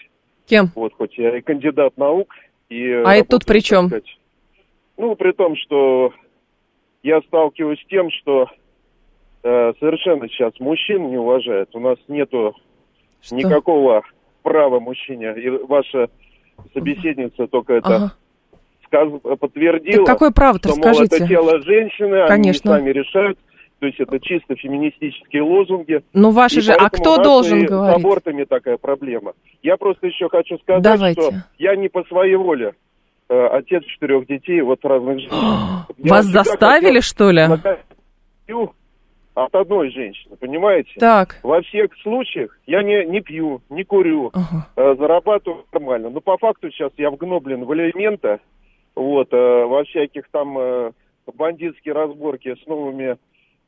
Кем? 0.48 0.72
Вот, 0.76 0.94
хоть 0.94 1.18
я 1.18 1.38
и 1.38 1.42
кандидат 1.42 1.98
наук. 1.98 2.34
И 2.70 2.90
а 2.92 3.16
это 3.16 3.30
тут 3.30 3.46
при 3.46 3.60
чем? 3.60 3.88
Сказать, 3.88 4.18
ну, 4.98 5.16
при 5.16 5.32
том, 5.32 5.56
что 5.56 6.14
я 7.04 7.22
сталкиваюсь 7.22 7.82
с 7.82 7.88
тем, 7.88 8.10
что 8.12 8.48
э, 9.44 9.74
совершенно 9.80 10.28
сейчас 10.28 10.60
мужчин 10.60 11.10
не 11.10 11.18
уважают. 11.18 11.76
У 11.76 11.80
нас 11.80 11.98
нету 12.08 12.56
что? 13.22 13.36
никакого 13.36 14.04
права 14.44 14.80
мужчине. 14.80 15.34
И 15.38 15.50
ваша 15.50 16.10
собеседница 16.74 17.48
только 17.48 17.74
это 17.74 17.96
ага. 17.96 18.14
сказ, 18.86 19.10
подтвердила. 19.40 20.06
Так 20.06 20.16
какое 20.16 20.32
право-то, 20.32 20.70
что, 20.70 20.78
скажите? 20.78 21.18
Мол, 21.18 21.18
это 21.18 21.28
тело 21.28 21.62
женщины, 21.62 22.28
Конечно. 22.28 22.76
они 22.76 22.82
сами 22.84 22.92
решают. 22.92 23.40
То 23.80 23.86
есть 23.86 23.98
это 23.98 24.20
чисто 24.20 24.56
феминистические 24.58 25.42
лозунги. 25.42 26.02
Ну 26.12 26.32
ваши 26.32 26.60
же, 26.60 26.74
а 26.74 26.90
кто 26.90 27.24
должен 27.24 27.66
говорить? 27.66 27.96
С 27.96 28.06
абортами 28.06 28.44
такая 28.44 28.76
проблема. 28.76 29.34
Я 29.64 29.78
просто 29.78 30.08
еще 30.08 30.28
хочу 30.28 30.58
сказать, 30.58 30.84
Давайте. 30.84 31.22
что 31.22 31.34
я 31.58 31.78
не 31.78 31.88
по 31.88 32.04
своей 32.04 32.36
воле 32.36 32.74
отец 33.30 33.84
четырех 33.86 34.26
детей, 34.28 34.62
вот 34.62 34.84
разных 34.84 35.20
женщин. 35.20 35.86
Вас 36.10 36.26
заставили, 36.26 37.00
что 37.00 37.32
ли? 37.32 37.48
От 39.36 39.56
одной 39.56 39.90
женщины, 39.92 40.36
понимаете? 40.36 40.92
Так. 41.00 41.40
Во 41.44 41.62
всех 41.62 41.92
случаях 42.02 42.58
я 42.66 42.84
не, 42.84 43.06
не 43.06 43.22
пью, 43.22 43.62
не 43.70 43.86
курю, 43.86 44.32
ага. 44.34 44.68
э, 44.76 44.96
зарабатываю 44.96 45.64
нормально. 45.72 46.10
Но 46.10 46.20
по 46.20 46.38
факту 46.38 46.70
сейчас 46.72 46.92
я 46.98 47.10
вгноблен 47.10 47.64
в 47.64 47.74
элемента, 47.74 48.40
вот, 48.96 49.32
э, 49.32 49.38
во 49.66 49.86
всяких 49.86 50.28
там 50.32 50.58
э, 50.60 50.92
бандитские 51.38 51.94
разборки 51.94 52.54
с 52.62 52.68
новыми, 52.68 53.18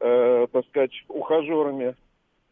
э, 0.02 0.48
так 0.52 0.66
сказать, 0.68 0.92
ухажерами 1.08 1.96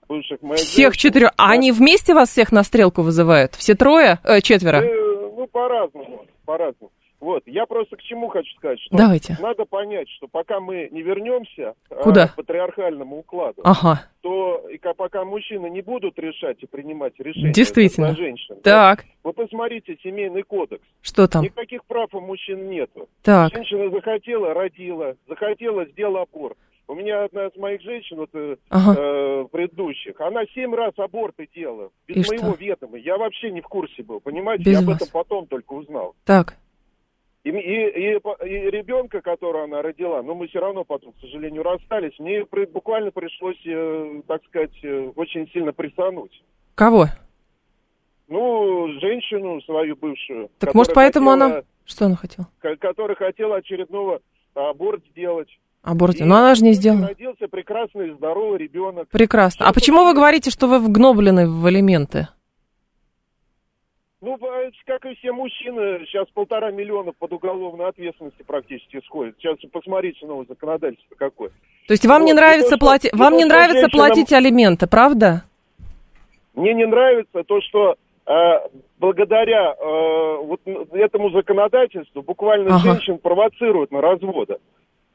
бывших 0.07 0.41
моих 0.41 0.61
Всех 0.61 0.95
четырех. 0.95 1.31
А 1.37 1.51
они 1.51 1.71
вместе 1.71 2.13
вас 2.13 2.29
всех 2.29 2.51
на 2.51 2.63
стрелку 2.63 3.01
вызывают? 3.01 3.55
Все 3.55 3.75
трое? 3.75 4.19
Э, 4.23 4.39
четверо? 4.39 4.77
Э, 4.77 5.31
ну, 5.35 5.47
по-разному, 5.47 6.25
по-разному. 6.45 6.91
Вот, 7.19 7.43
я 7.47 7.65
просто 7.65 7.97
к 7.97 8.01
чему 8.01 8.29
хочу 8.29 8.49
сказать, 8.55 8.79
что 8.79 8.95
Давайте. 8.95 9.37
надо 9.41 9.65
понять, 9.65 10.07
что 10.09 10.27
пока 10.27 10.61
мы 10.61 10.87
не 10.91 11.01
вернемся 11.01 11.75
а, 11.89 11.95
Куда? 12.03 12.27
к 12.29 12.35
патриархальному 12.35 13.19
укладу, 13.19 13.61
ага. 13.65 14.05
то 14.21 14.65
и 14.69 14.77
пока 14.77 15.25
мужчины 15.25 15.69
не 15.69 15.81
будут 15.81 16.17
решать 16.17 16.63
и 16.63 16.65
принимать 16.65 17.13
решения 17.19 17.51
Действительно. 17.51 18.15
женщин, 18.15 18.55
так. 18.63 18.99
Да, 18.99 19.03
вы 19.23 19.33
посмотрите 19.33 19.97
семейный 20.01 20.43
кодекс. 20.43 20.83
Что 21.01 21.27
там? 21.27 21.43
Никаких 21.43 21.83
прав 21.85 22.13
у 22.13 22.21
мужчин 22.21 22.69
нету. 22.69 23.09
Так. 23.21 23.53
Женщина 23.53 23.89
захотела, 23.89 24.53
родила, 24.53 25.15
захотела, 25.27 25.85
сделала 25.85 26.21
аборт. 26.21 26.57
У 26.87 26.95
меня 26.95 27.25
одна 27.25 27.45
из 27.45 27.55
моих 27.55 27.81
женщин, 27.81 28.17
вот, 28.17 28.29
э, 28.33 28.55
ага. 28.69 28.95
э, 28.97 29.45
предыдущих, 29.51 30.19
она 30.21 30.41
семь 30.55 30.73
раз 30.73 30.93
аборты 30.97 31.47
делала, 31.53 31.91
без 32.07 32.25
и 32.25 32.29
моего 32.31 32.53
что? 32.55 32.63
ведома. 32.63 32.97
Я 32.97 33.17
вообще 33.17 33.51
не 33.51 33.61
в 33.61 33.67
курсе 33.67 34.01
был, 34.01 34.19
понимаете? 34.21 34.63
Без 34.63 34.79
Я 34.79 34.87
вас. 34.87 34.87
об 34.87 34.95
этом 34.95 35.07
потом 35.13 35.45
только 35.45 35.73
узнал. 35.73 36.15
Так. 36.25 36.55
И, 37.43 37.49
и, 37.49 37.53
и, 37.53 38.17
и 38.17 38.69
ребенка, 38.69 39.21
которого 39.21 39.63
она 39.63 39.81
родила, 39.81 40.21
но 40.21 40.35
мы 40.35 40.47
все 40.47 40.59
равно 40.59 40.83
потом, 40.83 41.13
к 41.13 41.19
сожалению, 41.21 41.63
расстались, 41.63 42.17
мне 42.19 42.45
при, 42.45 42.65
буквально 42.65 43.11
пришлось, 43.11 43.59
э, 43.65 44.21
так 44.27 44.43
сказать, 44.45 44.77
э, 44.83 45.11
очень 45.15 45.49
сильно 45.51 45.71
присануть. 45.71 46.43
Кого? 46.75 47.05
Ну, 48.27 48.89
женщину 48.99 49.61
свою 49.61 49.95
бывшую. 49.95 50.49
Так 50.59 50.73
может 50.75 50.93
поэтому 50.93 51.31
хотела, 51.31 51.45
она... 51.45 51.63
Что 51.85 52.05
она 52.05 52.15
хотела? 52.15 52.47
Которая 52.59 53.15
хотела 53.15 53.55
очередного 53.55 54.19
аборт 54.53 55.01
сделать. 55.11 55.49
Аборт, 55.81 56.19
но 56.19 56.35
она 56.37 56.55
же 56.55 56.63
не 56.63 56.73
сделала. 56.73 57.07
Родился 57.07 57.47
прекрасный, 57.47 58.11
здоровый 58.11 58.59
ребенок. 58.59 59.07
Прекрасно. 59.09 59.65
А 59.67 59.73
почему 59.73 60.03
вы 60.03 60.13
говорите, 60.13 60.51
что 60.51 60.67
вы 60.67 60.79
вгноблены 60.79 61.49
в 61.49 61.67
элементы? 61.69 62.27
Ну, 64.21 64.37
как 64.85 65.05
и 65.05 65.15
все 65.15 65.31
мужчины. 65.31 66.05
Сейчас 66.05 66.27
полтора 66.33 66.71
миллиона 66.71 67.13
под 67.17 67.31
уголовной 67.31 67.87
ответственности 67.87 68.43
практически 68.43 69.01
сходит. 69.05 69.35
Сейчас 69.37 69.57
посмотрите 69.71 70.25
новое 70.25 70.45
законодательство 70.45 71.15
какое. 71.15 71.49
То 71.87 71.93
есть 71.93 72.05
вам 72.05 72.21
вот, 72.21 72.27
не 72.27 72.33
нравится, 72.33 72.71
то, 72.71 72.77
плати... 72.77 73.09
вам 73.13 73.37
не 73.37 73.45
нравится 73.45 73.81
женщинам... 73.81 74.07
платить 74.07 74.33
алименты, 74.33 74.87
правда? 74.87 75.43
Мне 76.53 76.73
не 76.73 76.85
нравится 76.85 77.43
то, 77.43 77.61
что 77.61 77.95
э, 78.25 78.31
благодаря 78.99 79.73
э, 79.73 80.37
вот 80.43 80.59
этому 80.91 81.29
законодательству 81.29 82.21
буквально 82.21 82.75
ага. 82.75 82.91
женщин 82.91 83.19
провоцируют 83.19 83.91
на 83.91 84.01
разводы. 84.01 84.57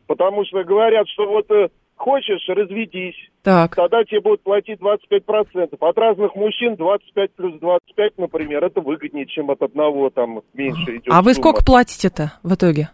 Потому 0.06 0.46
что 0.46 0.64
говорят, 0.64 1.06
что 1.08 1.26
вот 1.26 1.50
э, 1.50 1.68
хочешь, 1.96 2.44
разведись. 2.48 3.16
Так. 3.42 3.76
Тогда 3.76 4.04
тебе 4.04 4.20
будут 4.20 4.42
платить 4.42 4.80
25%. 4.80 5.76
От 5.78 5.98
разных 5.98 6.34
мужчин 6.34 6.76
25 6.76 7.32
плюс 7.32 7.58
25, 7.60 8.18
например, 8.18 8.64
это 8.64 8.80
выгоднее, 8.80 9.26
чем 9.26 9.50
от 9.50 9.62
одного 9.62 10.10
там 10.10 10.42
меньше 10.54 10.96
идет. 10.96 11.08
А 11.08 11.22
вы 11.22 11.34
сколько 11.34 11.64
платите-то 11.64 12.32
в 12.42 12.54
итоге? 12.54 12.90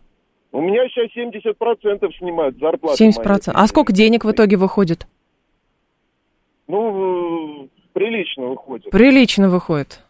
У 0.52 0.60
меня 0.60 0.88
сейчас 0.88 1.10
70% 1.16 2.12
снимают 2.18 2.58
зарплаты. 2.58 3.04
70%. 3.04 3.18
Моей. 3.24 3.40
А 3.54 3.66
сколько 3.66 3.92
денег 3.92 4.24
в 4.24 4.30
итоге 4.32 4.56
выходит? 4.56 5.06
Ну, 6.66 7.68
прилично 7.92 8.46
выходит. 8.46 8.90
Прилично 8.90 9.48
выходит. 9.48 10.00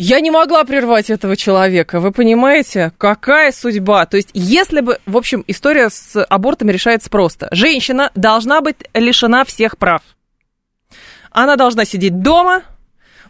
Я 0.00 0.20
не 0.20 0.30
могла 0.30 0.62
прервать 0.62 1.10
этого 1.10 1.36
человека. 1.36 1.98
Вы 1.98 2.12
понимаете, 2.12 2.92
какая 2.98 3.50
судьба? 3.50 4.06
То 4.06 4.16
есть, 4.16 4.30
если 4.32 4.80
бы, 4.80 4.98
в 5.06 5.16
общем, 5.16 5.42
история 5.48 5.90
с 5.90 6.22
абортами 6.22 6.70
решается 6.70 7.10
просто. 7.10 7.48
Женщина 7.50 8.12
должна 8.14 8.60
быть 8.60 8.76
лишена 8.94 9.44
всех 9.44 9.76
прав. 9.76 10.02
Она 11.32 11.56
должна 11.56 11.84
сидеть 11.84 12.22
дома, 12.22 12.62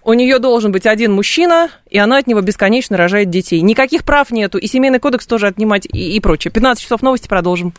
у 0.05 0.12
нее 0.12 0.39
должен 0.39 0.71
быть 0.71 0.85
один 0.85 1.12
мужчина, 1.12 1.71
и 1.89 1.97
она 1.97 2.19
от 2.19 2.27
него 2.27 2.43
бесконечно 2.43 2.99
рожает 2.99 3.31
детей. 3.31 3.62
Никаких 3.62 4.05
прав 4.05 4.31
нету, 4.31 4.59
и 4.59 4.66
семейный 4.66 5.01
кодекс 5.01 5.27
тоже 5.27 5.47
отнимать 5.47 5.87
и, 5.87 6.16
и 6.16 6.21
прочее. 6.21 6.53
15 6.53 6.83
часов 6.83 7.01
новости 7.01 7.29
продолжим. 7.29 7.73